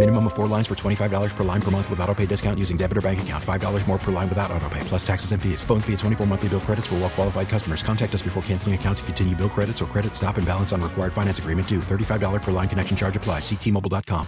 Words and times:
Minimum 0.00 0.28
of 0.28 0.32
four 0.32 0.46
lines 0.46 0.66
for 0.66 0.74
$25 0.74 1.36
per 1.36 1.44
line 1.44 1.60
per 1.60 1.70
month 1.70 1.90
with 1.90 2.00
auto 2.00 2.14
pay 2.14 2.24
discount 2.24 2.58
using 2.58 2.78
debit 2.78 2.96
or 2.96 3.02
bank 3.02 3.20
account. 3.20 3.44
$5 3.44 3.86
more 3.86 3.98
per 3.98 4.10
line 4.10 4.30
without 4.30 4.50
auto 4.50 4.66
pay, 4.70 4.80
plus 4.84 5.06
taxes 5.06 5.32
and 5.32 5.42
fees. 5.42 5.62
Phone 5.62 5.82
fee 5.82 5.92
at 5.92 5.98
24 5.98 6.26
monthly 6.26 6.48
bill 6.48 6.60
credits 6.60 6.86
for 6.86 6.94
well 6.94 7.10
qualified 7.10 7.50
customers. 7.50 7.82
Contact 7.82 8.14
us 8.14 8.22
before 8.22 8.42
canceling 8.44 8.74
account 8.74 8.96
to 8.96 9.04
continue 9.04 9.36
bill 9.36 9.50
credits 9.50 9.82
or 9.82 9.84
credit 9.84 10.14
stop 10.16 10.38
and 10.38 10.46
balance 10.46 10.72
on 10.72 10.80
required 10.80 11.12
finance 11.12 11.38
agreement 11.38 11.68
due. 11.68 11.80
$35 11.80 12.40
per 12.40 12.50
line 12.50 12.66
connection 12.66 12.96
charge 12.96 13.14
applies. 13.14 13.42
Ctmobile.com. 13.42 14.26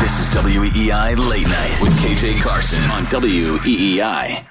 This 0.00 0.18
is 0.18 0.28
WEEI 0.30 1.16
Late 1.30 1.46
Night 1.46 1.78
with 1.80 1.94
KJ 2.00 2.42
Carson 2.42 2.82
on 2.90 3.04
E 3.04 3.42
WEEI. 3.46 4.44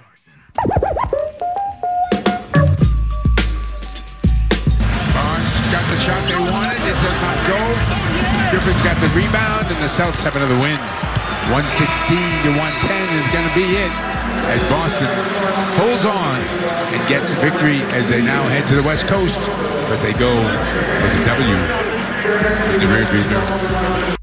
Barnes 5.12 5.60
got 5.68 5.84
the 5.92 5.98
shot 6.00 6.24
they 6.30 6.40
wanted. 6.40 6.80
It 6.80 6.96
does 7.04 7.22
not 7.22 7.48
go. 7.50 8.05
Griffin's 8.56 8.82
got 8.84 8.96
the 9.02 9.12
rebound, 9.12 9.68
and 9.68 9.76
the 9.84 9.92
Celtics 9.92 10.24
have 10.24 10.38
another 10.38 10.56
win. 10.56 10.80
116 11.52 12.16
to 12.48 12.56
110 12.56 12.64
is 13.20 13.28
going 13.36 13.44
to 13.44 13.52
be 13.52 13.68
it 13.76 13.92
as 14.48 14.64
Boston 14.72 15.12
holds 15.76 16.06
on 16.08 16.40
and 16.96 17.04
gets 17.10 17.32
the 17.32 17.36
victory 17.42 17.84
as 18.00 18.08
they 18.08 18.22
now 18.24 18.48
head 18.48 18.66
to 18.70 18.76
the 18.76 18.84
West 18.84 19.08
Coast. 19.08 19.38
But 19.92 20.00
they 20.02 20.14
go 20.14 20.40
with 20.40 20.48
a 20.48 21.26
W 21.28 21.52
in 22.72 22.80
the 22.80 22.88
rearview 22.96 23.28
mirror. 23.28 24.16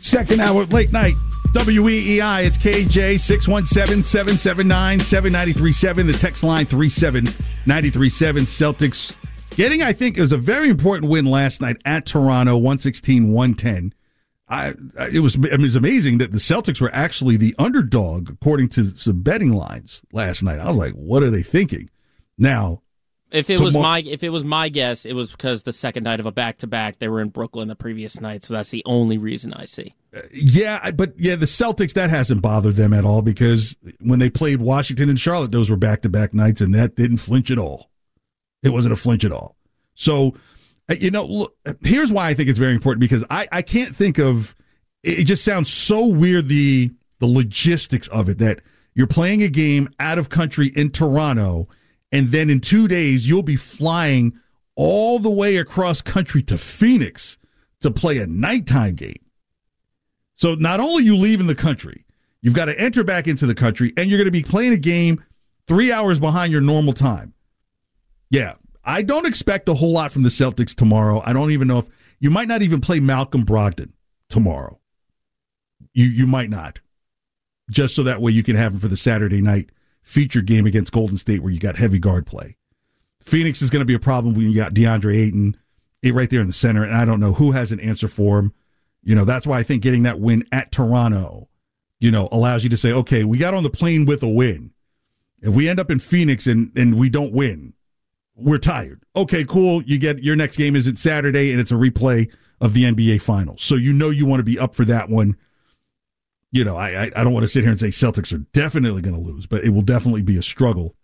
Second 0.00 0.40
hour 0.40 0.64
late 0.64 0.90
night. 0.90 1.14
WEEI, 1.54 2.44
it's 2.44 2.58
KJ 2.58 3.20
617 3.20 4.02
779 4.02 4.98
7937. 4.98 6.08
The 6.08 6.12
text 6.12 6.42
line 6.42 6.66
37937. 6.66 8.44
Celtics 8.46 9.14
getting, 9.58 9.82
I 9.82 9.92
think, 9.92 10.16
was 10.16 10.32
a 10.32 10.38
very 10.38 10.70
important 10.70 11.10
win 11.10 11.26
last 11.26 11.60
night 11.60 11.76
at 11.84 12.06
Toronto 12.06 12.56
116 12.56 13.32
110. 13.32 13.92
I, 14.50 14.68
it 15.12 15.20
was 15.20 15.36
it 15.36 15.60
was 15.60 15.76
amazing 15.76 16.18
that 16.18 16.32
the 16.32 16.38
Celtics 16.38 16.80
were 16.80 16.94
actually 16.94 17.36
the 17.36 17.54
underdog 17.58 18.30
according 18.30 18.68
to 18.70 18.84
some 18.96 19.20
betting 19.20 19.52
lines 19.52 20.00
last 20.10 20.42
night. 20.42 20.58
I 20.58 20.68
was 20.68 20.76
like, 20.78 20.94
what 20.94 21.22
are 21.22 21.28
they 21.28 21.42
thinking? 21.42 21.90
Now, 22.38 22.80
If 23.30 23.50
it 23.50 23.60
was 23.60 23.74
my 23.74 23.98
if 23.98 24.22
it 24.22 24.30
was 24.30 24.44
my 24.44 24.70
guess, 24.70 25.04
it 25.04 25.12
was 25.12 25.30
because 25.30 25.64
the 25.64 25.72
second 25.74 26.04
night 26.04 26.18
of 26.18 26.24
a 26.24 26.32
back 26.32 26.58
to 26.58 26.66
back, 26.66 26.98
they 26.98 27.08
were 27.08 27.20
in 27.20 27.28
Brooklyn 27.28 27.68
the 27.68 27.76
previous 27.76 28.22
night, 28.22 28.42
so 28.44 28.54
that's 28.54 28.70
the 28.70 28.82
only 28.86 29.18
reason 29.18 29.52
I 29.52 29.66
see. 29.66 29.94
Uh, 30.16 30.20
yeah, 30.32 30.92
but 30.92 31.12
yeah, 31.18 31.36
the 31.36 31.44
Celtics 31.44 31.92
that 31.92 32.08
hasn't 32.08 32.40
bothered 32.40 32.76
them 32.76 32.94
at 32.94 33.04
all 33.04 33.20
because 33.20 33.76
when 34.00 34.18
they 34.18 34.30
played 34.30 34.62
Washington 34.62 35.10
and 35.10 35.20
Charlotte, 35.20 35.52
those 35.52 35.68
were 35.68 35.76
back 35.76 36.00
to 36.02 36.08
back 36.08 36.32
nights, 36.32 36.62
and 36.62 36.74
that 36.74 36.96
didn't 36.96 37.18
flinch 37.18 37.50
at 37.50 37.58
all. 37.58 37.90
It 38.62 38.70
wasn't 38.70 38.92
a 38.92 38.96
flinch 38.96 39.24
at 39.24 39.32
all. 39.32 39.56
So, 39.94 40.34
uh, 40.88 40.94
you 40.94 41.10
know, 41.10 41.24
look, 41.24 41.56
here's 41.82 42.12
why 42.12 42.28
I 42.28 42.34
think 42.34 42.48
it's 42.48 42.58
very 42.58 42.74
important 42.74 43.00
because 43.00 43.24
I 43.30 43.48
I 43.52 43.62
can't 43.62 43.94
think 43.94 44.18
of 44.18 44.54
it. 45.02 45.24
Just 45.24 45.44
sounds 45.44 45.72
so 45.72 46.06
weird 46.06 46.48
the 46.48 46.90
the 47.20 47.26
logistics 47.26 48.08
of 48.08 48.28
it 48.28 48.38
that 48.38 48.60
you're 48.94 49.06
playing 49.06 49.42
a 49.42 49.48
game 49.48 49.88
out 50.00 50.18
of 50.18 50.28
country 50.28 50.68
in 50.68 50.90
Toronto, 50.90 51.68
and 52.12 52.30
then 52.30 52.50
in 52.50 52.60
two 52.60 52.88
days 52.88 53.28
you'll 53.28 53.42
be 53.42 53.56
flying 53.56 54.38
all 54.74 55.18
the 55.18 55.30
way 55.30 55.56
across 55.56 56.00
country 56.00 56.42
to 56.42 56.56
Phoenix 56.56 57.38
to 57.80 57.90
play 57.90 58.18
a 58.18 58.26
nighttime 58.26 58.94
game. 58.94 59.18
So 60.36 60.54
not 60.54 60.78
only 60.78 61.04
you 61.04 61.16
leaving 61.16 61.48
the 61.48 61.54
country, 61.54 62.04
you've 62.42 62.54
got 62.54 62.66
to 62.66 62.80
enter 62.80 63.02
back 63.02 63.26
into 63.26 63.46
the 63.46 63.54
country, 63.54 63.92
and 63.96 64.08
you're 64.08 64.18
going 64.18 64.26
to 64.26 64.30
be 64.30 64.42
playing 64.42 64.72
a 64.72 64.78
game 64.78 65.22
three 65.66 65.90
hours 65.90 66.18
behind 66.18 66.52
your 66.52 66.60
normal 66.60 66.92
time. 66.92 67.34
Yeah, 68.30 68.54
I 68.84 69.02
don't 69.02 69.26
expect 69.26 69.68
a 69.68 69.74
whole 69.74 69.92
lot 69.92 70.12
from 70.12 70.22
the 70.22 70.28
Celtics 70.28 70.74
tomorrow. 70.74 71.22
I 71.24 71.32
don't 71.32 71.50
even 71.50 71.68
know 71.68 71.78
if 71.78 71.86
you 72.20 72.30
might 72.30 72.48
not 72.48 72.62
even 72.62 72.80
play 72.80 73.00
Malcolm 73.00 73.44
Brogdon 73.44 73.92
tomorrow. 74.28 74.80
You 75.92 76.06
you 76.06 76.26
might 76.26 76.50
not, 76.50 76.80
just 77.70 77.94
so 77.94 78.02
that 78.02 78.20
way 78.20 78.32
you 78.32 78.42
can 78.42 78.56
have 78.56 78.74
him 78.74 78.80
for 78.80 78.88
the 78.88 78.96
Saturday 78.96 79.40
night 79.40 79.70
feature 80.02 80.42
game 80.42 80.66
against 80.66 80.92
Golden 80.92 81.18
State, 81.18 81.42
where 81.42 81.52
you 81.52 81.60
got 81.60 81.76
heavy 81.76 81.98
guard 81.98 82.26
play. 82.26 82.56
Phoenix 83.20 83.60
is 83.60 83.70
going 83.70 83.80
to 83.80 83.86
be 83.86 83.94
a 83.94 83.98
problem 83.98 84.34
when 84.34 84.46
you 84.46 84.54
got 84.54 84.72
DeAndre 84.72 85.14
Ayton 85.14 85.56
eh, 86.02 86.10
right 86.12 86.30
there 86.30 86.40
in 86.40 86.46
the 86.46 86.52
center, 86.52 86.82
and 86.82 86.94
I 86.94 87.04
don't 87.04 87.20
know 87.20 87.34
who 87.34 87.52
has 87.52 87.72
an 87.72 87.80
answer 87.80 88.08
for 88.08 88.38
him. 88.38 88.54
You 89.02 89.14
know, 89.14 89.24
that's 89.24 89.46
why 89.46 89.58
I 89.58 89.62
think 89.62 89.82
getting 89.82 90.04
that 90.04 90.18
win 90.18 90.44
at 90.50 90.72
Toronto, 90.72 91.48
you 92.00 92.10
know, 92.10 92.28
allows 92.32 92.64
you 92.64 92.70
to 92.70 92.76
say, 92.76 92.92
okay, 92.92 93.24
we 93.24 93.38
got 93.38 93.54
on 93.54 93.62
the 93.62 93.70
plane 93.70 94.06
with 94.06 94.22
a 94.22 94.28
win. 94.28 94.72
If 95.40 95.54
we 95.54 95.68
end 95.68 95.78
up 95.78 95.90
in 95.90 96.00
Phoenix 96.00 96.46
and, 96.46 96.72
and 96.76 96.98
we 96.98 97.08
don't 97.08 97.32
win, 97.32 97.74
we're 98.38 98.58
tired. 98.58 99.02
Okay, 99.16 99.44
cool. 99.44 99.82
You 99.82 99.98
get 99.98 100.22
your 100.22 100.36
next 100.36 100.56
game 100.56 100.76
isn't 100.76 100.98
Saturday 100.98 101.50
and 101.50 101.60
it's 101.60 101.70
a 101.70 101.74
replay 101.74 102.30
of 102.60 102.74
the 102.74 102.84
NBA 102.84 103.22
finals. 103.22 103.62
So 103.62 103.74
you 103.74 103.92
know 103.92 104.10
you 104.10 104.26
want 104.26 104.40
to 104.40 104.44
be 104.44 104.58
up 104.58 104.74
for 104.74 104.84
that 104.86 105.08
one. 105.08 105.36
You 106.50 106.64
know, 106.64 106.76
I 106.76 107.04
I, 107.04 107.10
I 107.16 107.24
don't 107.24 107.32
want 107.32 107.44
to 107.44 107.48
sit 107.48 107.62
here 107.62 107.70
and 107.70 107.80
say 107.80 107.88
Celtics 107.88 108.32
are 108.32 108.44
definitely 108.52 109.02
going 109.02 109.14
to 109.14 109.20
lose, 109.20 109.46
but 109.46 109.64
it 109.64 109.70
will 109.70 109.82
definitely 109.82 110.22
be 110.22 110.38
a 110.38 110.42
struggle 110.42 110.94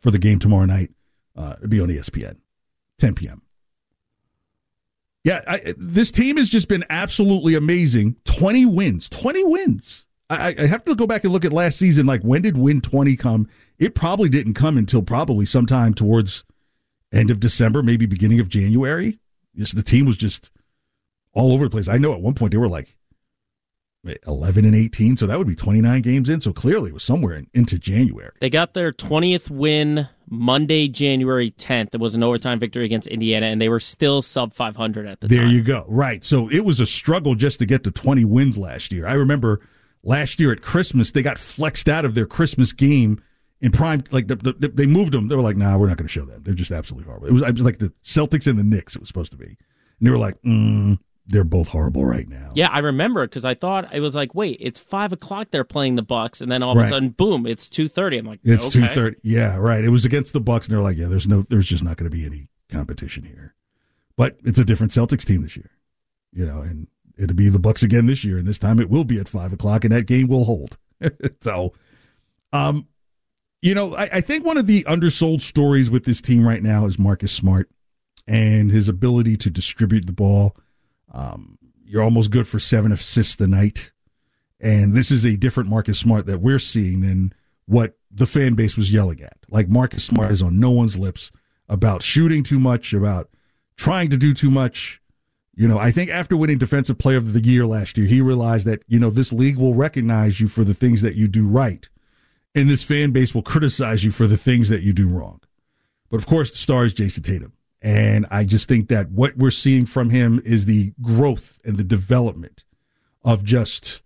for 0.00 0.10
the 0.10 0.18
game 0.18 0.38
tomorrow 0.38 0.64
night. 0.64 0.92
Uh, 1.36 1.54
it'll 1.58 1.68
be 1.68 1.80
on 1.80 1.88
ESPN, 1.88 2.36
10 2.98 3.14
p.m. 3.14 3.42
Yeah, 5.22 5.42
I, 5.46 5.74
this 5.76 6.10
team 6.10 6.38
has 6.38 6.48
just 6.48 6.68
been 6.68 6.84
absolutely 6.88 7.54
amazing. 7.54 8.16
20 8.24 8.66
wins. 8.66 9.08
20 9.08 9.44
wins. 9.44 10.06
I, 10.30 10.54
I 10.58 10.66
have 10.66 10.84
to 10.84 10.94
go 10.94 11.06
back 11.06 11.24
and 11.24 11.32
look 11.32 11.44
at 11.44 11.52
last 11.52 11.78
season. 11.78 12.06
Like, 12.06 12.22
when 12.22 12.40
did 12.40 12.56
win 12.56 12.80
20 12.80 13.16
come? 13.16 13.48
It 13.80 13.94
probably 13.94 14.28
didn't 14.28 14.54
come 14.54 14.76
until 14.76 15.02
probably 15.02 15.46
sometime 15.46 15.94
towards 15.94 16.44
end 17.12 17.30
of 17.30 17.40
December, 17.40 17.82
maybe 17.82 18.04
beginning 18.04 18.38
of 18.38 18.48
January. 18.48 19.18
Just 19.56 19.74
the 19.74 19.82
team 19.82 20.04
was 20.04 20.18
just 20.18 20.50
all 21.32 21.52
over 21.52 21.64
the 21.64 21.70
place. 21.70 21.88
I 21.88 21.96
know 21.96 22.12
at 22.12 22.20
one 22.20 22.34
point 22.34 22.52
they 22.52 22.58
were 22.58 22.68
like 22.68 22.96
11 24.26 24.66
and 24.66 24.74
18, 24.74 25.16
so 25.16 25.26
that 25.26 25.38
would 25.38 25.46
be 25.46 25.54
29 25.54 26.02
games 26.02 26.28
in. 26.28 26.42
So 26.42 26.52
clearly 26.52 26.90
it 26.90 26.94
was 26.94 27.02
somewhere 27.02 27.34
in, 27.34 27.46
into 27.54 27.78
January. 27.78 28.32
They 28.40 28.50
got 28.50 28.74
their 28.74 28.92
20th 28.92 29.50
win 29.50 30.08
Monday, 30.28 30.86
January 30.86 31.50
10th. 31.50 31.94
It 31.94 32.00
was 32.00 32.14
an 32.14 32.22
overtime 32.22 32.58
victory 32.58 32.84
against 32.84 33.08
Indiana, 33.08 33.46
and 33.46 33.62
they 33.62 33.70
were 33.70 33.80
still 33.80 34.20
sub 34.20 34.52
500 34.52 35.06
at 35.06 35.20
the 35.20 35.28
There 35.28 35.38
time. 35.38 35.46
There 35.48 35.56
you 35.56 35.62
go. 35.62 35.86
Right. 35.88 36.22
So 36.22 36.50
it 36.50 36.66
was 36.66 36.80
a 36.80 36.86
struggle 36.86 37.34
just 37.34 37.58
to 37.60 37.66
get 37.66 37.84
to 37.84 37.90
20 37.90 38.26
wins 38.26 38.58
last 38.58 38.92
year. 38.92 39.06
I 39.06 39.14
remember 39.14 39.60
last 40.02 40.38
year 40.38 40.52
at 40.52 40.60
Christmas, 40.60 41.12
they 41.12 41.22
got 41.22 41.38
flexed 41.38 41.88
out 41.88 42.04
of 42.04 42.14
their 42.14 42.26
Christmas 42.26 42.72
game 42.72 43.22
in 43.60 43.72
prime. 43.72 44.02
Like 44.10 44.28
the, 44.28 44.36
the, 44.36 44.68
they 44.72 44.86
moved 44.86 45.12
them. 45.12 45.28
They 45.28 45.36
were 45.36 45.42
like, 45.42 45.56
nah, 45.56 45.76
we're 45.76 45.88
not 45.88 45.96
going 45.96 46.06
to 46.08 46.12
show 46.12 46.24
them. 46.24 46.42
They're 46.42 46.54
just 46.54 46.70
absolutely 46.70 47.06
horrible. 47.06 47.26
It 47.28 47.32
was, 47.32 47.42
it 47.42 47.52
was 47.52 47.62
like 47.62 47.78
the 47.78 47.92
Celtics 48.04 48.46
and 48.46 48.58
the 48.58 48.64
Knicks, 48.64 48.94
it 48.96 49.00
was 49.00 49.08
supposed 49.08 49.32
to 49.32 49.38
be. 49.38 49.46
And 49.46 49.56
they 50.00 50.10
were 50.10 50.18
like, 50.18 50.40
mm, 50.42 50.98
they're 51.26 51.44
both 51.44 51.68
horrible 51.68 52.04
right 52.04 52.26
now. 52.28 52.50
Yeah, 52.54 52.68
I 52.72 52.80
remember 52.80 53.26
because 53.26 53.44
I 53.44 53.54
thought 53.54 53.94
it 53.94 54.00
was 54.00 54.16
like, 54.16 54.34
wait, 54.34 54.56
it's 54.60 54.80
five 54.80 55.12
o'clock. 55.12 55.48
They're 55.50 55.62
playing 55.64 55.94
the 55.96 56.02
Bucks, 56.02 56.40
and 56.40 56.50
then 56.50 56.62
all 56.62 56.72
of 56.72 56.78
Right. 56.78 56.86
a 56.86 56.88
sudden, 56.88 57.10
boom, 57.10 57.46
it's 57.46 57.68
two 57.68 57.86
thirty. 57.86 58.18
I'm 58.18 58.26
like, 58.26 58.40
It's 58.42 58.64
okay. 58.64 58.80
two 58.80 58.86
thirty. 58.88 59.16
Yeah, 59.22 59.56
right. 59.56 59.84
It 59.84 59.90
was 59.90 60.04
against 60.04 60.32
the 60.32 60.40
Bucks, 60.40 60.66
and 60.66 60.74
they're 60.74 60.82
like, 60.82 60.96
yeah, 60.96 61.06
there's 61.06 61.28
no, 61.28 61.42
there's 61.48 61.66
just 61.66 61.84
not 61.84 61.96
going 61.98 62.10
to 62.10 62.16
be 62.16 62.24
any 62.26 62.48
competition 62.68 63.24
here. 63.24 63.54
But 64.16 64.38
it's 64.44 64.58
a 64.58 64.64
different 64.64 64.92
Celtics 64.92 65.24
team 65.24 65.42
this 65.42 65.56
year, 65.56 65.70
you 66.32 66.44
know, 66.46 66.62
and 66.62 66.88
it'll 67.16 67.36
be 67.36 67.48
the 67.48 67.58
Bucks 67.60 67.82
again 67.84 68.06
this 68.06 68.24
year, 68.24 68.36
and 68.38 68.48
this 68.48 68.58
time 68.58 68.80
it 68.80 68.90
will 68.90 69.04
be 69.04 69.20
at 69.20 69.28
five 69.28 69.52
o'clock, 69.52 69.84
and 69.84 69.92
that 69.94 70.06
game 70.06 70.26
will 70.26 70.44
hold. 70.46 70.78
so, 71.42 71.72
um, 72.52 72.88
you 73.62 73.74
know, 73.74 73.94
I, 73.94 74.08
I 74.14 74.20
think 74.20 74.44
one 74.44 74.56
of 74.56 74.66
the 74.66 74.84
undersold 74.86 75.42
stories 75.42 75.90
with 75.90 76.04
this 76.04 76.20
team 76.20 76.46
right 76.46 76.62
now 76.62 76.86
is 76.86 76.98
Marcus 76.98 77.32
Smart 77.32 77.70
and 78.26 78.70
his 78.70 78.88
ability 78.88 79.36
to 79.38 79.50
distribute 79.50 80.06
the 80.06 80.12
ball. 80.12 80.56
Um, 81.12 81.58
you're 81.84 82.02
almost 82.02 82.30
good 82.30 82.46
for 82.46 82.58
seven 82.58 82.92
assists 82.92 83.40
a 83.40 83.46
night. 83.46 83.92
And 84.60 84.94
this 84.94 85.10
is 85.10 85.24
a 85.24 85.36
different 85.36 85.68
Marcus 85.68 85.98
Smart 85.98 86.26
that 86.26 86.40
we're 86.40 86.58
seeing 86.58 87.00
than 87.00 87.32
what 87.66 87.98
the 88.10 88.26
fan 88.26 88.54
base 88.54 88.76
was 88.76 88.92
yelling 88.92 89.20
at. 89.20 89.36
Like 89.50 89.68
Marcus 89.68 90.04
Smart 90.04 90.30
is 90.30 90.42
on 90.42 90.58
no 90.58 90.70
one's 90.70 90.98
lips 90.98 91.30
about 91.68 92.02
shooting 92.02 92.42
too 92.42 92.58
much, 92.58 92.92
about 92.92 93.28
trying 93.76 94.10
to 94.10 94.16
do 94.16 94.32
too 94.32 94.50
much. 94.50 95.00
You 95.54 95.68
know, 95.68 95.78
I 95.78 95.90
think 95.90 96.10
after 96.10 96.36
winning 96.36 96.58
Defensive 96.58 96.96
Player 96.96 97.18
of 97.18 97.32
the 97.32 97.44
Year 97.44 97.66
last 97.66 97.98
year, 97.98 98.06
he 98.06 98.22
realized 98.22 98.66
that, 98.66 98.82
you 98.86 98.98
know, 98.98 99.10
this 99.10 99.32
league 99.32 99.58
will 99.58 99.74
recognize 99.74 100.40
you 100.40 100.48
for 100.48 100.64
the 100.64 100.72
things 100.72 101.02
that 101.02 101.16
you 101.16 101.28
do 101.28 101.46
right. 101.46 101.88
And 102.54 102.68
this 102.68 102.82
fan 102.82 103.12
base 103.12 103.34
will 103.34 103.42
criticize 103.42 104.02
you 104.02 104.10
for 104.10 104.26
the 104.26 104.36
things 104.36 104.68
that 104.68 104.82
you 104.82 104.92
do 104.92 105.08
wrong. 105.08 105.40
But 106.10 106.16
of 106.18 106.26
course, 106.26 106.50
the 106.50 106.58
star 106.58 106.84
is 106.84 106.94
Jayson 106.94 107.22
Tatum. 107.22 107.52
And 107.82 108.26
I 108.30 108.44
just 108.44 108.68
think 108.68 108.88
that 108.88 109.10
what 109.10 109.36
we're 109.36 109.50
seeing 109.50 109.86
from 109.86 110.10
him 110.10 110.42
is 110.44 110.66
the 110.66 110.92
growth 111.00 111.58
and 111.64 111.76
the 111.76 111.84
development 111.84 112.64
of 113.24 113.44
just 113.44 114.02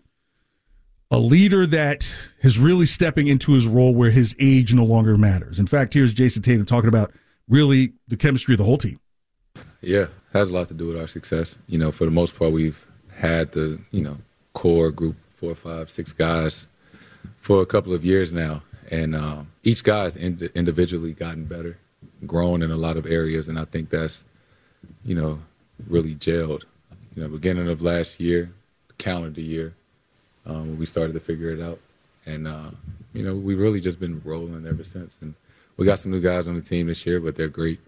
a 1.10 1.18
leader 1.18 1.66
that 1.66 2.06
is 2.40 2.58
really 2.58 2.86
stepping 2.86 3.26
into 3.26 3.52
his 3.52 3.66
role 3.66 3.94
where 3.94 4.10
his 4.10 4.34
age 4.38 4.74
no 4.74 4.84
longer 4.84 5.16
matters. 5.16 5.58
In 5.58 5.66
fact, 5.66 5.94
here's 5.94 6.14
Jayson 6.14 6.42
Tatum 6.42 6.66
talking 6.66 6.88
about 6.88 7.12
really 7.48 7.92
the 8.08 8.16
chemistry 8.16 8.54
of 8.54 8.58
the 8.58 8.64
whole 8.64 8.78
team. 8.78 8.98
Yeah, 9.80 10.06
has 10.32 10.50
a 10.50 10.52
lot 10.52 10.68
to 10.68 10.74
do 10.74 10.88
with 10.88 10.98
our 10.98 11.06
success. 11.06 11.56
You 11.66 11.78
know, 11.78 11.92
for 11.92 12.04
the 12.04 12.10
most 12.10 12.36
part, 12.36 12.52
we've 12.52 12.84
had 13.14 13.52
the 13.52 13.78
you 13.90 14.02
know 14.02 14.16
core 14.54 14.90
group, 14.90 15.16
four, 15.36 15.54
five, 15.54 15.90
six 15.90 16.12
guys, 16.12 16.66
for 17.44 17.60
a 17.60 17.66
couple 17.66 17.92
of 17.92 18.06
years 18.06 18.32
now, 18.32 18.62
and 18.90 19.14
um, 19.14 19.46
each 19.64 19.84
guy's 19.84 20.16
ind- 20.16 20.50
individually 20.54 21.12
gotten 21.12 21.44
better, 21.44 21.76
grown 22.24 22.62
in 22.62 22.70
a 22.70 22.76
lot 22.76 22.96
of 22.96 23.04
areas, 23.04 23.48
and 23.48 23.58
I 23.58 23.66
think 23.66 23.90
that's 23.90 24.24
you 25.04 25.14
know 25.14 25.38
really 25.86 26.14
gelled. 26.14 26.62
You 27.14 27.22
know, 27.22 27.28
beginning 27.28 27.68
of 27.68 27.82
last 27.82 28.18
year, 28.18 28.50
calendar 28.96 29.42
year, 29.42 29.74
um, 30.46 30.78
we 30.78 30.86
started 30.86 31.12
to 31.12 31.20
figure 31.20 31.50
it 31.50 31.60
out, 31.60 31.78
and 32.24 32.48
uh, 32.48 32.70
you 33.12 33.22
know 33.22 33.34
we've 33.34 33.58
really 33.60 33.80
just 33.80 34.00
been 34.00 34.22
rolling 34.24 34.66
ever 34.66 34.82
since. 34.82 35.18
And 35.20 35.34
we 35.76 35.84
got 35.84 35.98
some 35.98 36.12
new 36.12 36.22
guys 36.22 36.48
on 36.48 36.54
the 36.54 36.62
team 36.62 36.86
this 36.86 37.04
year, 37.04 37.20
but 37.20 37.36
they're 37.36 37.48
great 37.48 37.80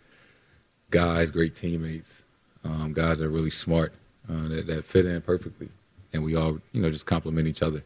guys, 0.90 1.30
great 1.30 1.56
teammates, 1.56 2.20
um, 2.62 2.92
guys 2.92 3.20
that 3.20 3.24
are 3.24 3.30
really 3.30 3.50
smart, 3.50 3.94
uh, 4.28 4.48
that, 4.48 4.66
that 4.66 4.84
fit 4.84 5.06
in 5.06 5.22
perfectly, 5.22 5.70
and 6.12 6.22
we 6.22 6.36
all, 6.36 6.58
you 6.72 6.82
know, 6.82 6.90
just 6.90 7.06
complement 7.06 7.48
each 7.48 7.62
other. 7.62 7.82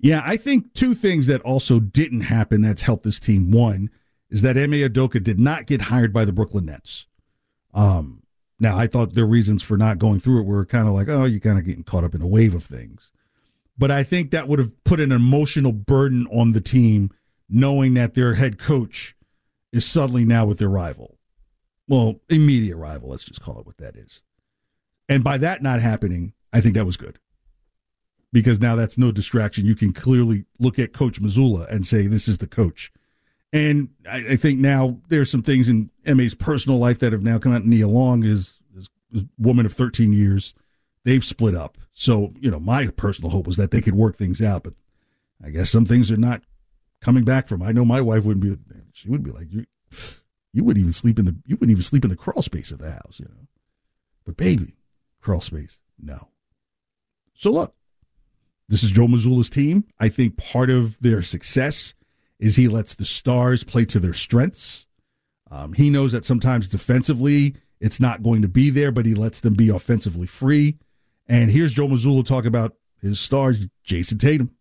Yeah, 0.00 0.22
I 0.24 0.36
think 0.36 0.72
two 0.74 0.94
things 0.94 1.26
that 1.26 1.42
also 1.42 1.78
didn't 1.78 2.22
happen 2.22 2.62
that's 2.62 2.82
helped 2.82 3.04
this 3.04 3.20
team. 3.20 3.50
One 3.50 3.90
is 4.30 4.42
that 4.42 4.56
Ime 4.56 4.72
Udoka 4.72 5.22
did 5.22 5.38
not 5.38 5.66
get 5.66 5.82
hired 5.82 6.12
by 6.12 6.24
the 6.24 6.32
Brooklyn 6.32 6.66
Nets. 6.66 7.06
Um, 7.74 8.22
now, 8.58 8.78
I 8.78 8.86
thought 8.86 9.14
their 9.14 9.26
reasons 9.26 9.62
for 9.62 9.76
not 9.76 9.98
going 9.98 10.20
through 10.20 10.40
it 10.40 10.46
were 10.46 10.64
kind 10.64 10.88
of 10.88 10.94
like, 10.94 11.08
oh, 11.08 11.24
you're 11.24 11.40
kind 11.40 11.58
of 11.58 11.64
getting 11.64 11.84
caught 11.84 12.04
up 12.04 12.14
in 12.14 12.22
a 12.22 12.26
wave 12.26 12.54
of 12.54 12.64
things. 12.64 13.10
But 13.78 13.90
I 13.90 14.02
think 14.02 14.30
that 14.30 14.48
would 14.48 14.58
have 14.58 14.84
put 14.84 15.00
an 15.00 15.12
emotional 15.12 15.72
burden 15.72 16.26
on 16.28 16.52
the 16.52 16.60
team 16.60 17.10
knowing 17.48 17.94
that 17.94 18.14
their 18.14 18.34
head 18.34 18.58
coach 18.58 19.16
is 19.72 19.86
suddenly 19.86 20.24
now 20.24 20.44
with 20.44 20.58
their 20.58 20.68
rival 20.68 21.18
well, 21.90 22.20
immediate 22.28 22.76
rival. 22.76 23.10
Let's 23.10 23.24
just 23.24 23.42
call 23.42 23.58
it 23.58 23.66
what 23.66 23.78
that 23.78 23.96
is. 23.96 24.22
And 25.08 25.24
by 25.24 25.38
that 25.38 25.60
not 25.60 25.80
happening, 25.80 26.34
I 26.52 26.60
think 26.60 26.76
that 26.76 26.86
was 26.86 26.96
good 26.96 27.18
because 28.32 28.60
now 28.60 28.76
that's 28.76 28.98
no 28.98 29.12
distraction. 29.12 29.66
You 29.66 29.74
can 29.74 29.92
clearly 29.92 30.44
look 30.58 30.78
at 30.78 30.92
Coach 30.92 31.20
Mazzulla 31.20 31.68
and 31.68 31.86
say, 31.86 32.06
this 32.06 32.28
is 32.28 32.38
the 32.38 32.46
coach. 32.46 32.92
And 33.52 33.88
I, 34.08 34.18
I 34.30 34.36
think 34.36 34.60
now 34.60 35.00
there's 35.08 35.30
some 35.30 35.42
things 35.42 35.68
in 35.68 35.90
Ime's 36.06 36.34
personal 36.34 36.78
life 36.78 37.00
that 37.00 37.12
have 37.12 37.22
now 37.22 37.38
come 37.38 37.54
out. 37.54 37.64
Nia 37.64 37.88
Long 37.88 38.24
is, 38.24 38.60
is 38.76 38.88
woman 39.38 39.66
of 39.66 39.72
13 39.72 40.12
years. 40.12 40.54
They've 41.04 41.24
split 41.24 41.54
up. 41.54 41.78
So, 41.92 42.32
you 42.38 42.50
know, 42.50 42.60
my 42.60 42.86
personal 42.88 43.30
hope 43.30 43.46
was 43.46 43.56
that 43.56 43.70
they 43.70 43.80
could 43.80 43.94
work 43.94 44.16
things 44.16 44.40
out, 44.40 44.62
but 44.62 44.74
I 45.42 45.50
guess 45.50 45.70
some 45.70 45.84
things 45.84 46.10
are 46.10 46.16
not 46.16 46.42
coming 47.00 47.24
back 47.24 47.48
from. 47.48 47.62
I 47.62 47.72
know 47.72 47.84
my 47.84 48.00
wife 48.00 48.24
wouldn't 48.24 48.44
be, 48.44 48.56
she 48.92 49.08
would 49.08 49.22
be 49.22 49.32
like, 49.32 49.50
you 49.50 49.66
you 50.52 50.64
wouldn't 50.64 50.82
even 50.82 50.92
sleep 50.92 51.18
in 51.18 51.24
the 51.24 51.36
you 51.46 51.56
wouldn't 51.56 51.70
even 51.70 51.82
sleep 51.82 52.04
in 52.04 52.10
the 52.10 52.16
crawl 52.16 52.42
space 52.42 52.70
of 52.70 52.78
the 52.78 52.90
house, 52.90 53.18
you 53.18 53.26
know. 53.26 53.46
But 54.24 54.36
baby, 54.36 54.74
crawl 55.20 55.40
space, 55.40 55.78
no. 55.98 56.28
So 57.34 57.50
look, 57.50 57.74
this 58.70 58.84
is 58.84 58.92
Joe 58.92 59.08
Mazzulla's 59.08 59.50
team. 59.50 59.84
I 59.98 60.08
think 60.08 60.36
part 60.36 60.70
of 60.70 60.96
their 61.00 61.22
success 61.22 61.92
is 62.38 62.54
he 62.54 62.68
lets 62.68 62.94
the 62.94 63.04
stars 63.04 63.64
play 63.64 63.84
to 63.86 63.98
their 63.98 64.12
strengths. 64.12 64.86
Um, 65.50 65.72
he 65.72 65.90
knows 65.90 66.12
that 66.12 66.24
sometimes 66.24 66.68
defensively 66.68 67.56
it's 67.80 67.98
not 67.98 68.22
going 68.22 68.42
to 68.42 68.48
be 68.48 68.70
there, 68.70 68.92
but 68.92 69.06
he 69.06 69.14
lets 69.14 69.40
them 69.40 69.54
be 69.54 69.68
offensively 69.70 70.28
free. 70.28 70.78
And 71.26 71.50
here's 71.50 71.72
Joe 71.72 71.88
Mazzulla 71.88 72.24
talk 72.24 72.44
about 72.44 72.76
his 73.02 73.18
stars, 73.18 73.66
Jayson 73.84 74.18
Tatum. 74.18 74.52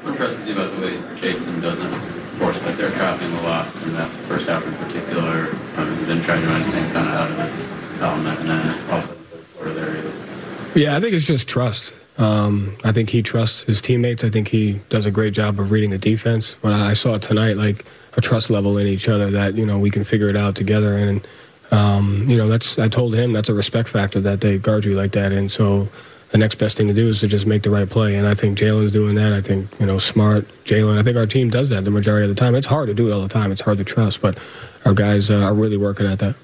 What 0.00 0.12
impresses 0.12 0.48
you 0.48 0.54
about 0.54 0.74
the 0.74 0.80
way 0.80 0.96
Jayson 1.16 1.60
doesn't 1.60 1.92
force 2.38 2.58
that 2.60 2.78
they're 2.78 2.90
trapping 2.92 3.30
a 3.32 3.42
lot 3.42 3.66
in 3.84 3.92
that 3.94 4.08
first 4.08 4.48
half 4.48 4.66
in 4.66 4.74
particular. 4.74 5.54
Um, 5.76 5.98
he 5.98 6.06
didn't 6.06 6.22
try 6.22 6.36
to 6.36 6.42
do 6.42 6.50
anything 6.52 6.90
kind 6.92 7.06
of 7.06 7.14
out 7.14 7.30
of 7.30 7.36
his 7.36 8.02
element, 8.02 8.40
and 8.40 8.48
then 8.48 8.90
also 8.90 9.14
the 9.14 9.70
there 9.70 9.94
he 9.94 10.06
was. 10.06 10.76
Yeah, 10.76 10.96
I 10.96 11.00
think 11.00 11.14
it's 11.14 11.26
just 11.26 11.48
trust. 11.48 11.94
Um, 12.18 12.76
I 12.84 12.92
think 12.92 13.10
he 13.10 13.22
trusts 13.22 13.62
his 13.62 13.80
teammates. 13.80 14.24
I 14.24 14.30
think 14.30 14.48
he 14.48 14.80
does 14.88 15.04
a 15.04 15.10
great 15.10 15.34
job 15.34 15.60
of 15.60 15.70
reading 15.70 15.90
the 15.90 15.98
defense. 15.98 16.54
What 16.62 16.72
I 16.72 16.94
saw 16.94 17.18
tonight, 17.18 17.56
like 17.56 17.84
a 18.16 18.20
trust 18.20 18.48
level 18.48 18.78
in 18.78 18.86
each 18.86 19.08
other 19.08 19.30
that 19.30 19.54
you 19.54 19.66
know 19.66 19.78
we 19.78 19.90
can 19.90 20.04
figure 20.04 20.28
it 20.28 20.36
out 20.36 20.56
together. 20.56 20.96
And 20.96 21.26
um, 21.70 22.24
you 22.28 22.36
know 22.36 22.48
that's 22.48 22.78
I 22.78 22.88
told 22.88 23.14
him 23.14 23.32
that's 23.32 23.48
a 23.48 23.54
respect 23.54 23.88
factor 23.88 24.20
that 24.20 24.40
they 24.40 24.58
guard 24.58 24.84
you 24.84 24.96
like 24.96 25.12
that. 25.12 25.32
And 25.32 25.50
so 25.50 25.88
the 26.30 26.38
next 26.38 26.56
best 26.56 26.76
thing 26.76 26.88
to 26.88 26.94
do 26.94 27.08
is 27.08 27.20
to 27.20 27.28
just 27.28 27.46
make 27.46 27.62
the 27.62 27.70
right 27.70 27.88
play. 27.88 28.16
And 28.16 28.26
I 28.26 28.34
think 28.34 28.58
Jalen's 28.58 28.90
doing 28.90 29.14
that. 29.14 29.32
I 29.32 29.40
think, 29.40 29.68
you 29.78 29.86
know, 29.86 29.98
Smart, 29.98 30.46
Jalen, 30.64 30.98
I 30.98 31.02
think 31.02 31.16
our 31.16 31.26
team 31.26 31.50
does 31.50 31.68
that 31.68 31.84
the 31.84 31.90
majority 31.90 32.24
of 32.24 32.34
the 32.34 32.38
time. 32.38 32.54
It's 32.54 32.66
hard 32.66 32.88
to 32.88 32.94
do 32.94 33.08
it 33.08 33.12
all 33.12 33.22
the 33.22 33.28
time. 33.28 33.52
It's 33.52 33.60
hard 33.60 33.78
to 33.78 33.84
trust, 33.84 34.20
but 34.20 34.38
our 34.84 34.92
guys 34.92 35.30
uh, 35.30 35.36
are 35.36 35.54
really 35.54 35.76
working 35.76 36.06
at 36.06 36.18
that. 36.18 36.34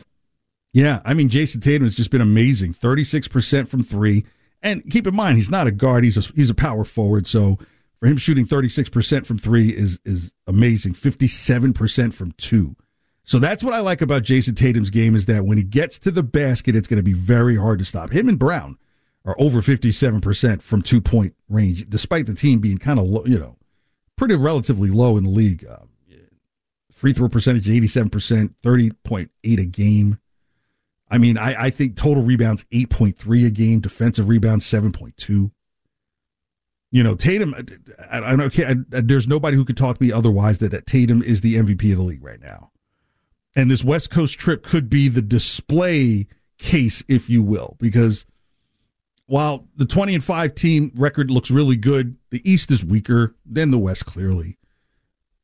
Yeah, 0.73 1.01
I 1.05 1.15
mean, 1.15 1.29
Jayson 1.29 1.61
Tatum 1.61 1.83
has 1.83 1.95
just 1.95 2.11
been 2.11 2.21
amazing. 2.21 2.75
36% 2.75 3.69
from 3.69 3.83
three. 3.83 4.25
And 4.63 4.89
keep 4.91 5.07
in 5.07 5.17
mind, 5.17 5.37
he's 5.37 5.51
not 5.51 5.67
a 5.67 5.73
guard, 5.73 6.05
he's 6.05 6.17
a, 6.17 6.33
he's 6.35 6.51
a 6.51 6.55
power 6.55 6.85
forward. 6.85 7.27
So 7.27 7.59
for 7.99 8.07
him 8.07 8.17
shooting 8.17 8.47
36% 8.47 9.27
from 9.27 9.39
three 9.39 9.71
is, 9.71 9.99
is 10.05 10.33
amazing. 10.47 10.95
57% 10.95 12.15
from 12.15 12.33
two. 12.33 12.77
So 13.25 13.39
that's 13.39 13.63
what 13.63 13.75
I 13.75 13.81
like 13.81 14.03
about 14.03 14.23
Jayson 14.23 14.55
Tatum's 14.55 14.91
game 14.91 15.15
is 15.15 15.27
that 15.27 15.45
when 15.45 15.57
he 15.57 15.65
gets 15.65 15.99
to 16.01 16.11
the 16.11 16.23
basket, 16.23 16.75
it's 16.75 16.89
going 16.89 16.99
to 16.99 17.03
be 17.03 17.13
very 17.13 17.57
hard 17.57 17.79
to 17.79 17.85
stop. 17.85 18.11
Him 18.11 18.29
and 18.29 18.39
Brown 18.39 18.79
are 19.25 19.37
over 19.39 19.61
57% 19.61 20.63
from 20.63 20.83
two 20.83 21.01
point 21.01 21.35
range, 21.49 21.89
despite 21.89 22.27
the 22.27 22.35
team 22.35 22.59
being 22.59 22.79
kind 22.79 22.99
of 22.99 23.07
low, 23.07 23.25
you 23.25 23.39
know, 23.39 23.57
pretty 24.17 24.35
relatively 24.35 24.91
low 24.91 25.17
in 25.17 25.25
the 25.25 25.31
league. 25.31 25.65
Uh, 25.65 25.85
free 27.03 27.13
throw 27.13 27.29
percentage 27.29 27.67
87%, 27.67 28.55
30.8 28.63 29.29
a 29.43 29.65
game. 29.67 30.19
I 31.13 31.19
mean, 31.19 31.37
I, 31.37 31.65
I 31.65 31.71
think 31.71 31.95
total 31.95 32.23
rebounds 32.23 32.65
8.3 32.73 33.47
a 33.47 33.51
game, 33.51 33.81
defensive 33.81 34.29
rebounds 34.29 34.65
7.2. 34.65 35.51
You 36.91 37.03
know, 37.03 37.15
Tatum, 37.15 37.55
I, 38.11 38.33
I 38.33 38.37
don't 38.37 38.51
care. 38.51 38.75
There's 38.89 39.29
nobody 39.29 39.59
who 39.59 39.67
could 39.67 39.77
talk 39.77 39.99
to 39.99 40.03
me 40.03 40.11
otherwise 40.11 40.57
that, 40.59 40.71
that 40.71 40.87
Tatum 40.87 41.23
is 41.23 41.43
the 41.43 41.57
MVP 41.57 41.93
of 41.93 41.99
the 41.99 42.03
league 42.03 42.25
right 42.25 42.41
now. 42.41 42.71
And 43.55 43.71
this 43.71 43.85
West 43.85 44.11
Coast 44.11 44.39
trip 44.39 44.63
could 44.63 44.89
be 44.89 45.09
the 45.09 45.21
display 45.21 46.29
case, 46.57 47.05
if 47.09 47.29
you 47.29 47.43
will, 47.43 47.77
because 47.79 48.25
while 49.27 49.69
the 49.77 49.85
20 49.85 50.15
and 50.15 50.25
5 50.25 50.55
team 50.55 50.93
record 50.95 51.31
looks 51.31 51.51
really 51.51 51.77
good, 51.77 52.17
the 52.31 52.41
East 52.51 52.71
is 52.71 52.83
weaker 52.83 53.37
than 53.45 53.71
the 53.71 53.79
West, 53.79 54.07
clearly. 54.07 54.57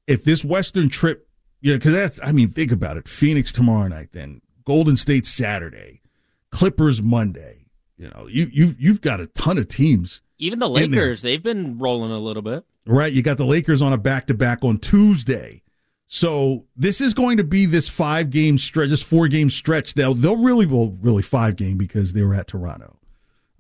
If 0.07 0.25
this 0.25 0.43
Western 0.43 0.88
trip, 0.88 1.28
you 1.61 1.73
know, 1.73 1.78
because 1.78 1.93
that's, 1.93 2.21
I 2.23 2.33
mean, 2.33 2.52
think 2.52 2.73
about 2.73 2.97
it 2.97 3.07
Phoenix 3.07 3.52
tomorrow 3.52 3.88
night, 3.88 4.12
then 4.12 4.40
Golden 4.69 4.99
State 4.99 5.27
Saturday, 5.27 6.03
Clippers 6.51 7.03
Monday. 7.03 7.65
You 7.97 8.09
know, 8.11 8.27
you, 8.31 8.51
you, 8.53 8.77
you've 8.79 9.01
got 9.01 9.19
a 9.19 9.27
ton 9.29 9.57
of 9.57 9.67
teams. 9.67 10.21
Even 10.37 10.59
the 10.59 10.69
Lakers, 10.69 11.23
they've 11.23 11.43
been 11.43 11.79
rolling 11.79 12.13
a 12.13 12.19
little 12.19 12.43
bit. 12.43 12.67
Right. 12.85 13.11
You 13.11 13.23
got 13.23 13.39
the 13.39 13.47
Lakers 13.47 13.81
on 13.81 13.95
a 13.95 13.97
back 13.97 14.27
to 14.27 14.35
back 14.35 14.63
on 14.63 14.77
Tuesday. 14.77 15.63
So 16.07 16.67
this 16.77 17.01
is 17.01 17.15
going 17.15 17.39
to 17.39 17.45
be 17.45 17.65
this 17.65 17.89
five 17.89 18.29
game 18.29 18.59
stretch, 18.59 18.91
this 18.91 19.01
four 19.01 19.27
game 19.27 19.49
stretch. 19.49 19.95
They'll 19.95 20.13
they'll 20.13 20.37
really 20.37 20.67
well 20.67 20.95
really 21.01 21.23
five 21.23 21.57
game 21.57 21.79
because 21.79 22.13
they 22.13 22.23
were 22.23 22.35
at 22.35 22.47
Toronto. 22.47 22.99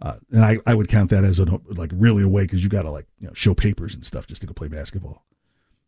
Uh, 0.02 0.16
and 0.30 0.44
I, 0.44 0.58
I 0.66 0.74
would 0.74 0.88
count 0.88 1.08
that 1.08 1.24
as 1.24 1.38
a, 1.38 1.46
like 1.68 1.90
really 1.94 2.22
away 2.22 2.42
because 2.42 2.62
you 2.62 2.68
got 2.68 2.82
to 2.82 2.90
like 2.90 3.06
you 3.18 3.28
know 3.28 3.34
show 3.34 3.54
papers 3.54 3.94
and 3.94 4.04
stuff 4.04 4.26
just 4.26 4.42
to 4.42 4.46
go 4.46 4.52
play 4.52 4.68
basketball. 4.68 5.24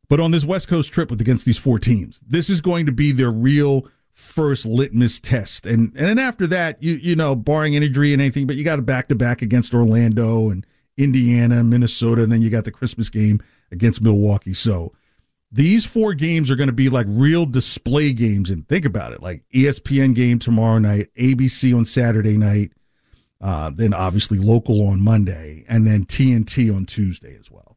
But 0.08 0.18
on 0.18 0.30
this 0.30 0.46
West 0.46 0.66
Coast 0.66 0.90
trip 0.90 1.10
with 1.10 1.20
against 1.20 1.44
these 1.44 1.58
four 1.58 1.78
teams, 1.78 2.20
this 2.26 2.48
is 2.48 2.62
going 2.62 2.86
to 2.86 2.92
be 2.92 3.12
their 3.12 3.30
real 3.30 3.86
first 4.20 4.66
litmus 4.66 5.18
test. 5.18 5.66
And 5.66 5.92
and 5.96 6.06
then 6.06 6.18
after 6.18 6.46
that, 6.48 6.82
you 6.82 6.94
you 6.94 7.16
know, 7.16 7.34
barring 7.34 7.74
injury 7.74 8.12
and 8.12 8.22
anything, 8.22 8.46
but 8.46 8.56
you 8.56 8.64
got 8.64 8.78
a 8.78 8.82
back 8.82 9.08
to 9.08 9.14
back 9.14 9.42
against 9.42 9.74
Orlando 9.74 10.50
and 10.50 10.66
Indiana, 10.96 11.64
Minnesota, 11.64 12.22
and 12.22 12.30
then 12.30 12.42
you 12.42 12.50
got 12.50 12.64
the 12.64 12.70
Christmas 12.70 13.08
game 13.08 13.40
against 13.72 14.02
Milwaukee. 14.02 14.54
So 14.54 14.92
these 15.52 15.84
four 15.84 16.14
games 16.14 16.50
are 16.50 16.56
going 16.56 16.68
to 16.68 16.72
be 16.72 16.88
like 16.88 17.06
real 17.08 17.46
display 17.46 18.12
games. 18.12 18.50
And 18.50 18.68
think 18.68 18.84
about 18.84 19.12
it, 19.12 19.22
like 19.22 19.42
ESPN 19.54 20.14
game 20.14 20.38
tomorrow 20.38 20.78
night, 20.78 21.08
ABC 21.18 21.76
on 21.76 21.84
Saturday 21.84 22.36
night, 22.36 22.72
uh, 23.40 23.70
then 23.74 23.94
obviously 23.94 24.38
local 24.38 24.86
on 24.86 25.02
Monday, 25.02 25.64
and 25.68 25.86
then 25.86 26.04
TNT 26.04 26.74
on 26.74 26.86
Tuesday 26.86 27.36
as 27.38 27.50
well. 27.50 27.76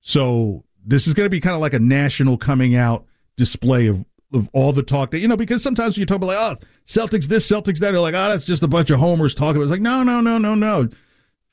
So 0.00 0.64
this 0.84 1.06
is 1.06 1.14
going 1.14 1.26
to 1.26 1.30
be 1.30 1.40
kind 1.40 1.54
of 1.54 1.60
like 1.60 1.74
a 1.74 1.78
national 1.78 2.36
coming 2.36 2.74
out 2.74 3.06
display 3.36 3.86
of 3.86 4.04
all 4.52 4.72
the 4.72 4.82
talk 4.82 5.10
that 5.10 5.18
you 5.18 5.28
know 5.28 5.36
because 5.36 5.62
sometimes 5.62 5.96
you 5.96 6.06
talk 6.06 6.16
about 6.16 6.26
like 6.28 6.38
oh 6.38 6.56
Celtics 6.86 7.26
this 7.26 7.48
Celtics 7.48 7.78
that 7.78 7.92
they're 7.92 8.00
like 8.00 8.14
oh 8.14 8.28
that's 8.28 8.44
just 8.44 8.62
a 8.62 8.68
bunch 8.68 8.90
of 8.90 9.00
homers 9.00 9.34
talking 9.34 9.56
about 9.56 9.64
it's 9.64 9.70
like 9.70 9.80
no 9.80 10.02
no 10.02 10.20
no 10.20 10.38
no 10.38 10.54
no. 10.54 10.88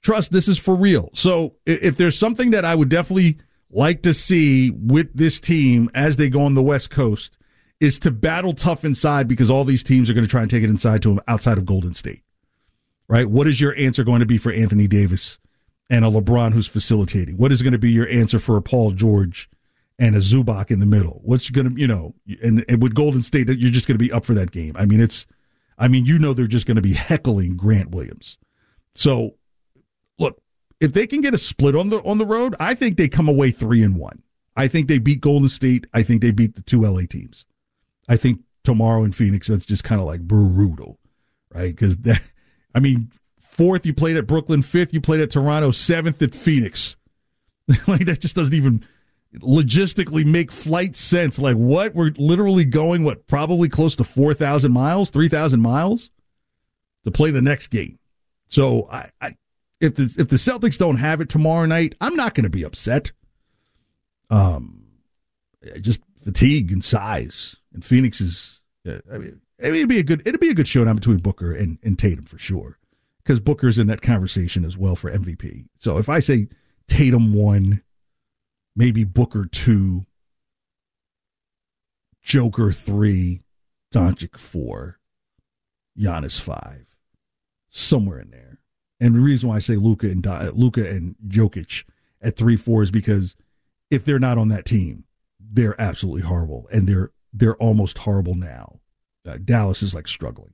Trust 0.01 0.31
this 0.31 0.47
is 0.47 0.57
for 0.57 0.75
real. 0.75 1.09
So 1.13 1.55
if 1.65 1.97
there's 1.97 2.17
something 2.17 2.51
that 2.51 2.65
I 2.65 2.75
would 2.75 2.89
definitely 2.89 3.39
like 3.69 4.03
to 4.03 4.13
see 4.13 4.71
with 4.71 5.11
this 5.13 5.39
team 5.39 5.89
as 5.93 6.15
they 6.15 6.29
go 6.29 6.43
on 6.43 6.53
the 6.53 6.61
West 6.61 6.89
Coast 6.89 7.37
is 7.79 7.99
to 7.99 8.11
battle 8.11 8.53
tough 8.53 8.85
inside 8.85 9.27
because 9.27 9.49
all 9.49 9.65
these 9.65 9.83
teams 9.83 10.09
are 10.09 10.13
going 10.13 10.23
to 10.23 10.29
try 10.29 10.41
and 10.41 10.49
take 10.49 10.63
it 10.63 10.69
inside 10.69 11.01
to 11.01 11.09
them 11.09 11.19
outside 11.27 11.57
of 11.57 11.65
Golden 11.65 11.93
State 11.93 12.23
right? 13.07 13.29
What 13.29 13.47
is 13.47 13.59
your 13.59 13.75
answer 13.75 14.03
going 14.03 14.19
to 14.19 14.25
be 14.25 14.37
for 14.37 14.51
Anthony 14.51 14.87
Davis 14.87 15.39
and 15.89 16.03
a 16.03 16.09
LeBron 16.09 16.53
who's 16.53 16.67
facilitating? 16.67 17.37
What 17.37 17.51
is 17.51 17.61
going 17.61 17.73
to 17.73 17.79
be 17.79 17.91
your 17.91 18.07
answer 18.09 18.39
for 18.39 18.57
a 18.57 18.61
Paul 18.61 18.91
George 18.91 19.49
and 19.99 20.15
a 20.15 20.19
Zubac 20.19 20.69
in 20.71 20.79
the 20.79 20.85
middle. 20.85 21.21
What's 21.23 21.49
going 21.49 21.73
to, 21.73 21.79
you 21.79 21.87
know, 21.87 22.13
and, 22.43 22.63
and 22.69 22.81
with 22.81 22.93
Golden 22.93 23.21
State, 23.21 23.47
you're 23.49 23.71
just 23.71 23.87
going 23.87 23.97
to 23.97 24.03
be 24.03 24.11
up 24.11 24.25
for 24.25 24.33
that 24.35 24.51
game. 24.51 24.75
I 24.77 24.85
mean, 24.85 24.99
it's, 24.99 25.25
I 25.77 25.87
mean, 25.87 26.05
you 26.05 26.19
know, 26.19 26.33
they're 26.33 26.47
just 26.47 26.67
going 26.67 26.75
to 26.75 26.81
be 26.81 26.93
heckling 26.93 27.55
Grant 27.55 27.91
Williams. 27.91 28.37
So, 28.93 29.35
look, 30.19 30.41
if 30.79 30.93
they 30.93 31.07
can 31.07 31.21
get 31.21 31.33
a 31.33 31.37
split 31.37 31.75
on 31.75 31.89
the 31.89 31.97
on 32.03 32.17
the 32.17 32.25
road, 32.25 32.55
I 32.59 32.75
think 32.75 32.97
they 32.97 33.07
come 33.07 33.27
away 33.27 33.51
three 33.51 33.83
and 33.83 33.95
one. 33.95 34.21
I 34.55 34.67
think 34.67 34.87
they 34.87 34.97
beat 34.99 35.21
Golden 35.21 35.49
State. 35.49 35.85
I 35.93 36.03
think 36.03 36.21
they 36.21 36.31
beat 36.31 36.55
the 36.55 36.63
two 36.63 36.81
LA 36.81 37.01
teams. 37.09 37.45
I 38.09 38.17
think 38.17 38.41
tomorrow 38.63 39.03
in 39.03 39.11
Phoenix, 39.11 39.47
that's 39.47 39.65
just 39.65 39.83
kind 39.83 40.01
of 40.01 40.07
like 40.07 40.21
brutal, 40.21 40.99
right? 41.53 41.75
Because 41.75 41.97
that, 41.97 42.21
I 42.73 42.79
mean, 42.79 43.11
fourth 43.39 43.85
you 43.85 43.93
played 43.93 44.17
at 44.17 44.27
Brooklyn, 44.27 44.61
fifth 44.61 44.93
you 44.93 45.01
played 45.01 45.21
at 45.21 45.31
Toronto, 45.31 45.71
seventh 45.71 46.21
at 46.21 46.33
Phoenix. 46.33 46.95
like 47.87 48.05
that 48.05 48.21
just 48.21 48.35
doesn't 48.35 48.53
even 48.53 48.83
logistically 49.35 50.25
make 50.25 50.51
flight 50.51 50.95
sense. 50.95 51.39
Like 51.39 51.55
what? 51.55 51.95
We're 51.95 52.11
literally 52.17 52.65
going 52.65 53.03
what 53.03 53.27
probably 53.27 53.69
close 53.69 53.95
to 53.97 54.03
four 54.03 54.33
thousand 54.33 54.71
miles, 54.71 55.09
three 55.09 55.29
thousand 55.29 55.61
miles 55.61 56.11
to 57.03 57.11
play 57.11 57.31
the 57.31 57.41
next 57.41 57.67
game. 57.67 57.99
So 58.47 58.87
I, 58.91 59.09
I 59.21 59.35
if 59.79 59.95
the 59.95 60.03
if 60.17 60.29
the 60.29 60.37
Celtics 60.37 60.77
don't 60.77 60.97
have 60.97 61.21
it 61.21 61.29
tomorrow 61.29 61.65
night, 61.65 61.95
I'm 62.01 62.15
not 62.15 62.33
going 62.33 62.43
to 62.45 62.49
be 62.49 62.63
upset. 62.63 63.11
Um, 64.29 64.85
just 65.81 66.01
fatigue 66.23 66.71
and 66.71 66.83
size, 66.83 67.55
and 67.73 67.83
Phoenix 67.83 68.21
is. 68.21 68.61
Uh, 68.87 68.99
I 69.11 69.17
mean, 69.17 69.41
it'd 69.59 69.89
be 69.89 69.99
a 69.99 70.03
good 70.03 70.25
it'd 70.25 70.39
be 70.39 70.49
a 70.49 70.55
good 70.55 70.67
showdown 70.67 70.95
between 70.95 71.17
Booker 71.17 71.53
and, 71.53 71.77
and 71.83 71.97
Tatum 71.97 72.25
for 72.25 72.37
sure, 72.37 72.77
because 73.23 73.39
Booker's 73.39 73.77
in 73.77 73.87
that 73.87 74.01
conversation 74.01 74.65
as 74.65 74.77
well 74.77 74.95
for 74.95 75.11
MVP. 75.11 75.65
So 75.79 75.97
if 75.97 76.09
I 76.09 76.19
say 76.19 76.47
Tatum 76.87 77.33
one, 77.33 77.83
maybe 78.77 79.03
Booker 79.03 79.45
two, 79.45 80.05
Joker 82.21 82.71
three, 82.71 83.41
Doncic 83.93 84.37
four, 84.37 84.99
Giannis 85.99 86.39
five, 86.39 86.85
somewhere 87.67 88.19
in 88.19 88.29
there. 88.29 88.59
And 88.99 89.15
the 89.15 89.19
reason 89.19 89.49
why 89.49 89.55
I 89.55 89.59
say 89.59 89.75
Luka 89.75 90.07
and 90.07 90.25
Luka 90.55 90.87
and 90.87 91.15
Jokic 91.27 91.83
at 92.21 92.37
three 92.37 92.55
four 92.55 92.83
is 92.83 92.91
because 92.91 93.35
if 93.89 94.05
they're 94.05 94.19
not 94.19 94.37
on 94.37 94.49
that 94.49 94.65
team, 94.65 95.05
they're 95.39 95.79
absolutely 95.81 96.21
horrible, 96.21 96.67
and 96.71 96.87
they're 96.87 97.11
they're 97.33 97.57
almost 97.57 97.97
horrible 97.99 98.35
now. 98.35 98.79
Uh, 99.27 99.37
Dallas 99.43 99.83
is 99.83 99.93
like 99.93 100.07
struggling, 100.07 100.53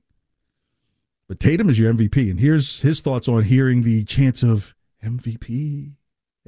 but 1.28 1.40
Tatum 1.40 1.68
is 1.70 1.78
your 1.78 1.92
MVP, 1.92 2.30
and 2.30 2.40
here's 2.40 2.80
his 2.80 3.00
thoughts 3.00 3.28
on 3.28 3.44
hearing 3.44 3.82
the 3.82 4.04
chance 4.04 4.42
of 4.42 4.74
MVP, 5.02 5.94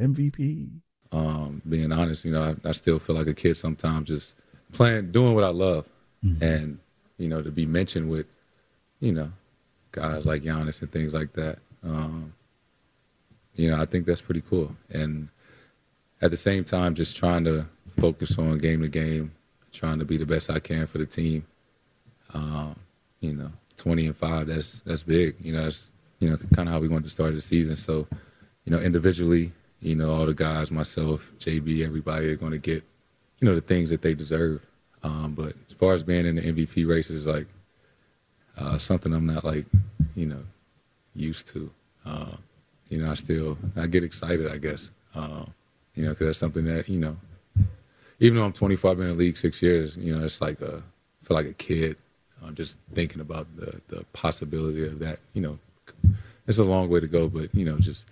MVP. 0.01 0.81
Um, 1.17 1.63
being 1.67 1.93
honest, 1.93 2.27
you 2.27 2.33
know, 2.33 2.55
I, 2.65 2.69
I, 2.69 2.73
still 2.73 2.99
feel 2.99 3.17
like 3.17 3.27
a 3.27 3.33
kid 3.33 3.57
sometimes, 3.57 4.09
just 4.09 4.35
playing, 4.73 5.13
doing 5.13 5.35
what 5.35 5.45
I 5.45 5.49
love, 5.49 5.89
mm-hmm. 6.23 6.45
and 6.45 6.79
you 7.17 7.27
know, 7.27 7.41
to 7.41 7.51
be 7.51 7.65
mentioned 7.65 8.11
with, 8.11 8.27
you 9.01 9.13
know, 9.13 9.33
guys 9.93 10.27
like 10.27 10.43
Giannis 10.43 10.83
and 10.83 10.93
things 10.93 11.15
like 11.15 11.33
that. 11.33 11.59
Um, 11.83 12.35
you 13.55 13.71
know, 13.71 13.81
I 13.81 13.87
think 13.87 14.05
that's 14.05 14.21
pretty 14.21 14.43
cool. 14.43 14.77
And 14.91 15.29
at 16.21 16.31
the 16.31 16.37
same 16.37 16.65
time, 16.65 16.95
just 16.95 17.17
trying 17.17 17.45
to 17.45 17.67
focus 17.99 18.39
on 18.39 18.59
game 18.59 18.83
to 18.83 18.89
game, 18.89 19.33
trying 19.73 19.99
to 19.99 20.05
be 20.05 20.19
the 20.19 20.27
best 20.27 20.51
I 20.51 20.59
can 20.59 20.87
for 20.87 20.99
the 20.99 21.07
team. 21.07 21.47
Um, 22.35 22.77
you 23.21 23.33
know, 23.33 23.51
20 23.79 24.09
and 24.09 24.17
five, 24.17 24.49
that's 24.49 24.83
that's 24.85 25.03
big. 25.03 25.37
You 25.41 25.55
know, 25.55 25.65
that's 25.65 25.91
you 26.19 26.29
know 26.29 26.37
kind 26.55 26.69
of 26.69 26.75
how 26.75 26.81
we 26.81 26.89
want 26.89 27.05
to 27.05 27.11
start 27.11 27.33
the 27.33 27.41
season. 27.41 27.79
So, 27.79 28.07
you 28.67 28.73
know, 28.73 28.81
individually, 28.81 29.53
you 29.81 29.95
know, 29.95 30.13
all 30.13 30.27
the 30.27 30.35
guys, 30.35 30.71
myself, 30.71 31.31
JB, 31.39 31.85
everybody 31.85 32.29
are 32.29 32.37
going 32.37 32.53
to 32.53 32.59
get, 32.59 32.83
you 33.41 33.49
know, 33.49 33.55
the 33.55 33.61
things 33.61 33.91
that 33.91 34.03
they 34.03 34.15
deserve. 34.15 34.63
Um, 35.03 35.35
but 35.37 35.55
as 35.69 35.75
far 35.79 35.95
as 35.95 36.03
being 36.03 36.27
in 36.27 36.37
the 36.37 36.43
MVP 36.43 36.89
races, 36.89 37.27
like 37.27 37.47
uh, 38.57 38.79
something 38.79 39.13
I'm 39.13 39.27
not 39.27 39.45
like, 39.45 39.67
you 40.15 40.27
know, 40.27 40.43
used 41.15 41.47
to. 41.49 41.71
Uh, 42.05 42.37
you 42.89 43.03
know, 43.03 43.11
I 43.11 43.15
still 43.15 43.59
I 43.77 43.87
get 43.87 44.05
excited, 44.05 44.51
I 44.51 44.59
guess. 44.59 44.91
Uh, 45.15 45.45
you 45.95 46.05
know, 46.05 46.11
because 46.11 46.29
that's 46.29 46.39
something 46.39 46.65
that 46.65 46.89
you 46.89 46.99
know, 46.99 47.17
even 48.21 48.39
though 48.39 48.45
I'm 48.45 48.53
25 48.53 49.01
in 49.01 49.09
the 49.09 49.15
league, 49.15 49.37
six 49.37 49.61
years, 49.63 49.97
you 49.97 50.15
know, 50.15 50.25
it's 50.25 50.41
like 50.41 50.59
feel 50.59 51.37
like 51.37 51.47
a 51.47 51.53
kid. 51.55 51.97
I'm 52.45 52.55
just 52.55 52.77
thinking 52.95 53.21
about 53.21 53.47
the 53.57 53.81
the 53.89 54.05
possibility 54.13 54.87
of 54.87 54.99
that. 55.01 55.19
You 55.33 55.43
know, 55.43 55.59
it's 56.47 56.59
a 56.59 56.65
long 56.65 56.89
way 56.89 57.01
to 57.01 57.09
go, 57.09 57.29
but 57.29 57.55
you 57.55 57.65
know, 57.65 57.79
just 57.79 58.09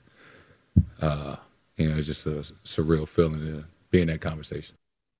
uh, 1.00 1.36
you 1.76 1.88
know, 1.88 1.96
it's 1.96 2.06
just 2.06 2.26
a 2.26 2.44
surreal 2.64 3.08
feeling 3.08 3.40
to 3.40 3.64
be 3.90 4.00
in 4.00 4.08
that 4.08 4.20
conversation. 4.20 4.76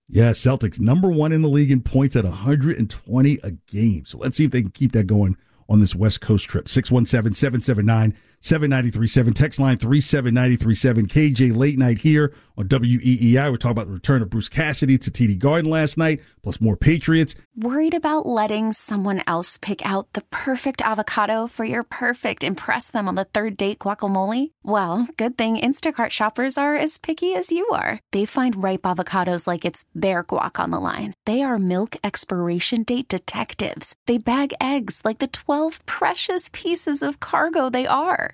Yeah, 0.09 0.31
Celtics 0.31 0.79
number 0.79 1.09
one 1.09 1.33
in 1.33 1.43
the 1.43 1.49
league 1.49 1.71
in 1.71 1.81
points 1.81 2.15
at 2.15 2.25
120 2.25 3.39
a 3.43 3.51
game. 3.53 4.05
So 4.05 4.19
let's 4.19 4.37
see 4.37 4.45
if 4.45 4.51
they 4.51 4.63
can 4.63 4.71
keep 4.71 4.93
that 4.93 5.07
going 5.07 5.37
on 5.69 5.81
this 5.81 5.95
West 5.95 6.21
Coast 6.21 6.49
trip. 6.49 6.69
617 6.69 7.35
779 7.35 8.15
7937. 8.45 9.33
Text 9.33 9.59
line 9.59 9.79
37937. 9.79 11.07
KJ 11.07 11.57
late 11.57 11.79
night 11.79 11.99
here 11.99 12.35
on 12.59 12.69
WEEI. 12.69 13.51
We're 13.51 13.57
talking 13.57 13.71
about 13.71 13.87
the 13.87 13.95
return 13.95 14.21
of 14.21 14.29
Bruce 14.29 14.51
Cassidy 14.51 14.99
to 14.99 15.11
TD 15.11 15.39
Garden 15.39 15.71
last 15.71 15.97
night, 15.97 16.21
plus 16.43 16.61
more 16.61 16.77
Patriots. 16.77 17.35
Worried 17.57 17.95
about 17.95 18.27
letting 18.27 18.73
someone 18.73 19.23
else 19.27 19.59
pick 19.59 19.85
out 19.87 20.13
the 20.13 20.23
perfect 20.31 20.83
avocado 20.83 21.47
for 21.47 21.65
your 21.65 21.83
perfect 21.83 22.45
impress 22.45 22.91
them 22.91 23.09
on 23.09 23.15
the 23.15 23.25
third 23.25 23.57
date 23.57 23.79
guacamole? 23.79 24.51
Well, 24.63 25.09
good 25.17 25.39
thing 25.39 25.57
Instacart 25.57 26.11
shoppers 26.11 26.59
are 26.59 26.77
as 26.77 26.99
picky 26.99 27.35
as 27.35 27.51
you 27.51 27.67
are. 27.69 28.01
They 28.13 28.25
find 28.27 28.63
ripe 28.63 28.83
avocados 28.83 29.47
like 29.47 29.65
it's 29.65 29.85
their 29.95 30.25
guac 30.25 30.61
on 30.61 30.71
the 30.71 30.81
line. 30.81 31.15
They 31.25 31.43
are 31.43 31.59
milk 31.59 31.97
expiration 32.05 32.83
date 32.83 33.09
detectives. 33.09 33.95
They 34.07 34.19
bag 34.19 34.53
eggs 34.61 35.01
like 35.05 35.19
the 35.19 35.29
12 35.29 35.87
precious 35.87 36.51
pieces 36.53 37.03
of 37.03 37.21
cargo 37.21 37.71
they 37.71 37.87
are. 37.87 38.34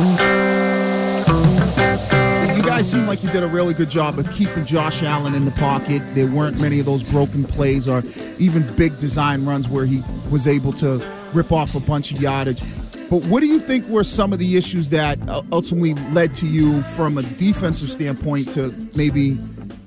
Guys 2.81 2.89
seemed 2.89 3.07
like 3.07 3.21
you 3.21 3.29
did 3.29 3.43
a 3.43 3.47
really 3.47 3.75
good 3.75 3.91
job 3.91 4.17
of 4.17 4.27
keeping 4.31 4.65
Josh 4.65 5.03
Allen 5.03 5.35
in 5.35 5.45
the 5.45 5.51
pocket. 5.51 6.01
There 6.15 6.25
weren't 6.25 6.59
many 6.59 6.79
of 6.79 6.87
those 6.87 7.03
broken 7.03 7.43
plays 7.43 7.87
or 7.87 8.01
even 8.39 8.75
big 8.75 8.97
design 8.97 9.45
runs 9.45 9.69
where 9.69 9.85
he 9.85 10.03
was 10.31 10.47
able 10.47 10.73
to 10.73 10.97
rip 11.31 11.51
off 11.51 11.75
a 11.75 11.79
bunch 11.79 12.11
of 12.11 12.19
yardage. 12.19 12.59
But 13.07 13.23
what 13.25 13.41
do 13.41 13.45
you 13.45 13.59
think 13.59 13.87
were 13.87 14.03
some 14.03 14.33
of 14.33 14.39
the 14.39 14.57
issues 14.57 14.89
that 14.89 15.19
uh, 15.29 15.43
ultimately 15.51 15.93
led 16.11 16.33
to 16.35 16.47
you, 16.47 16.81
from 16.81 17.19
a 17.19 17.21
defensive 17.21 17.91
standpoint, 17.91 18.51
to 18.53 18.71
maybe 18.95 19.37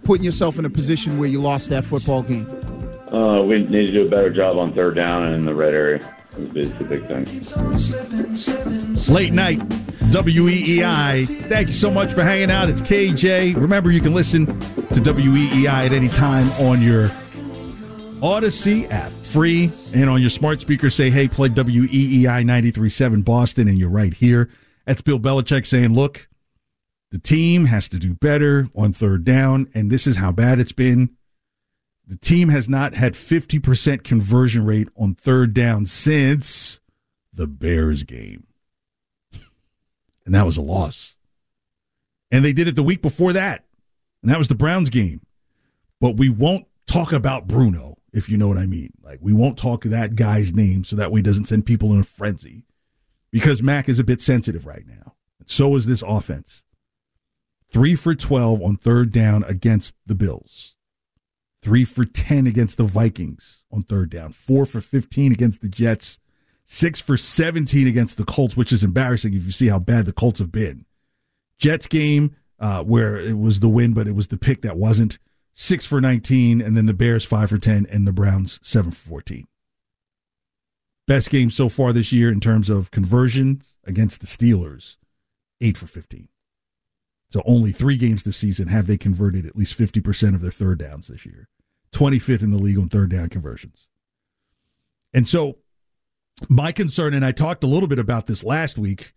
putting 0.05 0.25
yourself 0.25 0.61
in 0.61 0.65
a 0.65 0.71
position 0.71 1.19
where 1.19 1.29
you 1.29 1.41
lost 1.41 1.71
that 1.71 1.85
football 1.85 2.23
game? 2.23 2.47
Uh, 3.13 3.43
we 3.43 3.65
need 3.65 3.87
to 3.87 3.93
do 3.93 4.07
a 4.07 4.09
better 4.09 4.31
job 4.31 4.57
on 4.57 4.73
third 4.73 4.95
down 4.95 5.25
and 5.25 5.35
in 5.35 5.45
the 5.47 5.55
red 5.55 5.75
area. 5.75 6.17
It's 6.37 6.81
a 6.81 6.85
big 6.85 7.07
thing. 7.07 7.25
Late 9.15 9.33
night, 9.33 9.59
WEEI. 10.11 11.49
Thank 11.49 11.69
you 11.69 11.73
so 11.73 11.91
much 11.91 12.13
for 12.13 12.23
hanging 12.23 12.51
out. 12.51 12.69
It's 12.69 12.81
KJ. 12.81 13.55
Remember, 13.57 13.91
you 13.91 14.01
can 14.01 14.15
listen 14.15 14.47
to 14.47 15.01
WEEI 15.01 15.67
at 15.87 15.93
any 15.93 16.09
time 16.09 16.51
on 16.53 16.83
your 16.83 17.09
Audacy 18.21 18.91
app, 18.91 19.13
free, 19.23 19.71
and 19.95 20.11
on 20.11 20.21
your 20.21 20.31
smart 20.31 20.61
speaker, 20.61 20.91
say, 20.91 21.11
hey, 21.11 21.29
play 21.29 21.51
WEEI 21.51 22.45
93.7 22.45 23.25
Boston, 23.25 23.69
and 23.69 23.79
you're 23.79 23.91
right 23.91 24.15
here. 24.15 24.51
That's 24.87 25.03
Bill 25.03 25.21
Belichick 25.21 25.67
saying, 25.67 25.95
look, 25.95 26.29
the 27.11 27.19
team 27.19 27.67
has 27.67 27.89
to 27.91 27.99
do 27.99 28.15
better 28.15 28.69
on 28.75 28.93
third 28.93 29.25
down, 29.25 29.69
and 29.75 29.91
this 29.91 30.07
is 30.07 30.17
how 30.17 30.33
bad 30.33 30.59
it's 30.59 30.73
been. 30.73 31.11
The 32.07 32.17
team 32.17 32.51
has 32.51 32.69
not 32.69 32.95
had 32.95 33.15
50% 33.15 34.05
conversion 34.05 34.65
rate 34.67 34.89
on 34.97 35.15
third 35.15 35.55
down 35.55 35.87
since 35.87 36.81
the 37.33 37.47
Bears 37.47 38.03
game. 38.03 38.47
And 40.27 40.35
that 40.35 40.47
was 40.47 40.57
a 40.57 40.63
loss. 40.63 41.15
And 42.31 42.45
they 42.45 42.53
did 42.53 42.69
it 42.69 42.77
the 42.77 42.83
week 42.83 43.03
before 43.03 43.33
that. 43.33 43.65
And 44.23 44.31
that 44.31 44.39
was 44.39 44.49
the 44.49 44.55
Browns 44.55 44.91
game. 44.91 45.21
But 46.01 46.17
we 46.17 46.29
won't 46.29 46.67
talk 46.87 47.13
about 47.13 47.47
Bruno, 47.47 47.97
if 48.13 48.29
you 48.29 48.37
know 48.37 48.49
what 48.49 48.59
I 48.59 48.67
mean. 48.67 48.93
Like, 49.03 49.19
we 49.23 49.33
won't 49.33 49.59
talk 49.59 49.85
that 49.85 50.17
guy's 50.17 50.53
name 50.53 50.85
so 50.85 50.97
that 50.97 51.13
way 51.13 51.23
doesn't 51.23 51.47
send 51.47 51.67
people 51.67 51.93
in 51.93 52.01
a 52.01 52.05
frenzy 52.05 52.65
because 53.31 53.63
Mac 53.63 53.89
is 53.89 53.99
a 53.99 54.05
bit 54.05 54.21
sensitive 54.21 54.67
right 54.67 54.87
now. 54.87 55.15
So 55.47 55.77
is 55.77 55.87
this 55.87 56.03
offense. 56.07 56.63
Three 57.71 57.95
for 57.95 58.15
12 58.15 58.63
on 58.63 58.77
third 58.77 59.13
down 59.13 59.45
against 59.45 59.95
the 60.07 60.15
Bills. 60.15 60.74
Three 61.65 61.87
for 61.87 62.05
10 62.05 62.47
against 62.47 62.77
the 62.77 62.85
Vikings 62.85 63.63
on 63.73 63.81
third 63.81 64.11
down. 64.11 64.33
Four 64.33 64.67
for 64.67 64.83
15 64.83 65.33
against 65.33 65.63
the 65.63 65.69
Jets. 65.71 66.19
Six 66.67 67.01
for 67.01 67.17
17 67.17 67.87
against 67.87 68.19
the 68.19 68.25
Colts, 68.25 68.55
which 68.55 68.71
is 68.71 68.85
embarrassing 68.85 69.33
if 69.33 69.47
you 69.47 69.51
see 69.51 69.69
how 69.69 69.79
bad 69.79 70.05
the 70.05 70.13
Colts 70.13 70.41
have 70.41 70.53
been. 70.53 70.85
Jets 71.57 71.87
game, 71.87 72.37
uh, 72.61 72.85
where 72.85 73.17
it 73.19 73.39
was 73.39 73.61
the 73.61 73.71
win, 73.71 73.95
but 73.95 74.07
it 74.07 74.15
was 74.15 74.29
the 74.29 74.37
pick 74.37 74.61
that 74.61 74.77
wasn't. 74.77 75.19
Six 75.55 75.87
for 75.87 76.03
19, 76.03 76.61
and 76.61 76.77
then 76.77 76.85
the 76.85 76.93
Bears 76.93 77.25
five 77.25 77.49
for 77.49 77.57
10, 77.57 77.87
and 77.91 78.07
the 78.07 78.13
Browns 78.13 78.61
seven 78.63 78.91
for 78.91 79.09
14. 79.09 79.47
Best 81.07 81.31
game 81.31 81.51
so 81.51 81.71
far 81.71 81.95
this 81.95 82.13
year 82.13 82.31
in 82.31 82.41
terms 82.41 82.69
of 82.69 82.91
conversions 82.91 83.75
against 83.85 84.21
the 84.21 84.27
Steelers, 84.27 84.97
eight 85.63 85.79
for 85.79 85.87
15. 85.87 86.29
So 87.31 87.43
only 87.47 87.73
three 87.73 87.97
games 87.97 88.23
this 88.23 88.37
season 88.37 88.69
have 88.69 88.87
they 88.87 88.99
converted 88.99 89.47
at 89.47 89.57
least 89.57 89.79
50% 89.79 90.35
of 90.35 90.43
their 90.43 90.51
third 90.51 90.81
downs 90.81 91.09
this 91.09 91.25
year. 91.25 91.49
25th 91.95 92.43
in 92.43 92.51
the 92.51 92.59
league 92.59 92.79
on 92.79 92.89
third 92.89 93.11
down 93.11 93.29
conversions. 93.29 93.87
And 95.13 95.27
so 95.29 95.59
my 96.49 96.73
concern, 96.73 97.15
and 97.15 97.25
I 97.25 97.33
talked 97.33 97.65
a 97.65 97.69
little 97.69 97.89
bit 97.89 97.99
about 97.99 98.27
this 98.27 98.43
last 98.43 98.77
week, 98.77 99.13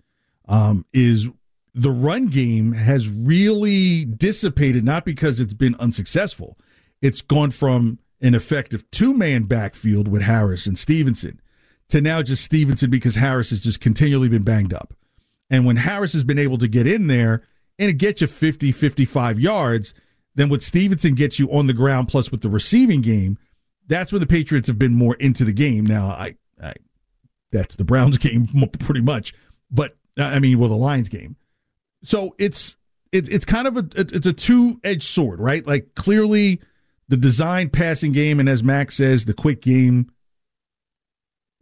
um, 0.48 0.86
is 0.94 1.28
the 1.74 1.92
run 1.92 2.28
game 2.28 2.74
has 2.74 3.10
really 3.10 4.06
dissipated, 4.06 4.84
not 4.84 5.06
because 5.06 5.40
it's 5.40 5.54
been 5.54 5.76
unsuccessful. 5.80 6.58
It's 7.02 7.22
gone 7.22 7.52
from 7.52 8.00
an 8.22 8.34
effective 8.34 8.90
two 8.92 9.14
man 9.14 9.44
backfield 9.44 10.08
with 10.08 10.24
Harris 10.24 10.66
and 10.66 10.78
Stevenson 10.78 11.40
to 11.90 12.02
now 12.02 12.22
just 12.22 12.44
Stevenson 12.44 12.90
because 12.90 13.16
Harris 13.16 13.52
has 13.52 13.60
just 13.60 13.80
continually 13.80 14.30
been 14.30 14.44
banged 14.44 14.74
up. 14.74 14.94
And 15.50 15.66
when 15.66 15.78
Harris 15.78 16.14
has 16.14 16.24
been 16.24 16.40
able 16.40 16.58
to 16.58 16.68
get 16.68 16.88
in 16.88 17.08
there 17.08 17.44
and 17.80 17.90
it 17.90 17.94
gets 17.94 18.22
you 18.22 18.28
50, 18.28 18.72
55 18.72 19.40
yards, 19.40 19.94
then 20.38 20.50
what 20.50 20.62
Stevenson 20.62 21.15
gets 21.15 21.39
you 21.39 21.51
on 21.51 21.65
the 21.65 21.74
ground 21.74 22.08
plus 22.08 22.32
with 22.32 22.41
the 22.41 22.50
receiving 22.50 23.01
game, 23.01 23.39
that's 23.88 24.12
when 24.12 24.22
the 24.22 24.27
Patriots 24.27 24.67
have 24.67 24.77
been 24.77 24.94
more 24.94 25.15
into 25.15 25.44
the 25.44 25.51
game. 25.51 25.84
Now, 25.84 26.10
I, 26.10 26.36
I 26.62 26.74
that's 27.51 27.75
the 27.75 27.84
Browns 27.84 28.17
game 28.20 28.48
pretty 28.79 29.01
much, 29.01 29.34
but 29.72 29.98
I 30.17 30.39
mean, 30.39 30.60
well, 30.60 30.70
the 30.70 30.75
Lions 30.75 31.10
game. 31.10 31.36
So 32.03 32.36
it's 32.38 32.77
it's 33.12 33.27
it's 33.29 33.46
kind 33.46 33.67
of 33.67 33.77
a 33.77 33.88
it's 33.96 34.27
a 34.27 34.34
two 34.34 34.79
edged 34.84 35.03
sword, 35.03 35.39
right? 35.39 35.65
Like 35.65 35.96
clearly, 35.96 36.62
the 37.08 37.17
design 37.17 37.70
passing 37.70 38.12
game, 38.12 38.39
and 38.39 38.48
as 38.48 38.63
Mac 38.63 38.91
says, 38.91 39.25
the 39.25 39.34
quick 39.34 39.62
game 39.62 40.12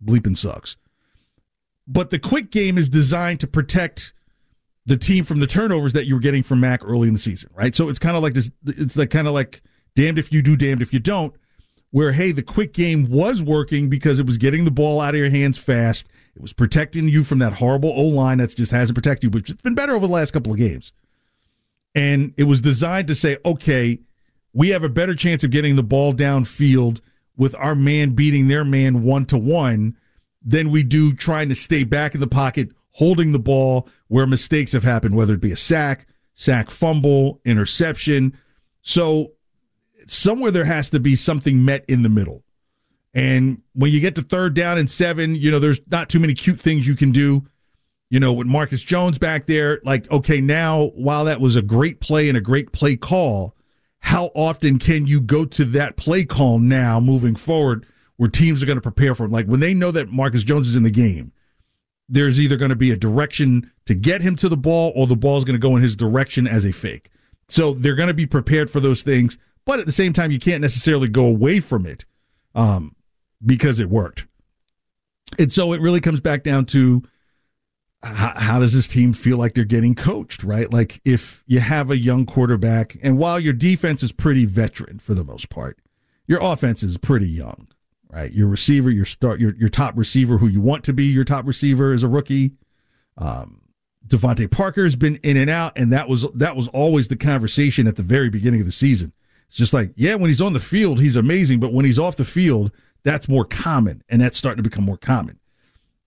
bleeping 0.03 0.37
sucks. 0.37 0.75
But 1.87 2.09
the 2.09 2.19
quick 2.19 2.51
game 2.51 2.77
is 2.77 2.89
designed 2.89 3.39
to 3.39 3.47
protect 3.47 4.13
the 4.85 4.97
team 4.97 5.23
from 5.25 5.39
the 5.39 5.47
turnovers 5.47 5.93
that 5.93 6.05
you 6.05 6.15
were 6.15 6.21
getting 6.21 6.43
from 6.43 6.59
Mac 6.59 6.81
early 6.83 7.07
in 7.07 7.13
the 7.13 7.19
season, 7.19 7.49
right? 7.53 7.75
So 7.75 7.89
it's 7.89 7.99
kind 7.99 8.15
of 8.15 8.23
like 8.23 8.33
this. 8.33 8.51
It's 8.65 8.95
like 8.95 9.09
kind 9.09 9.27
of 9.27 9.33
like 9.33 9.61
damned 9.95 10.19
if 10.19 10.31
you 10.31 10.41
do, 10.41 10.55
damned 10.55 10.81
if 10.81 10.93
you 10.93 10.99
don't. 10.99 11.35
Where 11.91 12.11
hey, 12.11 12.33
the 12.33 12.43
quick 12.43 12.73
game 12.73 13.09
was 13.09 13.41
working 13.41 13.89
because 13.89 14.19
it 14.19 14.25
was 14.25 14.37
getting 14.37 14.65
the 14.65 14.71
ball 14.71 14.99
out 14.99 15.15
of 15.15 15.19
your 15.19 15.29
hands 15.29 15.57
fast. 15.57 16.07
It 16.35 16.41
was 16.41 16.51
protecting 16.51 17.07
you 17.07 17.23
from 17.23 17.39
that 17.39 17.53
horrible 17.53 17.93
O 17.95 18.03
line 18.03 18.39
that 18.39 18.53
just 18.55 18.71
hasn't 18.71 18.95
protected 18.95 19.23
you, 19.23 19.29
but 19.29 19.49
it's 19.49 19.61
been 19.61 19.75
better 19.75 19.93
over 19.93 20.05
the 20.05 20.13
last 20.13 20.31
couple 20.31 20.51
of 20.51 20.57
games. 20.57 20.91
And 21.93 22.33
it 22.35 22.43
was 22.43 22.59
designed 22.59 23.07
to 23.07 23.15
say, 23.15 23.37
okay, 23.45 23.99
we 24.53 24.69
have 24.69 24.83
a 24.83 24.89
better 24.89 25.15
chance 25.15 25.45
of 25.45 25.51
getting 25.51 25.77
the 25.77 25.83
ball 25.83 26.13
downfield 26.13 26.99
with 27.37 27.55
our 27.55 27.75
man 27.75 28.11
beating 28.11 28.49
their 28.49 28.65
man 28.65 29.01
one 29.01 29.25
to 29.25 29.37
one 29.37 29.95
than 30.43 30.69
we 30.69 30.83
do 30.83 31.13
trying 31.13 31.49
to 31.49 31.55
stay 31.55 31.83
back 31.83 32.13
in 32.13 32.21
the 32.21 32.27
pocket, 32.27 32.69
holding 32.95 33.33
the 33.33 33.39
ball 33.39 33.89
where 34.07 34.25
mistakes 34.25 34.71
have 34.71 34.83
happened, 34.83 35.15
whether 35.15 35.33
it 35.33 35.41
be 35.41 35.51
a 35.51 35.57
sack, 35.57 36.07
sack 36.33 36.69
fumble, 36.69 37.41
interception. 37.43 38.37
So 38.81 39.33
somewhere 40.07 40.51
there 40.51 40.65
has 40.65 40.89
to 40.91 40.99
be 40.99 41.15
something 41.15 41.65
met 41.65 41.83
in 41.89 42.03
the 42.03 42.09
middle. 42.09 42.43
And 43.13 43.61
when 43.73 43.91
you 43.91 43.99
get 43.99 44.15
to 44.15 44.21
third 44.21 44.53
down 44.53 44.77
and 44.77 44.89
seven, 44.89 45.35
you 45.35 45.51
know, 45.51 45.59
there's 45.59 45.79
not 45.91 46.09
too 46.09 46.19
many 46.19 46.33
cute 46.33 46.59
things 46.59 46.87
you 46.87 46.95
can 46.95 47.11
do. 47.11 47.45
You 48.09 48.19
know, 48.19 48.31
with 48.31 48.47
Marcus 48.47 48.81
Jones 48.81 49.17
back 49.17 49.45
there, 49.45 49.81
like, 49.83 50.09
okay, 50.11 50.39
now, 50.39 50.91
while 50.95 51.25
that 51.25 51.41
was 51.41 51.55
a 51.55 51.61
great 51.61 51.99
play 51.99 52.29
and 52.29 52.37
a 52.37 52.41
great 52.41 52.71
play 52.71 52.95
call, 52.95 53.55
how 53.99 54.27
often 54.35 54.79
can 54.79 55.05
you 55.05 55.19
go 55.19 55.43
to 55.43 55.65
that 55.65 55.97
play 55.97 56.23
call 56.23 56.59
now 56.59 56.99
moving 56.99 57.35
forward 57.35 57.85
where 58.17 58.29
teams 58.29 58.63
are 58.63 58.65
going 58.65 58.77
to 58.77 58.81
prepare 58.81 59.15
for 59.15 59.25
it? 59.25 59.31
Like 59.31 59.47
when 59.47 59.59
they 59.59 59.73
know 59.73 59.91
that 59.91 60.09
Marcus 60.09 60.43
Jones 60.43 60.69
is 60.69 60.75
in 60.75 60.83
the 60.83 60.91
game, 60.91 61.33
there's 62.07 62.39
either 62.39 62.55
going 62.55 62.69
to 62.69 62.75
be 62.75 62.91
a 62.91 62.97
direction 62.97 63.71
to 63.85 63.95
get 63.95 64.21
him 64.21 64.35
to 64.37 64.49
the 64.49 64.57
ball 64.57 64.91
or 64.95 65.07
the 65.07 65.15
ball 65.15 65.37
is 65.37 65.43
going 65.43 65.59
to 65.59 65.67
go 65.67 65.75
in 65.75 65.83
his 65.83 65.95
direction 65.95 66.47
as 66.47 66.63
a 66.65 66.71
fake. 66.71 67.09
So 67.47 67.73
they're 67.73 67.95
going 67.95 68.07
to 68.07 68.13
be 68.13 68.25
prepared 68.25 68.69
for 68.69 68.79
those 68.79 69.01
things. 69.01 69.37
But 69.65 69.79
at 69.79 69.85
the 69.85 69.91
same 69.91 70.13
time, 70.13 70.31
you 70.31 70.39
can't 70.39 70.61
necessarily 70.61 71.07
go 71.07 71.25
away 71.25 71.59
from 71.59 71.85
it 71.85 72.05
um, 72.53 72.95
because 73.43 73.79
it 73.79 73.89
worked. 73.89 74.25
And 75.39 75.51
so 75.51 75.73
it 75.73 75.81
really 75.81 76.01
comes 76.01 76.19
back 76.19 76.43
down 76.43 76.65
to 76.67 77.03
how, 78.03 78.33
how, 78.35 78.59
does 78.59 78.73
this 78.73 78.87
team 78.87 79.13
feel 79.13 79.37
like 79.37 79.55
they're 79.55 79.65
getting 79.65 79.95
coached, 79.95 80.43
right? 80.43 80.71
Like 80.71 81.01
if 81.03 81.43
you 81.47 81.59
have 81.59 81.89
a 81.89 81.97
young 81.97 82.27
quarterback, 82.27 82.97
and 83.01 83.17
while 83.17 83.39
your 83.39 83.53
defense 83.53 84.03
is 84.03 84.11
pretty 84.11 84.45
veteran 84.45 84.99
for 84.99 85.15
the 85.15 85.23
most 85.23 85.49
part, 85.49 85.79
your 86.27 86.39
offense 86.41 86.83
is 86.83 86.99
pretty 86.99 87.27
young 87.27 87.67
right? 88.09 88.31
Your 88.31 88.47
receiver, 88.47 88.89
your 88.89 89.05
start, 89.05 89.39
your 89.39 89.55
your 89.55 89.69
top 89.69 89.97
receiver, 89.97 90.37
who 90.37 90.47
you 90.47 90.61
want 90.61 90.83
to 90.85 90.93
be 90.93 91.05
your 91.05 91.23
top 91.23 91.45
receiver, 91.45 91.93
is 91.93 92.03
a 92.03 92.07
rookie. 92.07 92.51
Um, 93.17 93.61
DeVante 94.07 94.49
Parker's 94.49 94.95
been 94.95 95.15
in 95.17 95.37
and 95.37 95.49
out, 95.49 95.73
and 95.77 95.91
that 95.91 96.07
was 96.07 96.25
that 96.35 96.55
was 96.55 96.67
always 96.69 97.07
the 97.07 97.15
conversation 97.15 97.87
at 97.87 97.95
the 97.95 98.03
very 98.03 98.29
beginning 98.29 98.61
of 98.61 98.65
the 98.65 98.71
season. 98.71 99.13
It's 99.47 99.57
just 99.57 99.73
like, 99.73 99.91
yeah, 99.95 100.15
when 100.15 100.29
he's 100.29 100.41
on 100.41 100.53
the 100.53 100.59
field, 100.59 100.99
he's 100.99 101.15
amazing, 101.15 101.59
but 101.59 101.73
when 101.73 101.85
he's 101.85 101.99
off 101.99 102.15
the 102.15 102.25
field, 102.25 102.71
that's 103.03 103.29
more 103.29 103.45
common, 103.45 104.03
and 104.09 104.21
that's 104.21 104.37
starting 104.37 104.63
to 104.63 104.69
become 104.69 104.83
more 104.83 104.97
common. 104.97 105.39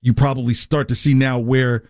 You 0.00 0.12
probably 0.12 0.54
start 0.54 0.88
to 0.88 0.94
see 0.94 1.14
now 1.14 1.38
where 1.38 1.84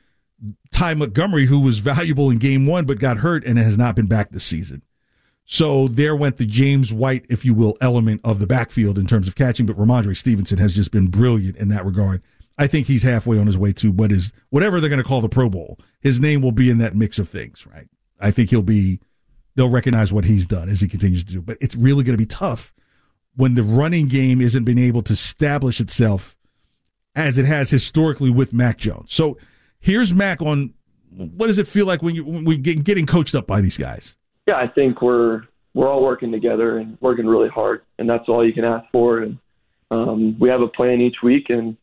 Ty 0.73 0.95
Montgomery, 0.95 1.47
who 1.47 1.61
was 1.61 1.79
valuable 1.79 2.31
in 2.31 2.39
game 2.39 2.67
one 2.67 2.85
but 2.85 2.99
got 2.99 3.19
hurt 3.19 3.45
and 3.45 3.59
has 3.59 3.77
not 3.77 3.97
been 3.97 4.07
back 4.07 4.31
this 4.31 4.45
season. 4.45 4.83
So 5.51 5.89
there 5.89 6.15
went 6.15 6.37
the 6.37 6.45
James 6.45 6.93
White, 6.93 7.25
if 7.31 7.43
you 7.43 7.55
will, 7.55 7.75
element 7.81 8.21
of 8.23 8.39
the 8.39 8.47
backfield 8.47 8.99
in 8.99 9.07
terms 9.07 9.27
of 9.27 9.35
catching. 9.35 9.65
But 9.65 9.79
Rhamondre 9.79 10.15
Stevenson 10.15 10.59
has 10.59 10.75
just 10.75 10.91
been 10.91 11.07
brilliant 11.07 11.57
in 11.57 11.69
that 11.71 11.87
regard. 11.87 12.23
I 12.59 12.67
think 12.67 12.87
he's 12.87 13.03
halfway 13.03 13.39
on 13.39 13.47
his 13.47 13.57
way 13.57 13.73
to 13.73 13.91
what 13.91 14.13
is 14.13 14.31
whatever 14.51 14.79
they're 14.79 14.91
going 14.91 15.03
to 15.03 15.09
call 15.09 15.23
the 15.23 15.29
Pro 15.31 15.49
Bowl. 15.49 15.79
His 16.03 16.21
name 16.21 16.43
will 16.43 16.53
be 16.53 16.69
in 16.69 16.77
that 16.79 16.95
mix 16.95 17.19
of 17.19 17.31
things, 17.31 17.67
right? 17.67 17.89
I 18.21 18.31
think 18.31 18.51
he'll 18.51 18.61
be. 18.61 19.01
They'll 19.55 19.71
recognize 19.71 20.13
what 20.13 20.27
he's 20.27 20.45
done 20.45 20.69
as 20.69 20.83
he 20.83 20.87
continues 20.87 21.25
to 21.25 21.33
do. 21.33 21.41
But 21.41 21.57
it's 21.63 21.75
really 21.75 22.05
going 22.05 22.13
to 22.13 22.23
be 22.23 22.27
tough 22.27 22.75
when 23.35 23.55
the 23.55 23.63
running 23.63 24.07
game 24.07 24.43
isn't 24.43 24.65
being 24.65 24.79
able 24.79 25.01
to 25.05 25.15
establish 25.15 25.81
itself 25.81 26.37
as 27.15 27.39
it 27.39 27.47
has 27.47 27.71
historically 27.71 28.31
with 28.31 28.53
Mac 28.53 28.77
Jones. 28.77 29.15
So 29.15 29.39
here's 29.81 30.13
Mac 30.13 30.43
on 30.43 30.75
what 31.11 31.47
does 31.47 31.59
it 31.59 31.67
feel 31.67 31.87
like 31.87 32.03
when 32.03 32.15
you 32.15 32.25
when 32.27 32.45
we 32.45 32.59
get 32.59 32.85
getting 32.85 33.07
coached 33.07 33.35
up 33.35 33.47
by 33.47 33.63
these 33.63 33.79
guys? 33.79 34.19
Yeah, 34.49 34.57
I 34.57 34.67
think 34.67 35.03
we're 35.03 35.43
we're 35.75 35.89
all 35.89 36.03
working 36.03 36.33
together 36.33 36.79
and 36.79 36.97
working 37.03 37.27
really 37.27 37.51
hard, 37.51 37.83
and 37.99 38.09
that's 38.09 38.29
all 38.29 38.45
you 38.45 38.55
can 38.55 38.65
ask 38.65 38.91
for. 38.91 39.19
And 39.19 39.39
um, 39.91 40.39
we 40.41 40.49
have 40.49 40.63
a 40.63 40.69
plan 40.69 41.03
each 41.03 41.17
week, 41.23 41.51
and 41.51 41.77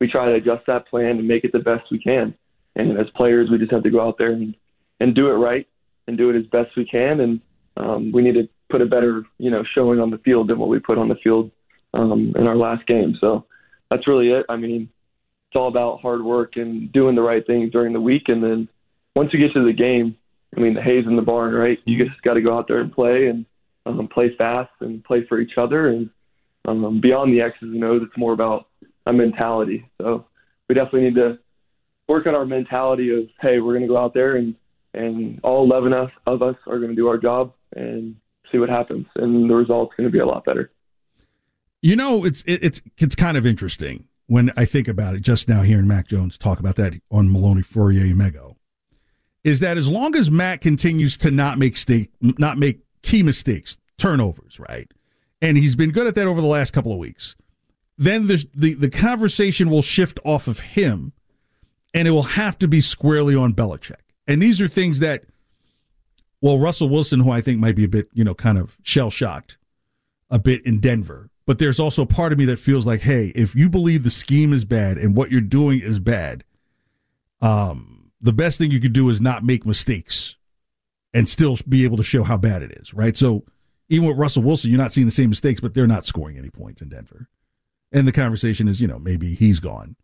we 0.00 0.06
try 0.06 0.26
to 0.26 0.34
adjust 0.34 0.64
that 0.68 0.86
plan 0.86 1.18
and 1.18 1.26
make 1.26 1.42
it 1.42 1.50
the 1.50 1.58
best 1.58 1.90
we 1.90 1.98
can. 1.98 2.32
And 2.76 2.96
as 2.96 3.10
players, 3.16 3.50
we 3.50 3.58
just 3.58 3.72
have 3.72 3.82
to 3.82 3.90
go 3.90 4.00
out 4.00 4.18
there 4.18 4.30
and 4.30 4.54
and 5.00 5.16
do 5.16 5.30
it 5.30 5.34
right 5.34 5.66
and 6.06 6.16
do 6.16 6.30
it 6.30 6.36
as 6.36 6.46
best 6.46 6.76
we 6.76 6.84
can. 6.84 7.20
And 7.20 7.40
um, 7.76 8.12
we 8.12 8.22
need 8.22 8.34
to 8.34 8.48
put 8.70 8.82
a 8.82 8.86
better, 8.86 9.24
you 9.38 9.50
know, 9.50 9.64
showing 9.74 9.98
on 9.98 10.10
the 10.10 10.18
field 10.18 10.48
than 10.48 10.60
what 10.60 10.68
we 10.68 10.78
put 10.78 10.98
on 10.98 11.08
the 11.08 11.16
field 11.16 11.50
um, 11.92 12.32
in 12.36 12.46
our 12.46 12.56
last 12.56 12.86
game. 12.86 13.16
So 13.20 13.46
that's 13.90 14.06
really 14.06 14.30
it. 14.30 14.46
I 14.48 14.56
mean, 14.56 14.88
it's 15.48 15.56
all 15.56 15.66
about 15.66 16.00
hard 16.00 16.22
work 16.22 16.54
and 16.54 16.90
doing 16.92 17.16
the 17.16 17.22
right 17.22 17.44
things 17.44 17.72
during 17.72 17.92
the 17.92 18.00
week. 18.00 18.28
And 18.28 18.42
then 18.42 18.68
once 19.16 19.32
you 19.32 19.40
get 19.40 19.52
to 19.54 19.64
the 19.64 19.72
game, 19.72 20.16
I 20.56 20.60
mean, 20.60 20.74
the 20.74 20.82
hay's 20.82 21.06
in 21.06 21.16
the 21.16 21.22
barn, 21.22 21.54
right? 21.54 21.78
You 21.84 22.04
just 22.04 22.20
got 22.22 22.34
to 22.34 22.42
go 22.42 22.56
out 22.56 22.68
there 22.68 22.80
and 22.80 22.92
play 22.92 23.28
and 23.28 23.46
um, 23.86 24.08
play 24.08 24.34
fast 24.36 24.70
and 24.80 25.02
play 25.04 25.24
for 25.26 25.40
each 25.40 25.56
other. 25.56 25.88
And 25.88 26.10
um, 26.66 27.00
beyond 27.00 27.32
the 27.32 27.40
X's 27.40 27.62
and 27.62 27.82
O's, 27.82 28.02
it's 28.02 28.18
more 28.18 28.32
about 28.32 28.68
a 29.06 29.12
mentality. 29.12 29.88
So 30.00 30.26
we 30.68 30.74
definitely 30.74 31.04
need 31.04 31.14
to 31.16 31.38
work 32.08 32.26
on 32.26 32.34
our 32.34 32.44
mentality 32.44 33.10
of, 33.14 33.28
hey, 33.40 33.60
we're 33.60 33.72
going 33.72 33.82
to 33.82 33.88
go 33.88 33.98
out 33.98 34.14
there 34.14 34.36
and 34.36 34.54
and 34.94 35.40
all 35.42 35.64
11 35.64 35.94
of, 35.94 36.10
of 36.26 36.42
us 36.42 36.56
are 36.66 36.78
going 36.78 36.90
to 36.90 36.94
do 36.94 37.08
our 37.08 37.16
job 37.16 37.54
and 37.74 38.14
see 38.50 38.58
what 38.58 38.68
happens, 38.68 39.06
and 39.16 39.48
the 39.48 39.54
result's 39.54 39.94
going 39.96 40.06
to 40.06 40.12
be 40.12 40.18
a 40.18 40.26
lot 40.26 40.44
better. 40.44 40.70
You 41.80 41.96
know, 41.96 42.24
it's 42.24 42.44
it's 42.46 42.80
it's 42.98 43.16
kind 43.16 43.36
of 43.36 43.46
interesting 43.46 44.06
when 44.26 44.52
I 44.56 44.66
think 44.66 44.86
about 44.86 45.14
it. 45.14 45.20
Just 45.20 45.48
now, 45.48 45.62
hearing 45.62 45.88
Mac 45.88 46.06
Jones 46.06 46.38
talk 46.38 46.60
about 46.60 46.76
that 46.76 46.94
on 47.10 47.28
Merloni 47.28 47.64
Fauria 47.64 48.12
Mego, 48.12 48.51
is 49.44 49.60
that 49.60 49.76
as 49.76 49.88
long 49.88 50.14
as 50.16 50.30
Matt 50.30 50.60
continues 50.60 51.16
to 51.18 51.30
not 51.30 51.58
make 51.58 51.76
stake, 51.76 52.10
not 52.20 52.58
make 52.58 52.80
key 53.02 53.22
mistakes, 53.22 53.76
turnovers, 53.98 54.58
right, 54.58 54.90
and 55.40 55.56
he's 55.56 55.76
been 55.76 55.90
good 55.90 56.06
at 56.06 56.14
that 56.14 56.26
over 56.26 56.40
the 56.40 56.46
last 56.46 56.72
couple 56.72 56.92
of 56.92 56.98
weeks, 56.98 57.34
then 57.98 58.26
the 58.26 58.46
the 58.54 58.74
the 58.74 58.90
conversation 58.90 59.68
will 59.68 59.82
shift 59.82 60.18
off 60.24 60.46
of 60.46 60.60
him, 60.60 61.12
and 61.92 62.06
it 62.06 62.12
will 62.12 62.22
have 62.22 62.58
to 62.58 62.68
be 62.68 62.80
squarely 62.80 63.34
on 63.34 63.52
Belichick. 63.52 63.96
And 64.26 64.40
these 64.40 64.60
are 64.60 64.68
things 64.68 65.00
that, 65.00 65.24
well, 66.40 66.58
Russell 66.58 66.88
Wilson, 66.88 67.20
who 67.20 67.30
I 67.30 67.40
think 67.40 67.58
might 67.58 67.76
be 67.76 67.84
a 67.84 67.88
bit, 67.88 68.08
you 68.12 68.24
know, 68.24 68.34
kind 68.34 68.58
of 68.58 68.76
shell 68.82 69.10
shocked 69.10 69.58
a 70.30 70.38
bit 70.38 70.64
in 70.64 70.78
Denver. 70.78 71.28
But 71.44 71.58
there's 71.58 71.80
also 71.80 72.04
part 72.04 72.32
of 72.32 72.38
me 72.38 72.44
that 72.46 72.58
feels 72.58 72.86
like, 72.86 73.00
hey, 73.00 73.32
if 73.34 73.54
you 73.54 73.68
believe 73.68 74.04
the 74.04 74.10
scheme 74.10 74.52
is 74.52 74.64
bad 74.64 74.96
and 74.96 75.16
what 75.16 75.32
you're 75.32 75.40
doing 75.40 75.80
is 75.80 75.98
bad, 75.98 76.44
um, 77.40 78.01
the 78.22 78.32
best 78.32 78.56
thing 78.56 78.70
you 78.70 78.80
could 78.80 78.92
do 78.92 79.10
is 79.10 79.20
not 79.20 79.44
make 79.44 79.66
mistakes 79.66 80.36
and 81.12 81.28
still 81.28 81.58
be 81.68 81.84
able 81.84 81.96
to 81.96 82.02
show 82.02 82.22
how 82.22 82.38
bad 82.38 82.62
it 82.62 82.72
is, 82.80 82.94
right? 82.94 83.16
So 83.16 83.44
even 83.88 84.08
with 84.08 84.16
Russell 84.16 84.42
Wilson, 84.42 84.70
you're 84.70 84.78
not 84.78 84.92
seeing 84.92 85.06
the 85.06 85.12
same 85.12 85.28
mistakes, 85.28 85.60
but 85.60 85.74
they're 85.74 85.86
not 85.86 86.06
scoring 86.06 86.38
any 86.38 86.48
points 86.48 86.80
in 86.80 86.88
Denver. 86.88 87.28
And 87.92 88.08
the 88.08 88.12
conversation 88.12 88.68
is, 88.68 88.80
you 88.80 88.86
know, 88.86 88.98
maybe 88.98 89.34
he's 89.34 89.60
gone, 89.60 89.96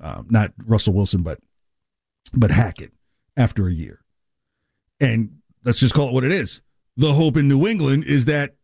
um, 0.00 0.26
not 0.30 0.52
Russell 0.64 0.94
Wilson, 0.94 1.22
but 1.22 1.40
but 2.32 2.50
Hackett 2.50 2.92
after 3.36 3.66
a 3.66 3.72
year. 3.72 4.00
And 5.00 5.38
let's 5.64 5.78
just 5.78 5.94
call 5.94 6.08
it 6.08 6.14
what 6.14 6.24
it 6.24 6.32
is. 6.32 6.62
The 6.96 7.12
hope 7.12 7.36
in 7.36 7.46
New 7.46 7.66
England 7.66 8.04
is 8.04 8.24
that 8.24 8.54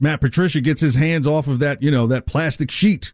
Matt 0.00 0.20
Patricia 0.20 0.60
gets 0.60 0.80
his 0.80 0.96
hands 0.96 1.26
off 1.26 1.46
of 1.46 1.60
that, 1.60 1.82
you 1.82 1.90
know, 1.90 2.08
that 2.08 2.26
plastic 2.26 2.70
sheet 2.70 3.12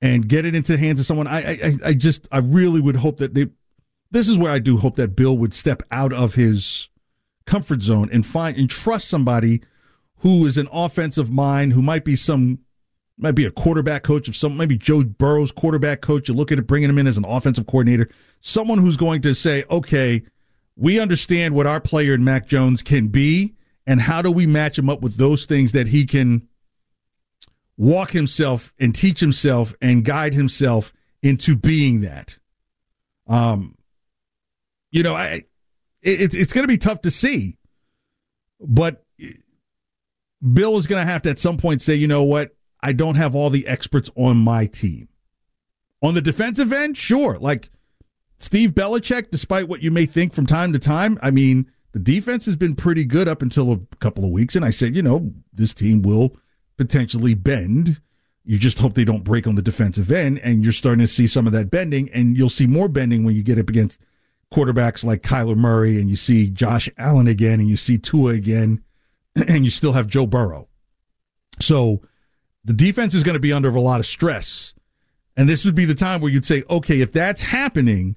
and 0.00 0.26
get 0.26 0.46
it 0.46 0.54
into 0.54 0.72
the 0.72 0.78
hands 0.78 0.98
of 0.98 1.06
someone. 1.06 1.26
I, 1.26 1.38
I, 1.38 1.72
I 1.84 1.92
just, 1.92 2.26
I 2.32 2.38
really 2.38 2.80
would 2.80 2.96
hope 2.96 3.18
that 3.18 3.34
they. 3.34 3.48
This 4.10 4.28
is 4.28 4.38
where 4.38 4.52
I 4.52 4.58
do 4.58 4.76
hope 4.76 4.96
that 4.96 5.16
Bill 5.16 5.36
would 5.36 5.54
step 5.54 5.82
out 5.90 6.12
of 6.12 6.34
his 6.34 6.88
comfort 7.44 7.82
zone 7.82 8.08
and 8.12 8.24
find 8.24 8.56
and 8.56 8.68
trust 8.68 9.08
somebody 9.08 9.62
who 10.18 10.46
is 10.46 10.58
an 10.58 10.68
offensive 10.72 11.30
mind, 11.30 11.72
who 11.72 11.82
might 11.82 12.04
be 12.04 12.16
some, 12.16 12.60
might 13.18 13.34
be 13.34 13.44
a 13.44 13.50
quarterback 13.50 14.02
coach 14.02 14.28
of 14.28 14.36
some, 14.36 14.56
maybe 14.56 14.76
Joe 14.76 15.02
Burrow's 15.02 15.52
quarterback 15.52 16.00
coach. 16.00 16.28
You 16.28 16.34
look 16.34 16.52
at 16.52 16.58
it, 16.58 16.66
bringing 16.66 16.88
him 16.88 16.98
in 16.98 17.06
as 17.06 17.18
an 17.18 17.24
offensive 17.24 17.66
coordinator, 17.66 18.08
someone 18.40 18.78
who's 18.78 18.96
going 18.96 19.22
to 19.22 19.34
say, 19.34 19.64
okay, 19.70 20.22
we 20.76 21.00
understand 21.00 21.54
what 21.54 21.66
our 21.66 21.80
player 21.80 22.14
in 22.14 22.24
Mac 22.24 22.46
Jones 22.46 22.82
can 22.82 23.08
be, 23.08 23.54
and 23.86 24.00
how 24.00 24.20
do 24.22 24.30
we 24.30 24.46
match 24.46 24.78
him 24.78 24.90
up 24.90 25.00
with 25.00 25.16
those 25.16 25.46
things 25.46 25.72
that 25.72 25.88
he 25.88 26.04
can 26.04 26.48
walk 27.76 28.10
himself 28.10 28.72
and 28.78 28.94
teach 28.94 29.20
himself 29.20 29.74
and 29.80 30.04
guide 30.04 30.34
himself 30.34 30.92
into 31.22 31.54
being 31.54 32.00
that. 32.00 32.38
Um, 33.26 33.76
you 34.90 35.02
know, 35.02 35.14
I 35.14 35.44
it, 36.02 36.34
it's 36.34 36.52
going 36.52 36.64
to 36.64 36.68
be 36.68 36.78
tough 36.78 37.02
to 37.02 37.10
see, 37.10 37.58
but 38.60 39.04
Bill 40.52 40.76
is 40.78 40.86
going 40.86 41.04
to 41.04 41.10
have 41.10 41.22
to 41.22 41.30
at 41.30 41.38
some 41.38 41.56
point 41.56 41.82
say, 41.82 41.94
you 41.94 42.06
know 42.06 42.22
what, 42.22 42.54
I 42.80 42.92
don't 42.92 43.16
have 43.16 43.34
all 43.34 43.50
the 43.50 43.66
experts 43.66 44.10
on 44.16 44.36
my 44.36 44.66
team. 44.66 45.08
On 46.02 46.14
the 46.14 46.20
defensive 46.20 46.72
end, 46.72 46.96
sure, 46.96 47.38
like 47.38 47.70
Steve 48.38 48.72
Belichick, 48.72 49.30
despite 49.30 49.68
what 49.68 49.82
you 49.82 49.90
may 49.90 50.06
think 50.06 50.32
from 50.32 50.46
time 50.46 50.72
to 50.72 50.78
time, 50.78 51.18
I 51.22 51.30
mean, 51.30 51.70
the 51.92 51.98
defense 51.98 52.44
has 52.46 52.56
been 52.56 52.74
pretty 52.74 53.04
good 53.04 53.26
up 53.26 53.40
until 53.40 53.72
a 53.72 53.80
couple 54.00 54.24
of 54.24 54.30
weeks. 54.30 54.54
And 54.54 54.64
I 54.64 54.70
said, 54.70 54.94
you 54.94 55.02
know, 55.02 55.32
this 55.52 55.72
team 55.72 56.02
will 56.02 56.36
potentially 56.76 57.32
bend. 57.32 58.02
You 58.44 58.58
just 58.58 58.78
hope 58.78 58.92
they 58.94 59.04
don't 59.04 59.24
break 59.24 59.46
on 59.46 59.54
the 59.54 59.62
defensive 59.62 60.12
end. 60.12 60.38
And 60.40 60.62
you're 60.62 60.74
starting 60.74 61.00
to 61.00 61.10
see 61.10 61.26
some 61.26 61.46
of 61.46 61.54
that 61.54 61.70
bending. 61.70 62.10
And 62.10 62.36
you'll 62.36 62.50
see 62.50 62.66
more 62.66 62.88
bending 62.88 63.24
when 63.24 63.34
you 63.34 63.42
get 63.42 63.58
up 63.58 63.70
against 63.70 63.98
quarterbacks 64.52 65.04
like 65.04 65.22
Kyler 65.22 65.56
Murray 65.56 66.00
and 66.00 66.08
you 66.08 66.16
see 66.16 66.48
Josh 66.48 66.88
Allen 66.98 67.26
again 67.26 67.60
and 67.60 67.68
you 67.68 67.76
see 67.76 67.98
Tua 67.98 68.32
again 68.32 68.82
and 69.36 69.64
you 69.64 69.70
still 69.70 69.92
have 69.92 70.06
Joe 70.06 70.26
Burrow. 70.26 70.68
So 71.60 72.02
the 72.64 72.72
defense 72.72 73.14
is 73.14 73.22
going 73.22 73.34
to 73.34 73.40
be 73.40 73.52
under 73.52 73.70
a 73.70 73.80
lot 73.80 74.00
of 74.00 74.06
stress. 74.06 74.74
And 75.36 75.48
this 75.48 75.64
would 75.64 75.74
be 75.74 75.84
the 75.84 75.94
time 75.94 76.20
where 76.20 76.30
you'd 76.30 76.46
say, 76.46 76.62
okay, 76.70 77.00
if 77.00 77.12
that's 77.12 77.42
happening, 77.42 78.16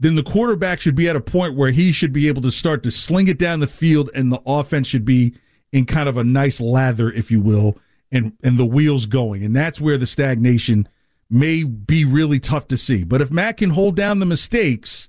then 0.00 0.14
the 0.14 0.22
quarterback 0.22 0.80
should 0.80 0.94
be 0.94 1.08
at 1.08 1.16
a 1.16 1.20
point 1.20 1.56
where 1.56 1.70
he 1.70 1.92
should 1.92 2.12
be 2.12 2.28
able 2.28 2.42
to 2.42 2.52
start 2.52 2.82
to 2.82 2.90
sling 2.90 3.28
it 3.28 3.38
down 3.38 3.60
the 3.60 3.66
field 3.66 4.10
and 4.14 4.32
the 4.32 4.40
offense 4.46 4.86
should 4.86 5.04
be 5.04 5.34
in 5.72 5.84
kind 5.84 6.08
of 6.08 6.16
a 6.16 6.24
nice 6.24 6.60
lather, 6.60 7.10
if 7.10 7.30
you 7.30 7.40
will, 7.40 7.78
and, 8.10 8.32
and 8.42 8.58
the 8.58 8.66
wheels 8.66 9.06
going. 9.06 9.44
And 9.44 9.54
that's 9.54 9.80
where 9.80 9.98
the 9.98 10.06
stagnation 10.06 10.88
may 11.30 11.64
be 11.64 12.04
really 12.04 12.40
tough 12.40 12.68
to 12.68 12.76
see. 12.76 13.04
But 13.04 13.20
if 13.20 13.30
Matt 13.30 13.58
can 13.58 13.70
hold 13.70 13.96
down 13.96 14.18
the 14.18 14.26
mistakes, 14.26 15.08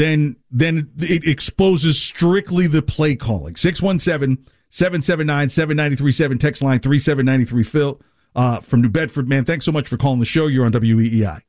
then 0.00 0.36
then 0.50 0.90
it 0.98 1.26
exposes 1.26 2.00
strictly 2.00 2.66
the 2.66 2.82
play 2.82 3.14
calling. 3.14 3.54
617 3.54 4.44
779 4.70 5.48
7937, 5.50 6.38
text 6.38 6.62
line 6.62 6.80
3793 6.80 7.62
Phil 7.64 8.00
uh, 8.34 8.60
from 8.60 8.80
New 8.80 8.88
Bedford. 8.88 9.28
Man, 9.28 9.44
thanks 9.44 9.64
so 9.64 9.72
much 9.72 9.88
for 9.88 9.96
calling 9.96 10.20
the 10.20 10.26
show. 10.26 10.46
You're 10.46 10.64
on 10.64 10.72
WEEI. 10.72 11.42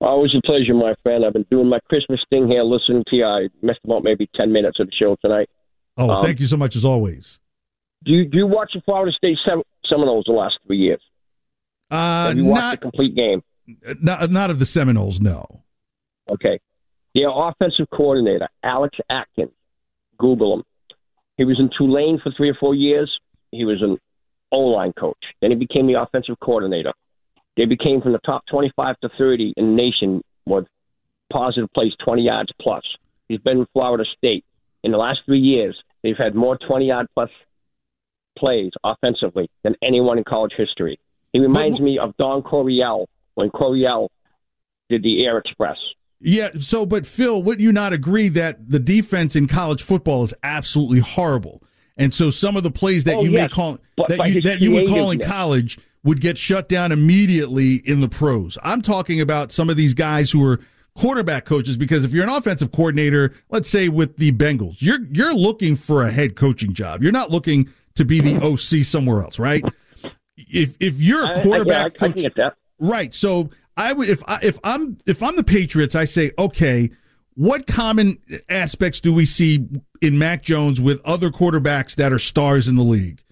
Always 0.00 0.30
a 0.34 0.40
pleasure, 0.46 0.72
my 0.72 0.94
friend. 1.02 1.26
I've 1.26 1.34
been 1.34 1.46
doing 1.50 1.68
my 1.68 1.80
Christmas 1.80 2.20
thing 2.30 2.48
here, 2.48 2.62
listening 2.62 3.04
to 3.08 3.16
you. 3.16 3.24
I 3.26 3.48
missed 3.60 3.80
about 3.84 4.02
maybe 4.02 4.30
ten 4.34 4.52
minutes 4.52 4.80
of 4.80 4.86
the 4.86 4.92
show 4.98 5.16
tonight. 5.22 5.50
Oh, 5.98 6.08
um, 6.08 6.24
thank 6.24 6.40
you 6.40 6.46
so 6.46 6.56
much 6.56 6.76
as 6.76 6.84
always. 6.84 7.38
Do 8.04 8.12
you, 8.12 8.24
do 8.24 8.38
you 8.38 8.46
watch 8.46 8.70
the 8.72 8.80
Florida 8.80 9.12
State 9.14 9.36
Sem- 9.46 9.62
Seminoles 9.86 10.24
the 10.26 10.32
last 10.32 10.58
three 10.66 10.78
years? 10.78 11.02
Uh, 11.90 12.28
Have 12.28 12.38
you 12.38 12.46
watched 12.46 12.62
not, 12.62 12.70
the 12.70 12.78
complete 12.78 13.14
game? 13.14 13.42
Not, 14.00 14.30
not 14.30 14.48
of 14.48 14.58
the 14.58 14.64
Seminoles, 14.64 15.20
no. 15.20 15.64
Okay. 16.30 16.58
Their 17.14 17.30
offensive 17.30 17.88
coordinator, 17.92 18.48
Alex 18.62 18.96
Atkins, 19.08 19.52
Google 20.18 20.54
him. 20.54 20.64
He 21.36 21.44
was 21.44 21.58
in 21.58 21.70
Tulane 21.76 22.20
for 22.22 22.32
three 22.36 22.50
or 22.50 22.56
four 22.60 22.74
years. 22.74 23.10
He 23.50 23.64
was 23.64 23.82
an 23.82 23.98
O 24.52 24.58
line 24.58 24.92
coach. 24.92 25.18
Then 25.40 25.50
he 25.50 25.56
became 25.56 25.86
the 25.86 26.00
offensive 26.00 26.38
coordinator. 26.40 26.92
They 27.56 27.64
became 27.64 28.00
from 28.00 28.12
the 28.12 28.18
top 28.18 28.44
25 28.50 28.96
to 29.00 29.10
30 29.18 29.54
in 29.56 29.76
the 29.76 29.82
nation 29.82 30.22
with 30.46 30.66
positive 31.32 31.70
plays 31.72 31.92
20 32.04 32.22
yards 32.22 32.50
plus. 32.60 32.82
He's 33.28 33.40
been 33.40 33.58
in 33.58 33.66
Florida 33.72 34.04
State. 34.16 34.44
In 34.82 34.92
the 34.92 34.98
last 34.98 35.20
three 35.26 35.40
years, 35.40 35.76
they've 36.02 36.16
had 36.16 36.34
more 36.34 36.56
20 36.56 36.86
yard 36.86 37.06
plus 37.14 37.30
plays 38.38 38.72
offensively 38.84 39.50
than 39.62 39.76
anyone 39.82 40.18
in 40.18 40.24
college 40.24 40.52
history. 40.56 40.98
He 41.32 41.40
reminds 41.40 41.78
me 41.78 41.98
of 41.98 42.16
Don 42.16 42.42
Coryell 42.42 43.08
when 43.34 43.50
Coryell 43.50 44.10
did 44.88 45.02
the 45.02 45.24
Air 45.24 45.38
Express. 45.38 45.76
Yeah, 46.20 46.50
so 46.58 46.84
but 46.84 47.06
Phil, 47.06 47.42
would 47.42 47.60
you 47.60 47.72
not 47.72 47.92
agree 47.92 48.28
that 48.28 48.68
the 48.68 48.78
defense 48.78 49.36
in 49.36 49.46
college 49.46 49.82
football 49.82 50.22
is 50.22 50.34
absolutely 50.42 51.00
horrible? 51.00 51.62
And 51.96 52.12
so 52.12 52.30
some 52.30 52.56
of 52.56 52.62
the 52.62 52.70
plays 52.70 53.04
that 53.04 53.16
oh, 53.16 53.22
you 53.22 53.30
yes, 53.30 53.50
may 53.50 53.54
call 53.54 53.78
that 54.08 54.30
you, 54.30 54.42
that 54.42 54.60
you 54.60 54.72
would 54.72 54.88
call 54.88 55.10
in 55.10 55.18
college 55.18 55.78
would 56.02 56.20
get 56.20 56.38
shut 56.38 56.68
down 56.68 56.92
immediately 56.92 57.76
in 57.84 58.00
the 58.00 58.08
pros. 58.08 58.56
I'm 58.62 58.82
talking 58.82 59.20
about 59.20 59.52
some 59.52 59.68
of 59.68 59.76
these 59.76 59.94
guys 59.94 60.30
who 60.30 60.44
are 60.46 60.60
quarterback 60.94 61.44
coaches 61.44 61.76
because 61.76 62.04
if 62.04 62.12
you're 62.12 62.24
an 62.24 62.30
offensive 62.30 62.72
coordinator, 62.72 63.34
let's 63.50 63.68
say 63.68 63.88
with 63.88 64.16
the 64.16 64.32
Bengals, 64.32 64.76
you're 64.80 65.04
you're 65.10 65.34
looking 65.34 65.76
for 65.76 66.02
a 66.02 66.10
head 66.10 66.36
coaching 66.36 66.72
job. 66.72 67.02
You're 67.02 67.12
not 67.12 67.30
looking 67.30 67.68
to 67.94 68.04
be 68.04 68.20
the 68.20 68.36
OC 68.44 68.84
somewhere 68.84 69.22
else, 69.22 69.38
right? 69.38 69.64
If 70.36 70.76
if 70.80 71.00
you're 71.00 71.30
a 71.30 71.42
quarterback 71.42 71.96
I, 72.00 72.06
I, 72.06 72.08
I, 72.08 72.12
coach, 72.12 72.52
right? 72.78 73.12
So 73.12 73.50
I 73.80 73.94
would 73.94 74.10
if 74.10 74.22
I 74.28 74.38
if 74.42 74.58
I'm 74.62 74.98
if 75.06 75.22
I'm 75.22 75.36
the 75.36 75.44
Patriots, 75.44 75.94
I 75.94 76.04
say 76.04 76.30
okay. 76.38 76.90
What 77.34 77.66
common 77.66 78.18
aspects 78.50 79.00
do 79.00 79.14
we 79.14 79.24
see 79.24 79.66
in 80.02 80.18
Mac 80.18 80.42
Jones 80.42 80.80
with 80.80 81.00
other 81.06 81.30
quarterbacks 81.30 81.94
that 81.94 82.12
are 82.12 82.18
stars 82.18 82.68
in 82.68 82.76
the 82.76 82.82
league? 82.82 83.22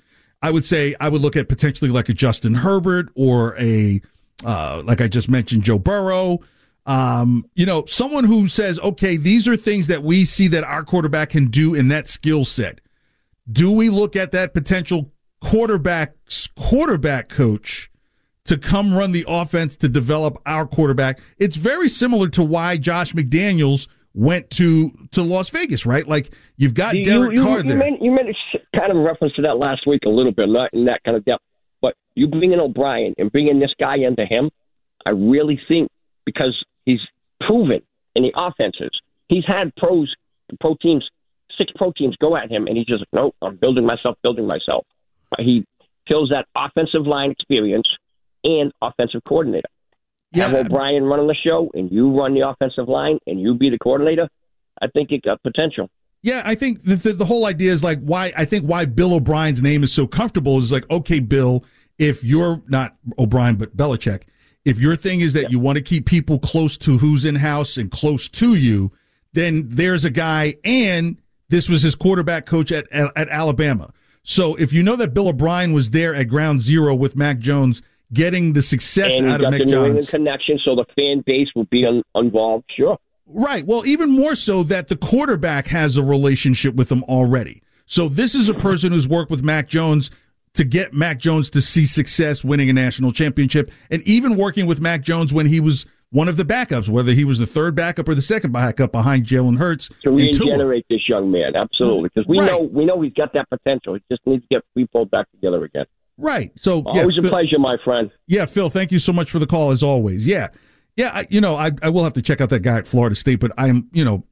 I 0.41 0.51
would 0.51 0.65
say 0.65 0.95
I 0.99 1.11
would 1.11 1.21
look 1.21 1.37
at 1.37 1.49
potentially 1.49 1.91
like 1.91 2.09
a 2.09 2.15
Justin 2.15 2.55
Herbert 2.55 3.11
or 3.15 3.59
a 3.59 4.01
uh, 4.45 4.83
like 4.85 5.03
I 5.03 5.09
just 5.09 5.29
mentioned 5.29 5.65
Joe 5.65 5.79
Burrow. 5.79 6.39
Um, 6.87 7.45
you 7.55 7.67
know, 7.67 7.85
someone 7.85 8.25
who 8.25 8.49
says, 8.49 8.79
okay, 8.81 9.19
these 9.19 9.47
are 9.47 9.57
things 9.57 9.89
that 9.89 10.03
we 10.03 10.25
see 10.25 10.49
that 10.49 10.65
our 10.65 10.83
quarterback 10.83 11.31
can 11.31 11.49
do 11.49 11.75
in 11.75 11.89
that 11.89 12.09
skill 12.09 12.47
set. 12.47 12.81
Do 13.53 13.71
we 13.71 13.91
look 13.91 14.17
at 14.17 14.33
that 14.33 14.55
potential 14.55 15.13
quarterback's 15.43 16.47
quarterback 16.57 17.29
coach 17.29 17.88
to 18.49 18.57
come 18.59 18.95
run 18.95 19.13
the 19.13 19.25
offense 19.29 19.77
to 19.77 19.89
develop 19.89 20.41
our 20.47 20.67
quarterback. 20.67 21.21
It's 21.39 21.57
very 21.57 21.89
similar 21.89 22.29
to 22.31 22.43
why 22.43 22.79
Josh 22.79 23.13
McDaniels 23.13 23.89
went 24.15 24.51
to 24.51 24.91
to 25.13 25.23
Las 25.23 25.51
Vegas, 25.51 25.85
right? 25.85 26.07
Like 26.07 26.35
you've 26.57 26.75
got 26.75 26.97
you, 26.97 27.05
Derek 27.05 27.35
you, 27.35 27.43
Carr 27.43 27.59
you 27.59 27.63
there. 27.65 27.79
Made, 27.79 27.99
you 28.01 28.11
made 28.11 28.27
a 28.27 28.79
kind 28.79 28.91
of 28.91 29.05
reference 29.05 29.35
to 29.35 29.43
that 29.43 29.59
last 29.59 29.87
week 29.87 30.03
a 30.07 30.09
little 30.09 30.33
bit, 30.33 30.49
not 30.49 30.71
in 30.73 30.87
that 30.87 31.01
kind 31.05 31.17
of 31.17 31.25
depth. 31.25 31.43
But 31.83 31.95
you 32.15 32.27
bring 32.27 32.53
in 32.53 32.61
O'Brien 32.61 33.15
and 33.19 33.31
bringing 33.31 33.61
this 33.61 33.73
guy 33.79 33.97
into 33.97 34.25
him, 34.25 34.51
I 35.05 35.11
really 35.11 35.61
think 35.69 35.91
because 36.25 36.57
he's 36.85 37.01
proven 37.47 37.83
in 38.17 38.23
the 38.23 38.33
offenses. 38.35 38.91
He's 39.29 39.45
had 39.47 39.77
pros, 39.77 40.13
pro 40.59 40.75
teams, 40.81 41.07
six 41.59 41.71
pro 41.77 41.93
teams 41.93 42.17
go 42.17 42.35
at 42.35 42.51
him, 42.51 42.67
and 42.67 42.79
he's 42.79 42.87
just 42.87 43.05
no, 43.13 43.33
I'm 43.43 43.57
building 43.57 43.85
myself, 43.85 44.17
building 44.23 44.47
myself. 44.47 44.87
He 45.39 45.67
fills 46.09 46.31
that 46.31 46.47
offensive 46.57 47.07
line 47.07 47.31
experience 47.31 47.87
and 48.45 48.73
offensive 48.83 49.23
coordinator. 49.27 49.69
Have 50.35 50.55
O'Brien 50.55 51.05
running 51.05 51.27
the 51.27 51.35
show, 51.35 51.71
and 51.73 51.91
you 51.91 52.17
run 52.17 52.35
the 52.35 52.47
offensive 52.47 52.87
line, 52.87 53.19
and 53.27 53.41
you 53.41 53.55
be 53.55 53.71
the 53.71 53.79
coordinator. 53.79 54.29
I 54.81 54.89
think 54.89 55.11
it 55.11 55.23
got 55.23 55.43
potential. 55.43 55.89
Yeah, 56.23 56.43
I 56.45 56.55
think 56.55 56.85
the, 56.85 56.97
the, 56.97 57.13
the 57.13 57.25
whole 57.25 57.47
idea 57.47 57.73
is 57.73 57.83
like 57.83 58.01
why 58.01 58.33
I 58.37 58.45
think 58.45 58.65
why 58.65 58.85
Bill 58.85 59.15
O'Brien's 59.15 59.63
name 59.63 59.83
is 59.83 59.93
so 59.93 60.07
comfortable 60.07 60.59
is 60.59 60.73
like 60.73 60.89
okay, 60.91 61.21
Bill, 61.21 61.65
if 61.97 62.25
you're 62.25 62.63
not 62.69 62.97
O'Brien 63.19 63.57
but 63.57 63.77
Belichick, 63.77 64.25
if 64.65 64.79
your 64.79 64.97
thing 64.97 65.21
is 65.21 65.33
that 65.33 65.51
you 65.51 65.59
want 65.59 65.77
to 65.77 65.83
keep 65.83 66.07
people 66.07 66.39
close 66.39 66.77
to 66.79 66.99
who's 66.99 67.25
in 67.25 67.37
house 67.37 67.77
and 67.77 67.91
close 67.91 68.29
to 68.29 68.55
you, 68.55 68.93
then 69.33 69.69
there's 69.69 70.05
a 70.05 70.11
guy, 70.11 70.55
and 70.65 71.19
this 71.49 71.69
was 71.69 71.83
his 71.83 71.95
quarterback 71.95 72.47
coach 72.47 72.73
at 72.73 72.91
at 72.93 73.29
Alabama. 73.29 73.93
So 74.25 74.57
if 74.57 74.73
you 74.73 74.83
know 74.83 74.97
that 74.97 75.15
Bill 75.15 75.29
O'Brien 75.29 75.73
was 75.73 75.91
there 75.91 76.15
at 76.15 76.25
ground 76.25 76.61
zero 76.61 76.95
with 76.95 77.17
Mac 77.17 77.39
Jones, 77.39 77.81
getting 78.13 78.53
the 78.55 78.63
success 78.63 79.19
and 79.19 79.29
out 79.29 79.43
of 79.43 79.51
Mac 79.51 79.59
the 79.61 79.65
New 79.67 79.71
Jones, 79.73 79.87
England 79.89 80.09
connection, 80.09 80.59
so 80.65 80.75
the 80.75 80.85
fan 80.97 81.23
base 81.27 81.49
will 81.55 81.65
be 81.67 81.85
un- 81.87 82.03
involved. 82.15 82.65
Sure. 82.77 82.99
Right. 83.27 83.67
Well, 83.67 83.85
even 83.87 84.11
more 84.11 84.35
so 84.35 84.63
that 84.65 84.89
the 84.89 84.97
quarterback 84.97 85.67
has 85.67 85.97
a 85.97 86.03
relationship 86.03 86.75
with 86.75 86.91
him 86.91 87.03
already. 87.05 87.63
So 87.87 88.09
this 88.09 88.35
is 88.35 88.49
a 88.49 88.55
person 88.55 88.93
who's 88.93 89.07
worked 89.09 89.31
with 89.31 89.43
Mac 89.43 89.69
Jones 89.69 90.11
to 90.55 90.65
get 90.65 90.95
Mac 90.95 91.19
Jones 91.19 91.51
to 91.51 91.61
see 91.61 91.85
success 91.85 92.43
winning 92.43 92.71
a 92.71 92.73
national 92.73 93.13
championship 93.13 93.71
and 93.91 94.03
even 94.03 94.37
working 94.37 94.67
with 94.67 94.81
Mac 94.81 95.03
Jones 95.03 95.33
when 95.33 95.47
he 95.47 95.61
was 95.61 95.85
one 96.11 96.27
of 96.29 96.39
the 96.39 96.45
backups, 96.45 96.89
whether 96.89 97.13
he 97.13 97.25
was 97.27 97.39
the 97.39 97.47
third 97.47 97.75
backup 97.75 98.09
or 98.09 98.15
the 98.15 98.23
second 98.23 98.51
backup 98.51 98.93
behind 98.93 99.27
Jalen 99.27 99.59
Hurts. 99.59 99.91
To 100.05 100.11
regenerate 100.11 100.87
this 100.89 101.07
young 101.07 101.31
man, 101.31 101.55
absolutely, 101.55 102.09
because 102.15 102.27
we 102.27 102.39
Right. 102.41 102.51
know 102.51 102.61
we 102.61 102.87
know 102.87 103.01
he's 103.03 103.13
got 103.13 103.35
that 103.35 103.49
potential. 103.51 103.93
He 103.95 104.01
just 104.11 104.27
needs 104.27 104.43
to 104.43 104.49
get 104.51 104.63
people 104.75 105.05
back 105.05 105.31
together 105.33 105.63
again. 105.65 105.85
Right. 106.19 106.53
So 106.57 106.83
yeah, 106.93 107.01
Always 107.03 107.17
a 107.17 107.23
Phil- 107.23 107.31
pleasure, 107.31 107.59
my 107.59 107.77
friend. 107.85 108.11
Yeah, 108.27 108.45
Phil, 108.45 108.69
thank 108.69 108.93
you 108.93 108.99
so 108.99 109.13
much 109.13 109.31
for 109.31 109.39
the 109.39 109.47
call 109.47 109.71
as 109.71 109.83
always. 109.83 110.27
Yeah. 110.27 110.49
Yeah, 110.97 111.13
I, 111.15 111.27
you 111.31 111.41
know, 111.41 111.55
I, 111.55 111.71
I 111.81 111.91
will 111.91 112.03
have 112.03 112.15
to 112.15 112.23
check 112.23 112.41
out 112.41 112.51
that 112.51 112.61
guy 112.61 112.77
at 112.77 112.89
Florida 112.89 113.15
State, 113.15 113.39
but 113.39 113.53
I'm, 113.57 113.89
you 113.93 114.05
know, 114.05 114.25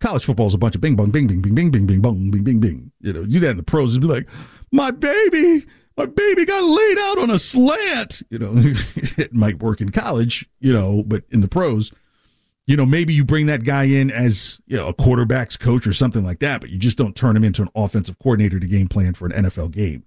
college 0.00 0.24
football 0.24 0.46
is 0.46 0.54
a 0.54 0.58
bunch 0.58 0.74
of 0.74 0.80
bing 0.80 0.96
bong, 0.96 1.10
bing, 1.10 1.26
bing, 1.26 1.42
bing, 1.42 1.54
bing, 1.54 1.70
bing, 1.70 1.86
bing, 1.86 2.00
bong, 2.00 2.30
bing, 2.30 2.42
bing, 2.42 2.58
bing. 2.58 2.90
You 3.00 3.12
know, 3.12 3.26
do 3.26 3.38
that 3.40 3.50
in 3.50 3.56
the 3.58 3.62
pros 3.62 3.94
and 3.94 4.00
be 4.00 4.08
like, 4.08 4.26
my 4.72 4.90
baby, 4.90 5.66
my 5.98 6.06
baby 6.06 6.46
got 6.46 6.64
laid 6.64 6.98
out 6.98 7.18
on 7.18 7.30
a 7.30 7.38
slant. 7.38 8.22
You 8.30 8.38
know, 8.38 8.52
it 8.56 9.34
might 9.34 9.62
work 9.62 9.82
in 9.82 9.90
college, 9.90 10.48
you 10.58 10.72
know, 10.72 11.02
but 11.06 11.24
in 11.30 11.42
the 11.42 11.48
pros, 11.48 11.92
you 12.66 12.76
know, 12.78 12.86
maybe 12.86 13.12
you 13.12 13.22
bring 13.22 13.44
that 13.46 13.64
guy 13.64 13.84
in 13.84 14.10
as, 14.10 14.58
you 14.66 14.78
know, 14.78 14.88
a 14.88 14.94
quarterback's 14.94 15.58
coach 15.58 15.86
or 15.86 15.92
something 15.92 16.24
like 16.24 16.38
that, 16.40 16.62
but 16.62 16.70
you 16.70 16.78
just 16.78 16.96
don't 16.96 17.14
turn 17.14 17.36
him 17.36 17.44
into 17.44 17.60
an 17.60 17.68
offensive 17.74 18.18
coordinator 18.18 18.58
to 18.58 18.66
game 18.66 18.88
plan 18.88 19.12
for 19.12 19.26
an 19.26 19.44
NFL 19.44 19.70
game 19.70 20.02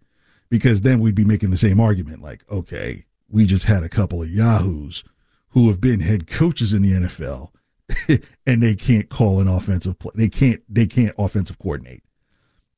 because 0.49 0.81
then 0.81 0.99
we'd 0.99 1.15
be 1.15 1.25
making 1.25 1.51
the 1.51 1.57
same 1.57 1.79
argument 1.79 2.21
like, 2.21 2.43
okay, 2.49 3.05
we 3.29 3.45
just 3.45 3.65
had 3.65 3.83
a 3.83 3.89
couple 3.89 4.21
of 4.21 4.29
yahoos 4.29 5.03
who 5.49 5.67
have 5.67 5.79
been 5.79 5.99
head 5.99 6.27
coaches 6.27 6.73
in 6.73 6.81
the 6.81 6.91
NFL 6.91 7.49
and 8.45 8.63
they 8.63 8.75
can't 8.75 9.09
call 9.09 9.39
an 9.39 9.47
offensive 9.47 9.97
play. 9.99 10.11
They 10.15 10.29
can't 10.29 10.61
they 10.69 10.85
can't 10.85 11.15
offensive 11.17 11.59
coordinate. 11.59 12.03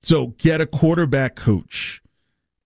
So 0.04 0.28
get 0.38 0.62
a 0.62 0.66
quarterback 0.66 1.36
coach, 1.36 2.02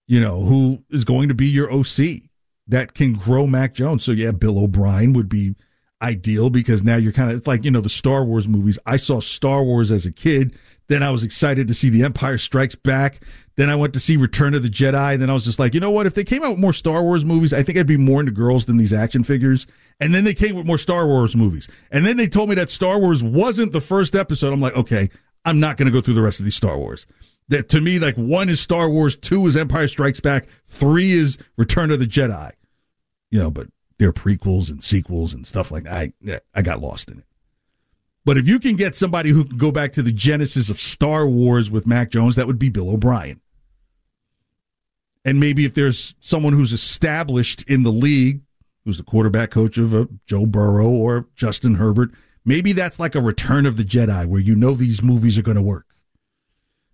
you 0.08 0.20
know, 0.20 0.42
who 0.42 0.84
is 0.90 1.04
going 1.04 1.28
to 1.30 1.36
be 1.36 1.48
your 1.48 1.72
OC 1.72 2.30
that 2.68 2.94
can 2.94 3.14
grow 3.14 3.46
Mac 3.46 3.74
Jones. 3.74 4.04
So 4.04 4.12
yeah, 4.12 4.32
Bill 4.32 4.58
O'Brien 4.60 5.14
would 5.14 5.30
be 5.30 5.56
ideal 6.06 6.50
because 6.50 6.84
now 6.84 6.96
you're 6.96 7.12
kind 7.12 7.32
of 7.32 7.38
it's 7.38 7.48
like, 7.48 7.66
you 7.66 7.72
know, 7.72 7.82
the 7.82 7.90
Star 7.90 8.24
Wars 8.24 8.48
movies. 8.48 8.78
I 8.86 8.98
saw 8.98 9.20
Star 9.20 9.64
Wars 9.64 9.92
as 9.92 10.06
a 10.06 10.12
kid. 10.12 10.58
Then 10.88 11.02
I 11.02 11.10
was 11.10 11.24
excited 11.24 11.68
to 11.68 11.74
see 11.74 11.90
The 11.90 12.04
Empire 12.04 12.38
Strikes 12.38 12.76
Back. 12.76 13.22
Then 13.56 13.72
I 13.72 13.76
went 13.76 13.94
to 13.94 14.00
see 14.00 14.18
Return 14.18 14.54
of 14.54 14.62
the 14.62 14.70
Jedi. 14.70 15.14
And 15.14 15.22
then 15.22 15.32
I 15.32 15.34
was 15.34 15.44
just 15.44 15.58
like, 15.58 15.74
you 15.74 15.80
know 15.80 15.90
what? 15.90 16.06
If 16.06 16.14
they 16.14 16.24
came 16.24 16.44
out 16.44 16.52
with 16.52 16.60
more 16.60 16.74
Star 16.74 17.02
Wars 17.02 17.26
movies, 17.26 17.54
I 17.54 17.64
think 17.64 17.80
I'd 17.80 17.88
be 17.88 17.98
more 17.98 18.20
into 18.20 18.32
girls 18.32 18.66
than 18.66 18.78
these 18.78 18.94
action 18.94 19.24
figures. 19.24 19.66
And 20.00 20.14
then 20.14 20.26
they 20.26 20.34
came 20.34 20.56
with 20.56 20.68
more 20.68 20.78
Star 20.78 21.08
Wars 21.08 21.36
movies. 21.36 21.68
And 21.90 22.06
then 22.06 22.18
they 22.18 22.28
told 22.28 22.50
me 22.50 22.56
that 22.56 22.70
Star 22.70 23.00
Wars 23.00 23.24
wasn't 23.24 23.72
the 23.72 23.82
first 23.82 24.16
episode. 24.16 24.54
I'm 24.54 24.62
like, 24.62 24.76
okay, 24.76 25.10
I'm 25.44 25.60
not 25.60 25.78
going 25.78 25.88
to 25.88 25.92
go 25.92 26.02
through 26.02 26.14
the 26.14 26.22
rest 26.22 26.40
of 26.40 26.46
these 26.46 26.56
Star 26.56 26.78
Wars. 26.78 27.08
That 27.48 27.70
to 27.70 27.82
me, 27.82 27.98
like 28.00 28.16
one 28.16 28.50
is 28.50 28.60
Star 28.60 28.90
Wars, 28.90 29.16
two 29.16 29.46
is 29.48 29.56
Empire 29.56 29.88
Strikes 29.88 30.20
Back, 30.20 30.48
three 30.68 31.12
is 31.12 31.38
Return 31.58 31.92
of 31.92 32.00
the 32.00 32.06
Jedi. 32.06 32.52
You 33.32 33.40
know, 33.40 33.52
but 33.52 33.68
they're 33.98 34.14
prequels 34.14 34.70
and 34.70 34.84
sequels 34.84 35.34
and 35.34 35.46
stuff 35.48 35.72
like 35.72 35.84
that. 35.84 35.94
I, 35.94 36.40
I 36.54 36.62
got 36.62 36.82
lost 36.82 37.10
in 37.10 37.20
it. 37.20 37.26
But 38.26 38.38
if 38.38 38.48
you 38.48 38.60
can 38.60 38.76
get 38.76 38.96
somebody 38.96 39.30
who 39.30 39.46
can 39.46 39.58
go 39.58 39.72
back 39.72 39.92
to 39.94 40.02
the 40.02 40.12
genesis 40.12 40.70
of 40.70 40.82
Star 40.82 41.28
Wars 41.28 41.70
with 41.70 41.86
Mac 41.86 42.10
Jones, 42.10 42.36
that 42.36 42.48
would 42.48 42.58
be 42.58 42.70
Bill 42.70 42.90
O'Brien. 42.90 43.40
And 45.24 45.40
maybe 45.40 45.66
if 45.66 45.76
there's 45.76 46.16
someone 46.20 46.54
who's 46.54 46.74
established 46.74 47.64
in 47.68 47.84
the 47.84 47.92
league, 47.92 48.42
who's 48.84 48.98
the 48.98 49.04
quarterback 49.04 49.52
coach 49.52 49.78
of 49.78 49.94
uh, 49.94 50.06
Joe 50.26 50.46
Burrow 50.46 50.90
or 50.90 51.28
Justin 51.36 51.76
Herbert, 51.76 52.12
maybe 52.44 52.74
that's 52.74 53.00
like 53.00 53.16
a 53.16 53.22
Return 53.22 53.66
of 53.66 53.78
the 53.78 53.84
Jedi 53.84 54.26
where 54.26 54.42
you 54.42 54.56
know 54.56 54.74
these 54.74 55.02
movies 55.02 55.38
are 55.38 55.44
going 55.44 55.58
to 55.58 55.64
work. 55.64 55.88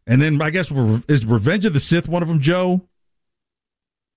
And 0.08 0.22
then 0.22 0.42
I 0.42 0.50
guess 0.50 0.72
is 1.08 1.26
Revenge 1.26 1.66
of 1.66 1.74
the 1.74 1.80
Sith 1.80 2.10
one 2.10 2.22
of 2.22 2.28
them, 2.28 2.40
Joe? 2.40 2.82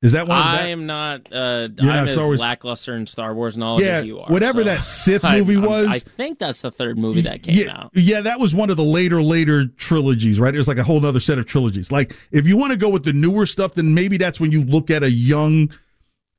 Is 0.04 0.12
that 0.12 0.28
one? 0.28 0.38
Of 0.38 0.44
I 0.44 0.56
that? 0.58 0.68
am 0.68 0.84
not. 0.86 1.32
Uh, 1.32 1.68
I'm 1.78 1.86
not 1.86 2.08
as 2.08 2.16
Wars- 2.16 2.38
lackluster 2.38 2.94
in 2.94 3.06
Star 3.06 3.34
Wars 3.34 3.56
knowledge 3.56 3.86
Yeah, 3.86 3.92
as 3.98 4.04
you 4.04 4.20
are. 4.20 4.26
whatever 4.30 4.58
so 4.58 4.64
that 4.64 4.82
Sith 4.84 5.22
movie 5.24 5.54
I'm- 5.56 5.62
was- 5.62 5.88
I 5.88 5.98
think 5.98 6.38
that's 6.38 6.60
the 6.60 6.70
third 6.70 6.98
movie 6.98 7.22
that 7.22 7.42
came 7.42 7.54
yeah, 7.56 7.72
out. 7.84 7.90
Yeah, 7.94 8.20
that 8.20 8.38
was 8.38 8.54
one 8.54 8.68
of 8.68 8.76
the 8.76 8.84
later, 8.84 9.22
later 9.22 9.64
trilogies, 9.66 10.38
right? 10.38 10.52
There's 10.52 10.68
like 10.68 10.76
a 10.76 10.84
whole 10.84 11.04
other 11.06 11.20
set 11.20 11.38
of 11.38 11.46
trilogies. 11.46 11.90
Like, 11.90 12.14
if 12.32 12.46
you 12.46 12.56
want 12.58 12.72
to 12.72 12.76
go 12.76 12.90
with 12.90 13.04
the 13.04 13.14
newer 13.14 13.46
stuff, 13.46 13.74
then 13.74 13.94
maybe 13.94 14.18
that's 14.18 14.38
when 14.38 14.52
you 14.52 14.62
look 14.62 14.90
at 14.90 15.02
a 15.02 15.10
young 15.10 15.72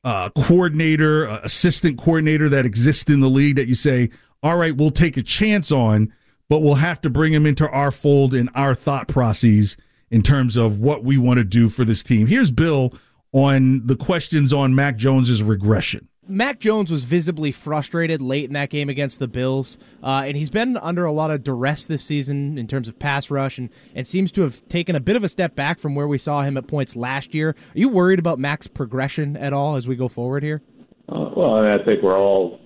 uh, 0.03 0.29
coordinator, 0.29 1.27
uh, 1.27 1.39
assistant 1.43 1.97
coordinator 1.97 2.47
that 2.49 2.65
exists 2.67 3.09
in 3.09 3.19
the 3.19 3.29
league 3.29 3.55
that 3.55 3.67
you 3.67 3.73
say, 3.75 4.11
all 4.43 4.57
right, 4.57 4.77
we'll 4.77 4.91
take 4.91 5.17
a 5.17 5.23
chance 5.23 5.71
on, 5.71 6.13
but 6.49 6.59
we'll 6.59 6.75
have 6.75 7.01
to 7.01 7.09
bring 7.09 7.33
him 7.33 7.47
into 7.47 7.67
our 7.69 7.89
fold 7.89 8.35
and 8.35 8.47
our 8.53 8.75
thought 8.75 9.07
processes 9.07 9.75
in 10.11 10.21
terms 10.21 10.55
of 10.55 10.79
what 10.79 11.03
we 11.03 11.17
want 11.17 11.39
to 11.39 11.43
do 11.43 11.67
for 11.67 11.83
this 11.83 12.03
team. 12.03 12.27
Here's 12.27 12.51
Bill 12.51 12.93
on 13.35 13.85
the 13.85 13.97
questions 13.97 14.53
on 14.53 14.73
Mac 14.73 14.95
Jones's 14.95 15.43
regression. 15.43 16.07
Mac 16.25 16.57
Jones 16.59 16.89
was 16.89 17.03
visibly 17.03 17.51
frustrated 17.51 18.21
late 18.21 18.45
in 18.45 18.53
that 18.53 18.69
game 18.69 18.87
against 18.87 19.19
the 19.19 19.27
Bills, 19.27 19.77
uh, 20.01 20.23
and 20.25 20.37
he's 20.37 20.49
been 20.49 20.77
under 20.77 21.03
a 21.03 21.11
lot 21.11 21.31
of 21.31 21.43
duress 21.43 21.85
this 21.85 22.01
season 22.01 22.57
in 22.57 22.65
terms 22.65 22.87
of 22.87 22.97
pass 22.97 23.29
rush, 23.29 23.57
and, 23.57 23.69
and 23.93 24.07
seems 24.07 24.31
to 24.31 24.41
have 24.41 24.65
taken 24.69 24.95
a 24.95 25.01
bit 25.01 25.17
of 25.17 25.23
a 25.23 25.29
step 25.29 25.53
back 25.53 25.79
from 25.79 25.95
where 25.95 26.07
we 26.07 26.17
saw 26.17 26.43
him 26.43 26.55
at 26.55 26.65
points 26.65 26.95
last 26.95 27.35
year. 27.35 27.49
Are 27.49 27.55
you 27.73 27.89
worried 27.89 28.19
about 28.19 28.39
Mac's 28.39 28.67
progression 28.67 29.35
at 29.35 29.51
all 29.51 29.75
as 29.75 29.85
we 29.85 29.97
go 29.97 30.07
forward 30.07 30.41
here? 30.41 30.61
Uh, 31.09 31.29
well, 31.35 31.55
I, 31.55 31.61
mean, 31.61 31.79
I 31.81 31.83
think 31.83 32.01
we're 32.01 32.17
all 32.17 32.61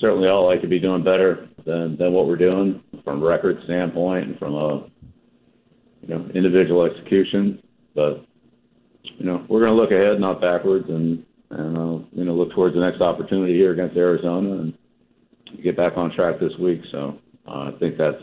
certainly 0.00 0.28
all 0.28 0.46
like 0.46 0.62
to 0.62 0.68
be 0.68 0.78
doing 0.78 1.02
better 1.02 1.48
than 1.66 1.98
than 1.98 2.12
what 2.12 2.26
we're 2.26 2.36
doing 2.36 2.82
from 3.02 3.20
a 3.20 3.26
record 3.26 3.58
standpoint 3.64 4.28
and 4.28 4.38
from 4.38 4.54
a 4.54 4.86
you 6.02 6.08
know 6.08 6.30
individual 6.34 6.84
execution. 6.84 7.60
But 7.94 8.24
you 9.18 9.26
know 9.26 9.44
we're 9.48 9.60
going 9.60 9.74
to 9.74 9.80
look 9.80 9.90
ahead, 9.90 10.20
not 10.20 10.40
backwards, 10.40 10.88
and 10.88 11.24
and 11.50 11.76
uh, 11.76 12.04
you 12.12 12.24
know 12.24 12.34
look 12.34 12.52
towards 12.52 12.74
the 12.74 12.80
next 12.80 13.00
opportunity 13.00 13.54
here 13.54 13.72
against 13.72 13.96
Arizona 13.96 14.52
and 14.52 14.74
get 15.62 15.76
back 15.76 15.96
on 15.96 16.12
track 16.14 16.40
this 16.40 16.56
week. 16.58 16.80
So 16.90 17.18
uh, 17.46 17.70
I 17.70 17.72
think 17.78 17.96
that's 17.96 18.22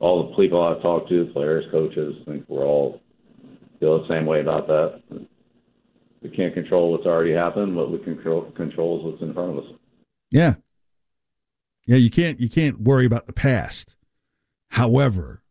all 0.00 0.28
the 0.28 0.36
people 0.36 0.62
I've 0.62 0.82
talked 0.82 1.08
to, 1.10 1.26
players, 1.32 1.64
coaches. 1.70 2.14
I 2.22 2.30
think 2.30 2.44
we're 2.48 2.64
all 2.64 3.00
feel 3.80 4.00
the 4.00 4.08
same 4.08 4.26
way 4.26 4.40
about 4.40 4.66
that. 4.66 5.02
We 6.22 6.30
can't 6.30 6.54
control 6.54 6.92
what's 6.92 7.06
already 7.06 7.32
happened. 7.32 7.76
What 7.76 7.90
we 7.90 7.98
control, 7.98 8.50
control 8.52 8.98
is 8.98 9.04
what's 9.04 9.22
in 9.22 9.34
front 9.34 9.50
of 9.50 9.64
us. 9.64 9.70
Yeah. 10.30 10.54
Yeah, 11.86 11.96
you 11.96 12.10
can't 12.10 12.40
you 12.40 12.48
can't 12.48 12.80
worry 12.80 13.06
about 13.06 13.26
the 13.26 13.32
past. 13.32 13.94
However, 14.70 15.42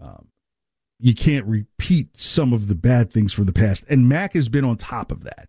um, 0.00 0.28
you 1.00 1.14
can't 1.14 1.46
repeat 1.46 2.16
some 2.16 2.52
of 2.52 2.68
the 2.68 2.74
bad 2.74 3.10
things 3.10 3.32
from 3.32 3.46
the 3.46 3.52
past, 3.52 3.84
and 3.88 4.08
Mac 4.08 4.34
has 4.34 4.48
been 4.48 4.64
on 4.64 4.76
top 4.76 5.10
of 5.10 5.24
that. 5.24 5.48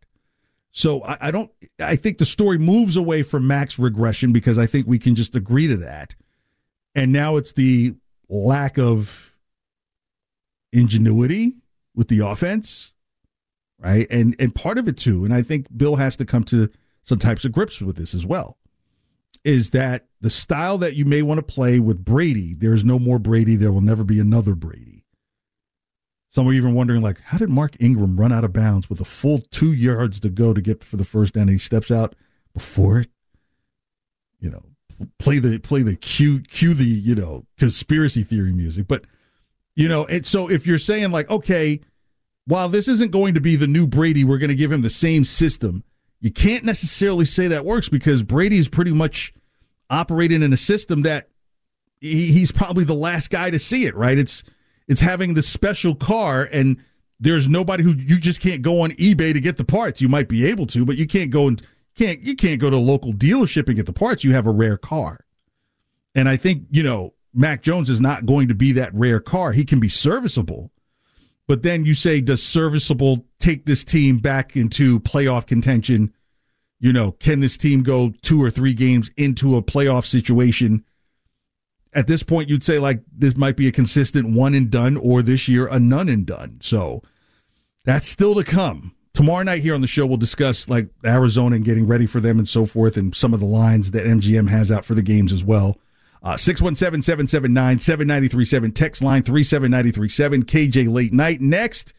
So 0.71 1.03
I, 1.03 1.17
I 1.21 1.31
don't. 1.31 1.51
I 1.79 1.95
think 1.95 2.17
the 2.17 2.25
story 2.25 2.57
moves 2.57 2.95
away 2.95 3.23
from 3.23 3.47
Mac's 3.47 3.77
regression 3.77 4.31
because 4.31 4.57
I 4.57 4.65
think 4.65 4.87
we 4.87 4.99
can 4.99 5.15
just 5.15 5.35
agree 5.35 5.67
to 5.67 5.77
that, 5.77 6.15
and 6.95 7.11
now 7.11 7.35
it's 7.35 7.51
the 7.51 7.95
lack 8.29 8.77
of 8.79 9.33
ingenuity 10.71 11.57
with 11.93 12.07
the 12.07 12.19
offense, 12.19 12.93
right? 13.77 14.07
And 14.09 14.35
and 14.39 14.55
part 14.55 14.77
of 14.77 14.87
it 14.87 14.97
too, 14.97 15.25
and 15.25 15.33
I 15.33 15.41
think 15.41 15.67
Bill 15.75 15.97
has 15.97 16.15
to 16.17 16.25
come 16.25 16.45
to 16.45 16.69
some 17.03 17.19
types 17.19 17.43
of 17.43 17.51
grips 17.51 17.81
with 17.81 17.97
this 17.97 18.13
as 18.13 18.25
well, 18.25 18.57
is 19.43 19.71
that 19.71 20.07
the 20.21 20.29
style 20.29 20.77
that 20.77 20.95
you 20.95 21.03
may 21.03 21.21
want 21.21 21.39
to 21.39 21.53
play 21.53 21.79
with 21.79 22.05
Brady, 22.05 22.53
there's 22.53 22.85
no 22.85 22.97
more 22.97 23.19
Brady, 23.19 23.57
there 23.57 23.73
will 23.73 23.81
never 23.81 24.03
be 24.03 24.19
another 24.19 24.55
Brady. 24.55 25.00
Some 26.31 26.47
are 26.47 26.53
even 26.53 26.73
wondering, 26.73 27.01
like, 27.01 27.19
how 27.25 27.37
did 27.37 27.49
Mark 27.49 27.75
Ingram 27.79 28.17
run 28.17 28.31
out 28.31 28.45
of 28.45 28.53
bounds 28.53 28.89
with 28.89 29.01
a 29.01 29.05
full 29.05 29.39
two 29.51 29.73
yards 29.73 30.19
to 30.21 30.29
go 30.29 30.53
to 30.53 30.61
get 30.61 30.81
for 30.81 30.95
the 30.95 31.03
first 31.03 31.33
down? 31.33 31.43
And 31.43 31.51
he 31.51 31.57
steps 31.57 31.91
out 31.91 32.15
before 32.53 32.99
it. 32.99 33.09
You 34.39 34.49
know, 34.49 34.63
play 35.19 35.39
the 35.39 35.59
play 35.59 35.83
the 35.83 35.95
cue 35.95 36.39
cue 36.39 36.73
the 36.73 36.85
you 36.85 37.15
know 37.15 37.45
conspiracy 37.57 38.23
theory 38.23 38.53
music, 38.53 38.87
but 38.87 39.05
you 39.75 39.87
know, 39.87 40.05
and 40.05 40.25
so 40.25 40.49
if 40.49 40.65
you're 40.65 40.79
saying 40.79 41.11
like, 41.11 41.29
okay, 41.29 41.81
while 42.45 42.69
this 42.69 42.87
isn't 42.87 43.11
going 43.11 43.33
to 43.33 43.41
be 43.41 43.55
the 43.55 43.67
new 43.67 43.85
Brady, 43.85 44.23
we're 44.23 44.37
going 44.37 44.49
to 44.49 44.55
give 44.55 44.71
him 44.71 44.81
the 44.81 44.89
same 44.89 45.25
system. 45.25 45.83
You 46.21 46.31
can't 46.31 46.63
necessarily 46.63 47.25
say 47.25 47.47
that 47.49 47.65
works 47.65 47.89
because 47.89 48.23
Brady's 48.23 48.69
pretty 48.69 48.93
much 48.93 49.33
operating 49.89 50.41
in 50.43 50.53
a 50.53 50.57
system 50.57 51.01
that 51.01 51.27
he, 51.99 52.31
he's 52.31 52.51
probably 52.51 52.83
the 52.83 52.93
last 52.93 53.29
guy 53.29 53.49
to 53.49 53.59
see 53.59 53.85
it, 53.85 53.95
right? 53.95 54.17
It's 54.17 54.43
it's 54.91 54.99
having 54.99 55.35
the 55.35 55.41
special 55.41 55.95
car 55.95 56.49
and 56.51 56.75
there's 57.17 57.47
nobody 57.47 57.81
who 57.81 57.93
you 57.93 58.19
just 58.19 58.41
can't 58.41 58.61
go 58.61 58.81
on 58.81 58.91
eBay 58.91 59.31
to 59.31 59.39
get 59.39 59.55
the 59.55 59.63
parts. 59.63 60.01
You 60.01 60.09
might 60.09 60.27
be 60.27 60.45
able 60.45 60.67
to, 60.67 60.85
but 60.85 60.97
you 60.97 61.07
can't 61.07 61.31
go 61.31 61.47
and 61.47 61.61
can't 61.95 62.19
you 62.19 62.35
can't 62.35 62.59
go 62.59 62.69
to 62.69 62.75
a 62.75 62.77
local 62.77 63.13
dealership 63.13 63.67
and 63.67 63.77
get 63.77 63.85
the 63.85 63.93
parts. 63.93 64.25
You 64.25 64.33
have 64.33 64.47
a 64.47 64.51
rare 64.51 64.77
car. 64.77 65.21
And 66.13 66.27
I 66.27 66.35
think, 66.35 66.65
you 66.71 66.83
know, 66.83 67.13
Mac 67.33 67.61
Jones 67.61 67.89
is 67.89 68.01
not 68.01 68.25
going 68.25 68.49
to 68.49 68.53
be 68.53 68.73
that 68.73 68.93
rare 68.93 69.21
car. 69.21 69.53
He 69.53 69.63
can 69.63 69.79
be 69.79 69.87
serviceable. 69.87 70.71
But 71.47 71.63
then 71.63 71.85
you 71.85 71.93
say, 71.93 72.19
does 72.19 72.43
serviceable 72.43 73.25
take 73.39 73.65
this 73.65 73.85
team 73.85 74.17
back 74.17 74.57
into 74.57 74.99
playoff 74.99 75.47
contention? 75.47 76.13
You 76.81 76.91
know, 76.91 77.13
can 77.13 77.39
this 77.39 77.55
team 77.55 77.81
go 77.81 78.11
two 78.23 78.43
or 78.43 78.51
three 78.51 78.73
games 78.73 79.09
into 79.15 79.55
a 79.55 79.63
playoff 79.63 80.05
situation? 80.05 80.83
At 81.93 82.07
this 82.07 82.23
point, 82.23 82.49
you'd 82.49 82.63
say, 82.63 82.79
like, 82.79 83.01
this 83.11 83.35
might 83.35 83.57
be 83.57 83.67
a 83.67 83.71
consistent 83.71 84.33
one 84.33 84.53
and 84.53 84.71
done, 84.71 84.95
or 84.95 85.21
this 85.21 85.47
year, 85.47 85.67
a 85.67 85.79
none 85.79 86.07
and 86.07 86.25
done. 86.25 86.59
So 86.61 87.01
that's 87.83 88.07
still 88.07 88.35
to 88.35 88.43
come. 88.43 88.95
Tomorrow 89.13 89.43
night 89.43 89.61
here 89.61 89.75
on 89.75 89.81
the 89.81 89.87
show, 89.87 90.05
we'll 90.05 90.15
discuss 90.15 90.69
like 90.69 90.87
Arizona 91.05 91.57
and 91.57 91.65
getting 91.65 91.85
ready 91.85 92.05
for 92.05 92.21
them 92.21 92.39
and 92.39 92.47
so 92.47 92.65
forth, 92.65 92.95
and 92.95 93.13
some 93.13 93.33
of 93.33 93.41
the 93.41 93.45
lines 93.45 93.91
that 93.91 94.05
MGM 94.05 94.47
has 94.49 94.71
out 94.71 94.85
for 94.85 94.95
the 94.95 95.01
games 95.01 95.33
as 95.33 95.43
well. 95.43 95.77
Uh, 96.23 96.37
617 96.37 97.01
779 97.01 97.79
7937. 97.79 98.71
Text 98.71 99.01
line 99.01 99.23
37937. 99.23 100.43
KJ 100.43 100.93
Late 100.93 101.11
Night. 101.11 101.41
Next, 101.41 101.93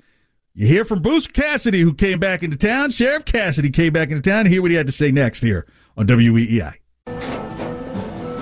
you 0.54 0.66
hear 0.66 0.84
from 0.84 1.02
Bruce 1.02 1.26
Cassidy, 1.26 1.80
who 1.80 1.92
came 1.92 2.18
back 2.18 2.42
into 2.42 2.56
town. 2.56 2.90
Sheriff 2.90 3.24
Cassidy 3.24 3.70
came 3.70 3.92
back 3.92 4.10
into 4.10 4.22
town. 4.22 4.46
Hear 4.46 4.62
what 4.62 4.70
he 4.70 4.76
had 4.76 4.86
to 4.86 4.92
say 4.92 5.10
next 5.10 5.42
here 5.42 5.66
on 5.96 6.06
WEEI. 6.06 6.76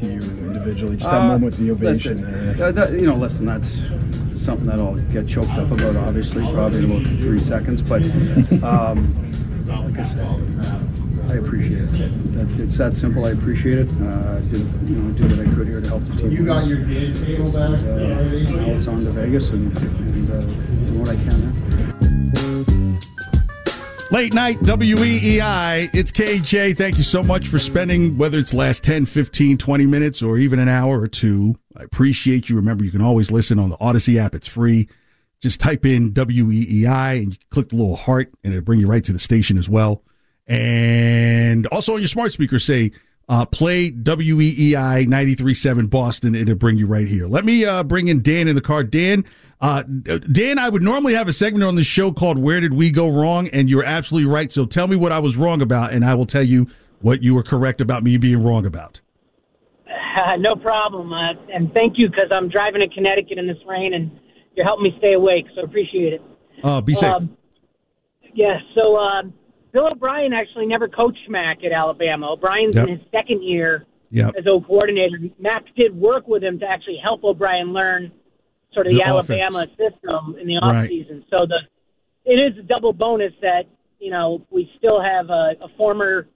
To 0.00 0.06
you 0.06 0.20
individually? 0.20 0.96
Just 0.96 1.10
that 1.10 1.20
Uh, 1.20 1.26
moment 1.28 1.44
with 1.44 1.56
the 1.58 1.70
ovation 1.70 2.12
listen, 2.16 2.56
there. 2.56 2.66
uh, 2.68 2.72
that- 2.72 2.92
you 2.92 3.06
know, 3.06 3.14
listen, 3.14 3.46
that's 3.46 3.80
something 4.34 4.66
that 4.66 4.78
I'll 4.80 4.94
get 5.12 5.26
choked 5.26 5.50
up 5.50 5.70
about, 5.70 5.96
obviously, 5.96 6.42
probably 6.52 6.84
in 6.84 6.90
about 6.90 7.06
three 7.22 7.38
seconds. 7.38 7.82
But 7.82 8.04
um, 8.62 9.14
like 9.66 9.98
I 9.98 10.02
said, 10.04 10.26
I 11.28 11.34
appreciate 11.34 11.82
it. 11.82 12.32
That, 12.34 12.60
it's 12.60 12.76
that 12.78 12.94
simple. 12.94 13.26
I 13.26 13.30
appreciate 13.30 13.78
it. 13.78 13.92
Uh, 14.00 14.36
I 14.36 14.40
did, 14.52 14.64
you 14.88 14.96
know, 14.96 15.10
do 15.12 15.24
what 15.26 15.46
I 15.46 15.50
could 15.54 15.66
here 15.66 15.80
to 15.80 15.88
help 15.88 16.04
the 16.04 16.16
team. 16.16 16.30
You 16.32 16.44
got 16.44 16.66
your 16.66 16.78
game 16.78 17.12
table 17.12 17.50
back 17.50 17.82
Uh, 17.82 17.96
now 17.96 18.74
it's 18.76 18.86
on 18.86 19.04
to 19.04 19.10
Vegas 19.10 19.50
and, 19.50 19.76
and 19.76 20.30
uh, 20.30 20.40
do 20.40 20.98
what 21.00 21.08
I 21.08 21.16
can 21.16 21.38
there. 21.38 21.52
Late 24.12 24.34
night 24.34 24.60
WEEI. 24.60 25.90
It's 25.92 26.12
KJ. 26.12 26.76
Thank 26.76 26.96
you 26.96 27.02
so 27.02 27.24
much 27.24 27.48
for 27.48 27.58
spending, 27.58 28.16
whether 28.16 28.38
it's 28.38 28.54
last 28.54 28.84
10, 28.84 29.04
15, 29.04 29.58
20 29.58 29.86
minutes, 29.86 30.22
or 30.22 30.38
even 30.38 30.60
an 30.60 30.68
hour 30.68 31.00
or 31.00 31.08
two. 31.08 31.56
I 31.76 31.82
appreciate 31.82 32.48
you. 32.48 32.54
Remember, 32.54 32.84
you 32.84 32.92
can 32.92 33.02
always 33.02 33.32
listen 33.32 33.58
on 33.58 33.68
the 33.68 33.76
Audacy 33.78 34.16
app. 34.16 34.36
It's 34.36 34.46
free. 34.46 34.88
Just 35.40 35.58
type 35.58 35.84
in 35.84 36.12
WEEI 36.12 37.20
and 37.20 37.32
you 37.32 37.38
click 37.50 37.70
the 37.70 37.76
little 37.76 37.96
heart, 37.96 38.32
and 38.44 38.52
it'll 38.52 38.64
bring 38.64 38.78
you 38.78 38.86
right 38.86 39.02
to 39.02 39.12
the 39.12 39.18
station 39.18 39.58
as 39.58 39.68
well. 39.68 40.04
And 40.46 41.66
also 41.66 41.94
on 41.94 42.00
your 42.00 42.06
smart 42.06 42.32
speaker, 42.32 42.60
say, 42.60 42.92
uh, 43.28 43.44
play 43.44 43.90
WEEI 43.90 45.06
93.7 45.06 45.90
Boston. 45.90 46.34
It'll 46.34 46.54
bring 46.54 46.76
you 46.76 46.86
right 46.86 47.08
here. 47.08 47.26
Let 47.26 47.44
me 47.44 47.64
uh, 47.64 47.82
bring 47.82 48.08
in 48.08 48.22
Dan 48.22 48.48
in 48.48 48.54
the 48.54 48.60
car. 48.60 48.84
Dan, 48.84 49.24
uh, 49.60 49.82
Dan, 49.82 50.58
I 50.58 50.68
would 50.68 50.82
normally 50.82 51.14
have 51.14 51.28
a 51.28 51.32
segment 51.32 51.64
on 51.64 51.74
the 51.74 51.84
show 51.84 52.12
called 52.12 52.38
Where 52.38 52.60
Did 52.60 52.74
We 52.74 52.90
Go 52.90 53.08
Wrong? 53.08 53.48
And 53.48 53.68
you're 53.68 53.84
absolutely 53.84 54.30
right. 54.30 54.52
So 54.52 54.66
tell 54.66 54.86
me 54.86 54.96
what 54.96 55.12
I 55.12 55.18
was 55.18 55.36
wrong 55.36 55.60
about, 55.60 55.92
and 55.92 56.04
I 56.04 56.14
will 56.14 56.26
tell 56.26 56.42
you 56.42 56.68
what 57.00 57.22
you 57.22 57.34
were 57.34 57.42
correct 57.42 57.80
about 57.80 58.02
me 58.02 58.16
being 58.16 58.42
wrong 58.42 58.66
about. 58.66 59.00
no 60.38 60.56
problem. 60.56 61.12
Uh, 61.12 61.32
and 61.52 61.72
thank 61.72 61.94
you 61.96 62.08
because 62.08 62.30
I'm 62.30 62.48
driving 62.48 62.80
to 62.80 62.94
Connecticut 62.94 63.38
in 63.38 63.46
this 63.46 63.58
rain 63.66 63.94
and 63.94 64.10
you're 64.54 64.66
helping 64.66 64.84
me 64.84 64.94
stay 64.98 65.12
awake. 65.12 65.46
So 65.54 65.62
appreciate 65.62 66.14
it. 66.14 66.22
Uh, 66.62 66.80
be 66.80 66.94
safe. 66.94 67.12
Um, 67.12 67.36
yeah. 68.34 68.58
So 68.74 68.96
uh, 68.96 69.22
Bill 69.76 69.88
O'Brien 69.92 70.32
actually 70.32 70.64
never 70.64 70.88
coached 70.88 71.28
Mac 71.28 71.58
at 71.62 71.70
Alabama. 71.70 72.32
O'Brien's 72.32 72.74
Yep. 72.76 72.88
in 72.88 72.96
his 72.96 73.06
second 73.12 73.42
year 73.42 73.84
Yep. 74.10 74.34
as 74.38 74.46
O 74.46 74.58
coordinator. 74.58 75.18
Mac 75.38 75.66
did 75.74 75.94
work 75.94 76.26
with 76.26 76.42
him 76.42 76.58
to 76.60 76.66
actually 76.66 76.96
help 76.96 77.22
O'Brien 77.24 77.74
learn 77.74 78.10
sort 78.72 78.86
of 78.86 78.92
the, 78.94 79.00
The 79.00 79.04
Alabama 79.06 79.66
system 79.76 80.36
in 80.40 80.46
the 80.46 80.56
off 80.56 80.72
Right. 80.76 80.88
season. 80.88 81.24
So 81.28 81.44
the 81.44 81.60
it 82.24 82.38
is 82.38 82.56
a 82.58 82.62
double 82.62 82.94
bonus 82.94 83.34
that 83.42 83.66
you 84.00 84.10
know 84.10 84.40
we 84.50 84.72
still 84.78 84.98
have 84.98 85.28
a, 85.28 85.56
a 85.60 85.68
former 85.76 86.26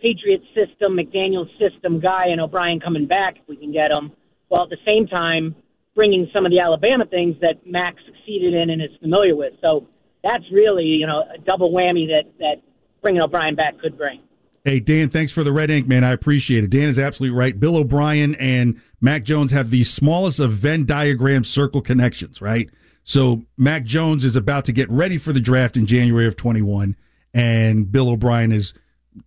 Patriot 0.00 0.42
system, 0.52 0.96
McDaniel 0.96 1.46
system 1.56 2.00
guy, 2.00 2.26
and 2.26 2.40
O'Brien 2.40 2.80
coming 2.80 3.06
back 3.06 3.36
if 3.38 3.46
we 3.46 3.54
can 3.54 3.70
get 3.70 3.92
him. 3.92 4.10
While 4.48 4.64
at 4.64 4.70
the 4.70 4.76
same 4.84 5.06
time 5.06 5.54
bringing 5.94 6.28
some 6.32 6.44
of 6.44 6.50
the 6.50 6.58
Alabama 6.58 7.06
things 7.06 7.36
that 7.42 7.64
Mac 7.64 7.94
succeeded 8.06 8.54
in 8.54 8.70
and 8.70 8.82
is 8.82 8.90
familiar 9.00 9.36
with. 9.36 9.52
So 9.60 9.86
that's 10.24 10.50
really 10.50 10.86
you 10.86 11.06
know 11.06 11.22
a 11.32 11.38
double 11.38 11.70
whammy 11.70 12.08
that 12.08 12.24
that 12.40 12.56
bringing 13.02 13.20
O'Brien 13.20 13.54
back 13.54 13.78
could 13.80 13.96
bring. 13.96 14.20
Hey, 14.64 14.80
Dan, 14.80 15.08
thanks 15.08 15.32
for 15.32 15.44
the 15.44 15.52
red 15.52 15.70
ink, 15.70 15.86
man. 15.86 16.04
I 16.04 16.10
appreciate 16.10 16.64
it. 16.64 16.70
Dan 16.70 16.88
is 16.88 16.98
absolutely 16.98 17.38
right. 17.38 17.58
Bill 17.58 17.76
O'Brien 17.76 18.34
and 18.34 18.80
Mac 19.00 19.22
Jones 19.22 19.50
have 19.52 19.70
the 19.70 19.84
smallest 19.84 20.40
of 20.40 20.52
Venn 20.52 20.84
diagram 20.84 21.44
circle 21.44 21.80
connections, 21.80 22.42
right? 22.42 22.68
So 23.04 23.44
Mac 23.56 23.84
Jones 23.84 24.24
is 24.24 24.36
about 24.36 24.66
to 24.66 24.72
get 24.72 24.90
ready 24.90 25.16
for 25.16 25.32
the 25.32 25.40
draft 25.40 25.76
in 25.76 25.86
January 25.86 26.26
of 26.26 26.36
21, 26.36 26.96
and 27.32 27.90
Bill 27.90 28.10
O'Brien 28.10 28.52
is 28.52 28.74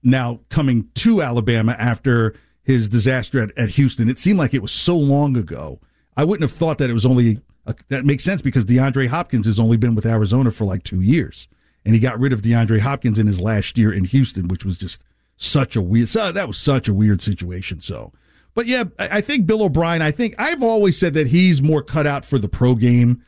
now 0.04 0.42
coming 0.50 0.90
to 0.96 1.22
Alabama 1.22 1.76
after 1.80 2.36
his 2.64 2.88
disaster 2.88 3.42
at, 3.42 3.58
at 3.58 3.70
Houston. 3.70 4.10
It 4.10 4.20
seemed 4.20 4.38
like 4.38 4.54
it 4.54 4.62
was 4.62 4.72
so 4.72 4.96
long 4.96 5.36
ago. 5.36 5.80
I 6.16 6.24
wouldn't 6.24 6.48
have 6.48 6.58
thought 6.58 6.78
that 6.78 6.90
it 6.90 6.94
was 6.94 7.06
only 7.06 7.40
uh, 7.66 7.74
that 7.90 8.06
makes 8.06 8.24
sense 8.24 8.42
because 8.42 8.66
DeAndre 8.66 9.08
Hopkins 9.08 9.46
has 9.46 9.60
only 9.60 9.78
been 9.78 9.96
with 9.96 10.06
Arizona 10.06 10.52
for 10.52 10.66
like 10.66 10.84
two 10.84 11.02
years, 11.02 11.48
and 11.86 11.94
he 11.94 12.00
got 12.00 12.20
rid 12.20 12.34
of 12.34 12.42
DeAndre 12.42 12.80
Hopkins 12.80 13.20
in 13.20 13.28
his 13.28 13.40
last 13.40 13.78
year 13.78 13.92
in 13.92 14.06
Houston, 14.06 14.48
which 14.48 14.66
was 14.66 14.78
just 14.78 15.04
such 15.38 15.76
a 15.76 15.82
weird. 15.82 16.10
So 16.10 16.32
that 16.32 16.48
was 16.48 16.58
such 16.58 16.88
a 16.88 16.94
weird 16.94 17.22
situation. 17.22 17.82
So 17.82 18.12
but 18.54 18.66
yeah, 18.66 18.84
I 19.00 19.22
think 19.22 19.46
Bill 19.46 19.64
O'Brien. 19.64 20.02
I 20.02 20.12
think 20.12 20.36
I've 20.38 20.62
always 20.62 20.98
said 20.98 21.14
that 21.14 21.28
he's 21.28 21.62
more 21.62 21.82
cut 21.82 22.06
out 22.06 22.26
for 22.26 22.38
the 22.38 22.50
pro 22.50 22.76
game, 22.76 23.24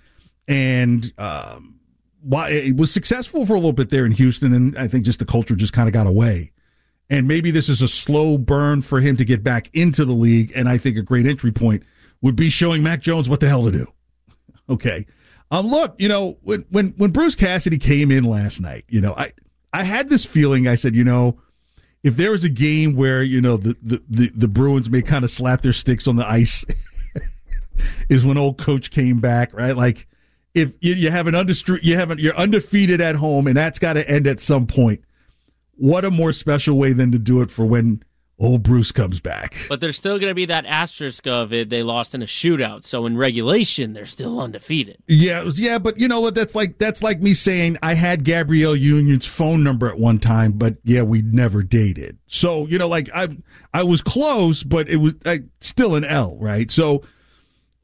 and 0.48 1.12
um, 1.18 1.80
why 2.22 2.50
it 2.50 2.76
was 2.76 2.92
successful 2.92 3.46
for 3.46 3.54
a 3.54 3.58
little 3.58 3.74
bit 3.74 3.90
there 3.90 4.06
in 4.06 4.12
Houston, 4.12 4.54
and 4.54 4.78
I 4.78 4.88
think 4.88 5.06
just 5.06 5.20
the 5.20 5.26
culture 5.26 5.56
just 5.56 5.72
kind 5.72 5.88
of 5.88 5.94
got 5.94 6.08
away. 6.08 6.52
And 7.10 7.28
maybe 7.28 7.52
this 7.52 7.70
is 7.70 7.82
a 7.82 7.88
slow 7.88 8.38
burn 8.38 8.82
for 8.82 9.00
him 9.00 9.16
to 9.18 9.26
get 9.26 9.44
back 9.44 9.70
into 9.74 10.04
the 10.04 10.14
league. 10.14 10.52
And 10.56 10.68
I 10.68 10.78
think 10.78 10.98
a 10.98 11.02
great 11.02 11.26
entry 11.28 11.52
point 11.52 11.84
would 12.22 12.36
be 12.36 12.50
showing 12.50 12.82
Mac 12.82 13.02
Jones 13.02 13.30
what 13.30 13.40
the 13.40 13.48
hell 13.48 13.66
to 13.66 13.72
do. 13.72 13.88
Okay. 14.70 15.06
Um, 15.54 15.68
look, 15.68 15.94
you 16.00 16.10
know, 16.10 16.40
when 16.42 16.66
when 16.72 16.96
when 16.98 17.12
Bruce 17.12 17.36
Cassidy 17.36 17.78
came 17.78 18.10
in 18.10 18.24
last 18.24 18.60
night, 18.60 18.86
you 18.90 19.00
know, 19.00 19.14
I 19.16 19.32
I 19.72 19.84
had 19.84 20.10
this 20.10 20.26
feeling. 20.26 20.68
I 20.68 20.74
said, 20.74 20.96
you 20.96 21.04
know, 21.04 21.40
if 22.02 22.18
there 22.18 22.32
was 22.32 22.44
a 22.44 22.50
game 22.50 22.96
where 22.96 23.22
you 23.22 23.40
know 23.40 23.58
the 23.58 23.78
the 23.84 24.02
the, 24.10 24.32
the 24.36 24.48
Bruins 24.48 24.90
may 24.90 25.04
kind 25.04 25.24
of 25.24 25.30
slap 25.30 25.62
their 25.62 25.72
sticks 25.72 26.08
on 26.08 26.16
the 26.16 26.28
ice, 26.28 26.66
is 28.10 28.26
when 28.26 28.36
old 28.36 28.58
coach 28.58 28.90
came 28.90 29.20
back, 29.20 29.54
right? 29.54 29.78
Like 29.78 30.08
if 30.56 30.74
you, 30.80 30.96
you 30.96 31.12
have 31.12 31.28
an 31.28 31.36
undestre- 31.36 31.84
you 31.84 31.98
haven't 31.98 32.20
you're 32.20 32.36
undefeated 32.36 33.00
at 33.00 33.16
home, 33.16 33.46
and 33.46 33.56
that's 33.56 33.78
got 33.78 33.94
to 33.94 34.10
end 34.10 34.26
at 34.26 34.40
some 34.40 34.66
point. 34.66 35.04
What 35.76 36.04
a 36.04 36.10
more 36.10 36.34
special 36.34 36.80
way 36.80 36.94
than 36.94 37.12
to 37.12 37.20
do 37.20 37.44
it 37.44 37.52
for 37.52 37.64
when 37.64 38.02
old 38.40 38.64
Bruce 38.64 38.92
comes 38.92 39.20
back. 39.20 39.56
But 39.70 39.80
there's 39.80 39.98
still 39.98 40.20
going 40.20 40.32
to 40.32 40.36
be 40.36 40.46
that 40.46 40.66
asterisk 40.66 41.28
of 41.28 41.54
it. 41.54 41.70
They 41.70 41.84
lost 41.84 42.16
in 42.16 42.22
a 42.22 42.26
shootout, 42.26 42.84
so 42.84 43.06
in 43.06 43.18
regulation 43.18 43.94
they're 43.94 44.06
still 44.06 44.40
undefeated. 44.40 44.98
Yeah, 45.08 45.44
was, 45.44 45.60
yeah, 45.60 45.78
but 45.78 46.00
you 46.00 46.08
know 46.08 46.22
what? 46.22 46.36
That's 46.36 46.56
like 46.56 46.78
that's 46.78 47.04
like 47.04 47.22
me 47.22 47.34
saying 47.34 47.78
I 47.82 47.94
had 47.94 48.24
Gabrielle 48.24 48.76
Union's 48.76 49.26
phone 49.26 49.64
number 49.64 49.90
at 49.90 49.98
one 49.98 50.20
time, 50.20 50.54
but 50.54 50.78
yeah, 50.84 51.04
we 51.04 51.22
never 51.22 51.64
dated. 51.64 52.18
So 52.28 52.68
you 52.68 52.78
know, 52.78 52.88
like 52.88 53.10
I 53.14 53.30
I 53.74 53.84
was 53.84 54.02
close, 54.02 54.64
but 54.64 54.90
it 54.90 54.98
was 54.98 55.16
I, 55.26 55.42
still 55.62 55.96
an 55.96 56.04
L, 56.04 56.38
right? 56.40 56.70
So 56.72 57.04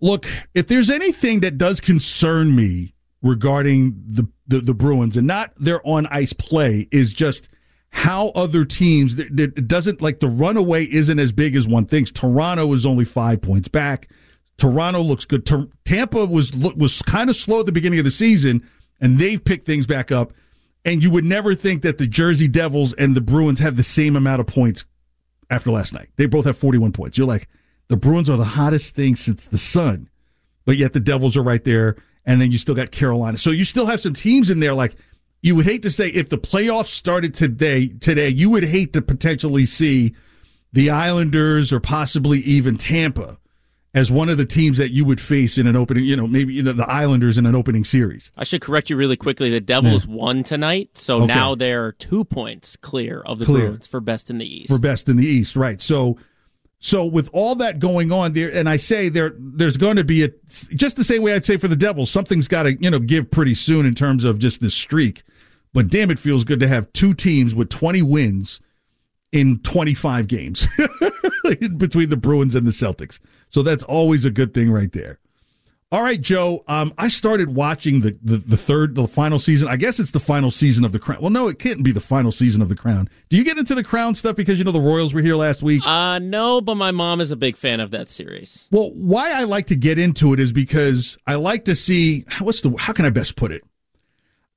look, 0.02 0.26
if 0.54 0.68
there's 0.68 0.90
anything 0.90 1.42
that 1.42 1.58
does 1.58 1.80
concern 1.80 2.56
me 2.56 2.94
regarding 3.22 4.02
the 4.08 4.28
the, 4.48 4.60
the 4.60 4.74
Bruins 4.74 5.16
and 5.16 5.28
not 5.28 5.54
their 5.58 5.86
on 5.88 6.08
ice 6.08 6.34
play 6.34 6.88
is 6.92 7.14
just 7.14 7.50
how 7.92 8.30
other 8.30 8.66
teams 8.66 9.18
it 9.18 9.68
doesn't 9.68 10.02
like 10.02 10.20
the 10.20 10.28
runaway 10.28 10.86
isn't 10.86 11.20
as 11.20 11.32
big 11.32 11.56
as 11.56 11.68
one 11.68 11.86
thinks. 11.86 12.12
Toronto 12.12 12.72
is 12.74 12.86
only 12.86 13.06
five 13.06 13.42
points 13.42 13.68
back. 13.68 14.10
Toronto 14.58 15.02
looks 15.02 15.26
good. 15.26 15.46
Tor- 15.46 15.68
Tampa 15.86 16.26
was 16.26 16.56
was 16.56 17.02
kind 17.02 17.30
of 17.30 17.36
slow 17.36 17.62
at 17.62 17.66
the 17.66 17.72
beginning 17.72 18.00
of 18.00 18.06
the 18.06 18.12
season, 18.12 18.68
and 19.02 19.18
they've 19.18 19.44
picked 19.44 19.66
things 19.66 19.88
back 19.88 20.12
up. 20.12 20.34
And 20.86 21.04
you 21.04 21.12
would 21.12 21.26
never 21.26 21.56
think 21.56 21.82
that 21.82 21.98
the 21.98 22.08
Jersey 22.08 22.48
Devils 22.48 22.94
and 22.94 23.16
the 23.16 23.22
Bruins 23.22 23.60
have 23.60 23.76
the 23.76 23.84
same 23.84 24.16
amount 24.16 24.40
of 24.40 24.48
points 24.48 24.86
after 25.50 25.72
last 25.72 25.94
night. 25.94 26.10
They 26.16 26.26
both 26.26 26.46
have 26.46 26.58
41 26.58 26.94
points. 26.94 27.18
You're 27.18 27.28
like, 27.28 27.50
the 27.90 27.98
Bruins 27.98 28.30
are 28.30 28.38
the 28.38 28.46
hottest 28.46 28.96
thing 28.96 29.16
since 29.16 29.46
the 29.46 29.58
sun, 29.58 30.10
but 30.66 30.78
yet 30.78 30.94
the 30.94 31.00
Devils 31.00 31.36
are 31.36 31.44
right 31.44 31.64
there. 31.64 31.96
And 32.26 32.40
then 32.40 32.52
you 32.52 32.58
still 32.58 32.76
got 32.76 32.92
Carolina. 32.92 33.38
So 33.38 33.50
you 33.50 33.66
still 33.66 33.88
have 33.88 34.00
some 34.00 34.14
teams 34.14 34.50
in 34.52 34.60
there 34.60 34.74
like 34.74 34.96
you 35.42 35.56
would 35.56 35.66
hate 35.66 35.82
to 35.84 35.90
say 35.90 36.10
if 36.10 36.30
the 36.30 36.38
playoffs 36.38 36.88
started 36.88 37.34
today 37.34 37.88
today 38.00 38.30
you 38.30 38.50
would 38.50 38.64
hate 38.64 38.94
to 38.94 39.02
potentially 39.02 39.66
see 39.66 40.14
the 40.74 40.90
islanders 40.90 41.72
or 41.74 41.80
possibly 41.80 42.40
even 42.40 42.78
tampa 42.78 43.38
as 43.96 44.12
one 44.12 44.30
of 44.30 44.38
the 44.38 44.46
teams 44.46 44.78
that 44.78 44.92
you 44.92 45.04
would 45.04 45.20
face 45.20 45.58
in 45.58 45.66
an 45.66 45.76
opening 45.76 46.04
you 46.04 46.16
know 46.16 46.28
maybe 46.28 46.54
you 46.54 46.62
know 46.62 46.74
the 46.74 46.88
islanders 46.90 47.38
in 47.38 47.46
an 47.46 47.56
opening 47.56 47.84
series 47.84 48.32
I 48.38 48.44
should 48.44 48.62
correct 48.62 48.90
you 48.92 48.96
really 48.96 49.18
quickly. 49.18 49.50
The 49.50 49.60
Devils 49.60 50.06
Yeah. 50.06 50.14
won 50.14 50.44
tonight, 50.44 50.92
so 50.98 51.18
Okay. 51.24 51.26
now 51.28 51.56
they're 51.56 51.92
two 51.94 52.24
points 52.24 52.76
clear 52.76 53.22
of 53.22 53.40
the 53.40 53.46
Clear. 53.46 53.68
Bruins 53.70 53.88
for 53.88 54.00
best 54.00 54.30
in 54.30 54.38
the 54.38 54.46
East. 54.46 54.68
for 54.72 54.78
best 54.80 55.10
in 55.10 55.18
the 55.18 55.26
east 55.26 55.56
right 55.56 55.82
so 55.82 56.18
so 56.80 57.06
with 57.06 57.30
all 57.34 57.56
that 57.56 57.80
going 57.80 58.12
on 58.12 58.34
there 58.34 58.52
and 58.54 58.70
i 58.70 58.78
say 58.78 59.10
there 59.10 59.34
there's 59.38 59.78
going 59.78 59.98
to 59.98 60.04
be 60.04 60.24
a 60.24 60.30
just 60.74 60.96
the 60.96 61.04
same 61.04 61.22
way 61.22 61.34
i'd 61.34 61.46
say 61.46 61.58
for 61.58 61.68
the 61.68 61.76
devils 61.76 62.10
something's 62.10 62.48
got 62.48 62.64
to 62.64 62.82
you 62.82 62.90
know 62.90 63.00
give 63.00 63.30
pretty 63.32 63.54
soon 63.54 63.86
in 63.86 63.96
terms 63.96 64.24
of 64.24 64.40
just 64.40 64.62
this 64.62 64.74
streak. 64.74 65.24
But 65.74 65.88
damn 65.88 66.10
it 66.10 66.20
feels 66.20 66.44
good 66.44 66.60
to 66.62 66.68
have 66.68 66.92
two 66.94 67.14
teams 67.14 67.54
with 67.54 67.70
20 67.70 68.02
wins 68.02 68.60
in 69.32 69.60
25 69.60 70.28
games 70.28 70.68
between 71.78 72.10
the 72.10 72.18
bruins 72.18 72.56
and 72.56 72.66
the 72.66 72.72
celtics. 72.72 73.20
So 73.50 73.62
that's 73.62 73.84
always 73.84 74.26
a 74.26 74.32
good 74.32 74.54
thing 74.54 74.72
right 74.72 74.92
there 74.92 75.20
all 75.92 76.04
right, 76.04 76.22
Joe. 76.22 76.64
Um, 76.68 76.94
I 77.00 77.08
started 77.08 77.56
watching 77.56 78.02
the, 78.02 78.16
the 78.22 78.38
the 78.38 78.58
third, 78.58 78.94
the 78.94 79.08
final 79.08 79.40
season. 79.40 79.68
I 79.68 79.76
guess 79.76 80.00
it's 80.00 80.12
the 80.12 80.20
final 80.20 80.52
season 80.52 80.86
of 80.86 80.92
the 80.92 81.00
Crown. 81.00 81.20
Well, 81.20 81.32
no, 81.32 81.48
it 81.48 81.58
can't 81.58 81.84
be 81.84 81.92
the 81.92 82.00
final 82.00 82.32
season 82.32 82.62
of 82.62 82.70
the 82.70 82.76
Crown. 82.76 83.10
Do 83.30 83.38
you 83.38 83.44
get 83.44 83.58
into 83.58 83.74
the 83.74 83.84
Crown 83.84 84.14
stuff 84.14 84.36
because 84.36 84.60
you 84.60 84.64
know 84.64 84.72
the 84.72 84.80
Royals 84.80 85.16
were 85.16 85.22
here 85.22 85.36
last 85.36 85.64
week? 85.64 85.86
Uh, 85.86 86.20
no, 86.20 86.62
but 86.62 86.76
my 86.76 86.92
mom 86.92 87.22
is 87.22 87.32
a 87.32 87.36
big 87.36 87.58
fan 87.58 87.80
of 87.80 87.90
that 87.90 88.08
series. 88.08 88.68
Well, 88.72 88.92
why 88.94 89.32
I 89.32 89.46
like 89.46 89.66
to 89.68 89.76
get 89.76 89.98
into 89.98 90.32
it 90.34 90.40
is 90.40 90.52
because 90.52 91.18
I 91.26 91.36
like 91.36 91.66
to 91.66 91.76
see 91.76 92.24
what's 92.40 92.62
the 92.62 92.76
how 92.78 92.94
can 92.94 93.06
I 93.06 93.10
best 93.10 93.36
put 93.36 93.52
it? 93.52 93.64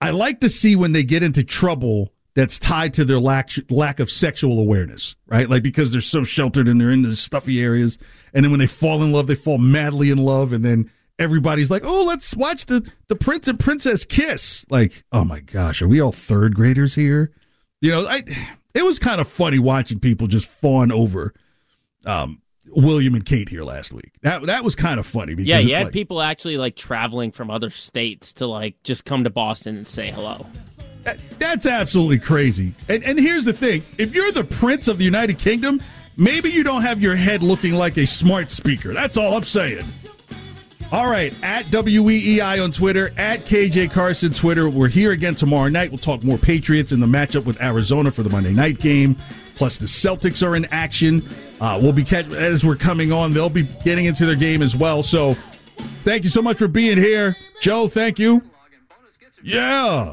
I 0.02 0.10
like 0.10 0.40
to 0.40 0.50
see 0.50 0.76
when 0.76 0.92
they 0.92 1.04
get 1.04 1.22
into 1.22 1.44
trouble 1.44 2.12
that's 2.34 2.58
tied 2.58 2.92
to 2.94 3.06
their 3.06 3.20
lack 3.20 3.50
lack 3.70 4.00
of 4.00 4.10
sexual 4.10 4.58
awareness, 4.58 5.16
right? 5.26 5.48
Like 5.48 5.62
because 5.62 5.92
they're 5.92 6.02
so 6.02 6.24
sheltered 6.24 6.68
and 6.68 6.78
they're 6.78 6.90
in 6.90 7.02
the 7.02 7.16
stuffy 7.16 7.62
areas, 7.62 7.96
and 8.34 8.44
then 8.44 8.50
when 8.50 8.60
they 8.60 8.66
fall 8.66 9.02
in 9.02 9.12
love, 9.12 9.28
they 9.28 9.34
fall 9.34 9.58
madly 9.58 10.10
in 10.10 10.18
love, 10.18 10.52
and 10.52 10.62
then 10.62 10.90
everybody's 11.22 11.70
like, 11.70 11.82
"Oh, 11.84 12.04
let's 12.06 12.34
watch 12.36 12.66
the 12.66 12.88
the 13.08 13.16
prince 13.16 13.48
and 13.48 13.58
princess 13.58 14.04
kiss." 14.04 14.64
Like, 14.70 15.04
oh 15.12 15.24
my 15.24 15.40
gosh, 15.40 15.80
are 15.82 15.88
we 15.88 16.00
all 16.00 16.12
third 16.12 16.54
graders 16.54 16.94
here? 16.94 17.32
You 17.80 17.90
know, 17.90 18.06
I 18.06 18.22
it 18.74 18.84
was 18.84 18.98
kind 18.98 19.20
of 19.20 19.28
funny 19.28 19.58
watching 19.58 19.98
people 20.00 20.26
just 20.26 20.46
fawn 20.46 20.90
over 20.92 21.32
um, 22.06 22.40
William 22.68 23.14
and 23.14 23.24
Kate 23.24 23.48
here 23.48 23.64
last 23.64 23.92
week. 23.92 24.12
That 24.22 24.44
that 24.46 24.64
was 24.64 24.74
kind 24.74 24.98
of 25.00 25.06
funny 25.06 25.34
because 25.34 25.48
Yeah, 25.48 25.58
you 25.58 25.74
had 25.74 25.84
like- 25.84 25.92
people 25.92 26.20
actually 26.22 26.56
like 26.58 26.76
traveling 26.76 27.30
from 27.32 27.50
other 27.50 27.70
states 27.70 28.32
to 28.34 28.46
like 28.46 28.82
just 28.82 29.04
come 29.04 29.24
to 29.24 29.30
Boston 29.30 29.76
and 29.76 29.86
say 29.88 30.10
hello. 30.10 30.46
That's 31.40 31.66
absolutely 31.66 32.20
crazy. 32.20 32.74
And 32.88 33.02
and 33.02 33.18
here's 33.18 33.44
the 33.44 33.52
thing: 33.52 33.82
if 33.98 34.14
you're 34.14 34.30
the 34.32 34.44
prince 34.44 34.86
of 34.86 34.98
the 34.98 35.04
United 35.04 35.38
Kingdom, 35.38 35.82
maybe 36.16 36.48
you 36.50 36.62
don't 36.62 36.82
have 36.82 37.02
your 37.02 37.16
head 37.16 37.42
looking 37.42 37.74
like 37.74 37.96
a 37.96 38.06
smart 38.06 38.48
speaker. 38.50 38.92
That's 38.94 39.16
all 39.16 39.36
I'm 39.36 39.42
saying. 39.42 39.84
All 40.92 41.08
right, 41.08 41.34
at 41.42 41.64
WEEI 41.66 42.62
on 42.62 42.70
Twitter, 42.70 43.14
at 43.16 43.46
KJ 43.46 43.90
Carson 43.92 44.30
Twitter. 44.34 44.68
We're 44.68 44.88
here 44.88 45.12
again 45.12 45.34
tomorrow 45.34 45.68
night. 45.70 45.90
We'll 45.90 45.96
talk 45.96 46.22
more 46.22 46.36
Patriots 46.36 46.92
in 46.92 47.00
the 47.00 47.06
matchup 47.06 47.46
with 47.46 47.58
Arizona 47.62 48.10
for 48.10 48.22
the 48.22 48.28
Monday 48.28 48.52
night 48.52 48.78
game. 48.78 49.16
Plus, 49.54 49.78
the 49.78 49.86
Celtics 49.86 50.46
are 50.46 50.54
in 50.54 50.66
action. 50.66 51.26
Uh, 51.62 51.78
we'll 51.80 51.94
be 51.94 52.04
catch- 52.04 52.28
as 52.32 52.62
we're 52.62 52.76
coming 52.76 53.10
on. 53.10 53.32
They'll 53.32 53.48
be 53.48 53.62
getting 53.84 54.04
into 54.04 54.26
their 54.26 54.36
game 54.36 54.60
as 54.60 54.76
well. 54.76 55.02
So, 55.02 55.32
thank 56.04 56.24
you 56.24 56.30
so 56.30 56.42
much 56.42 56.58
for 56.58 56.68
being 56.68 56.98
here, 56.98 57.38
Joe. 57.62 57.88
Thank 57.88 58.18
you. 58.18 58.42
Yeah. 59.42 60.12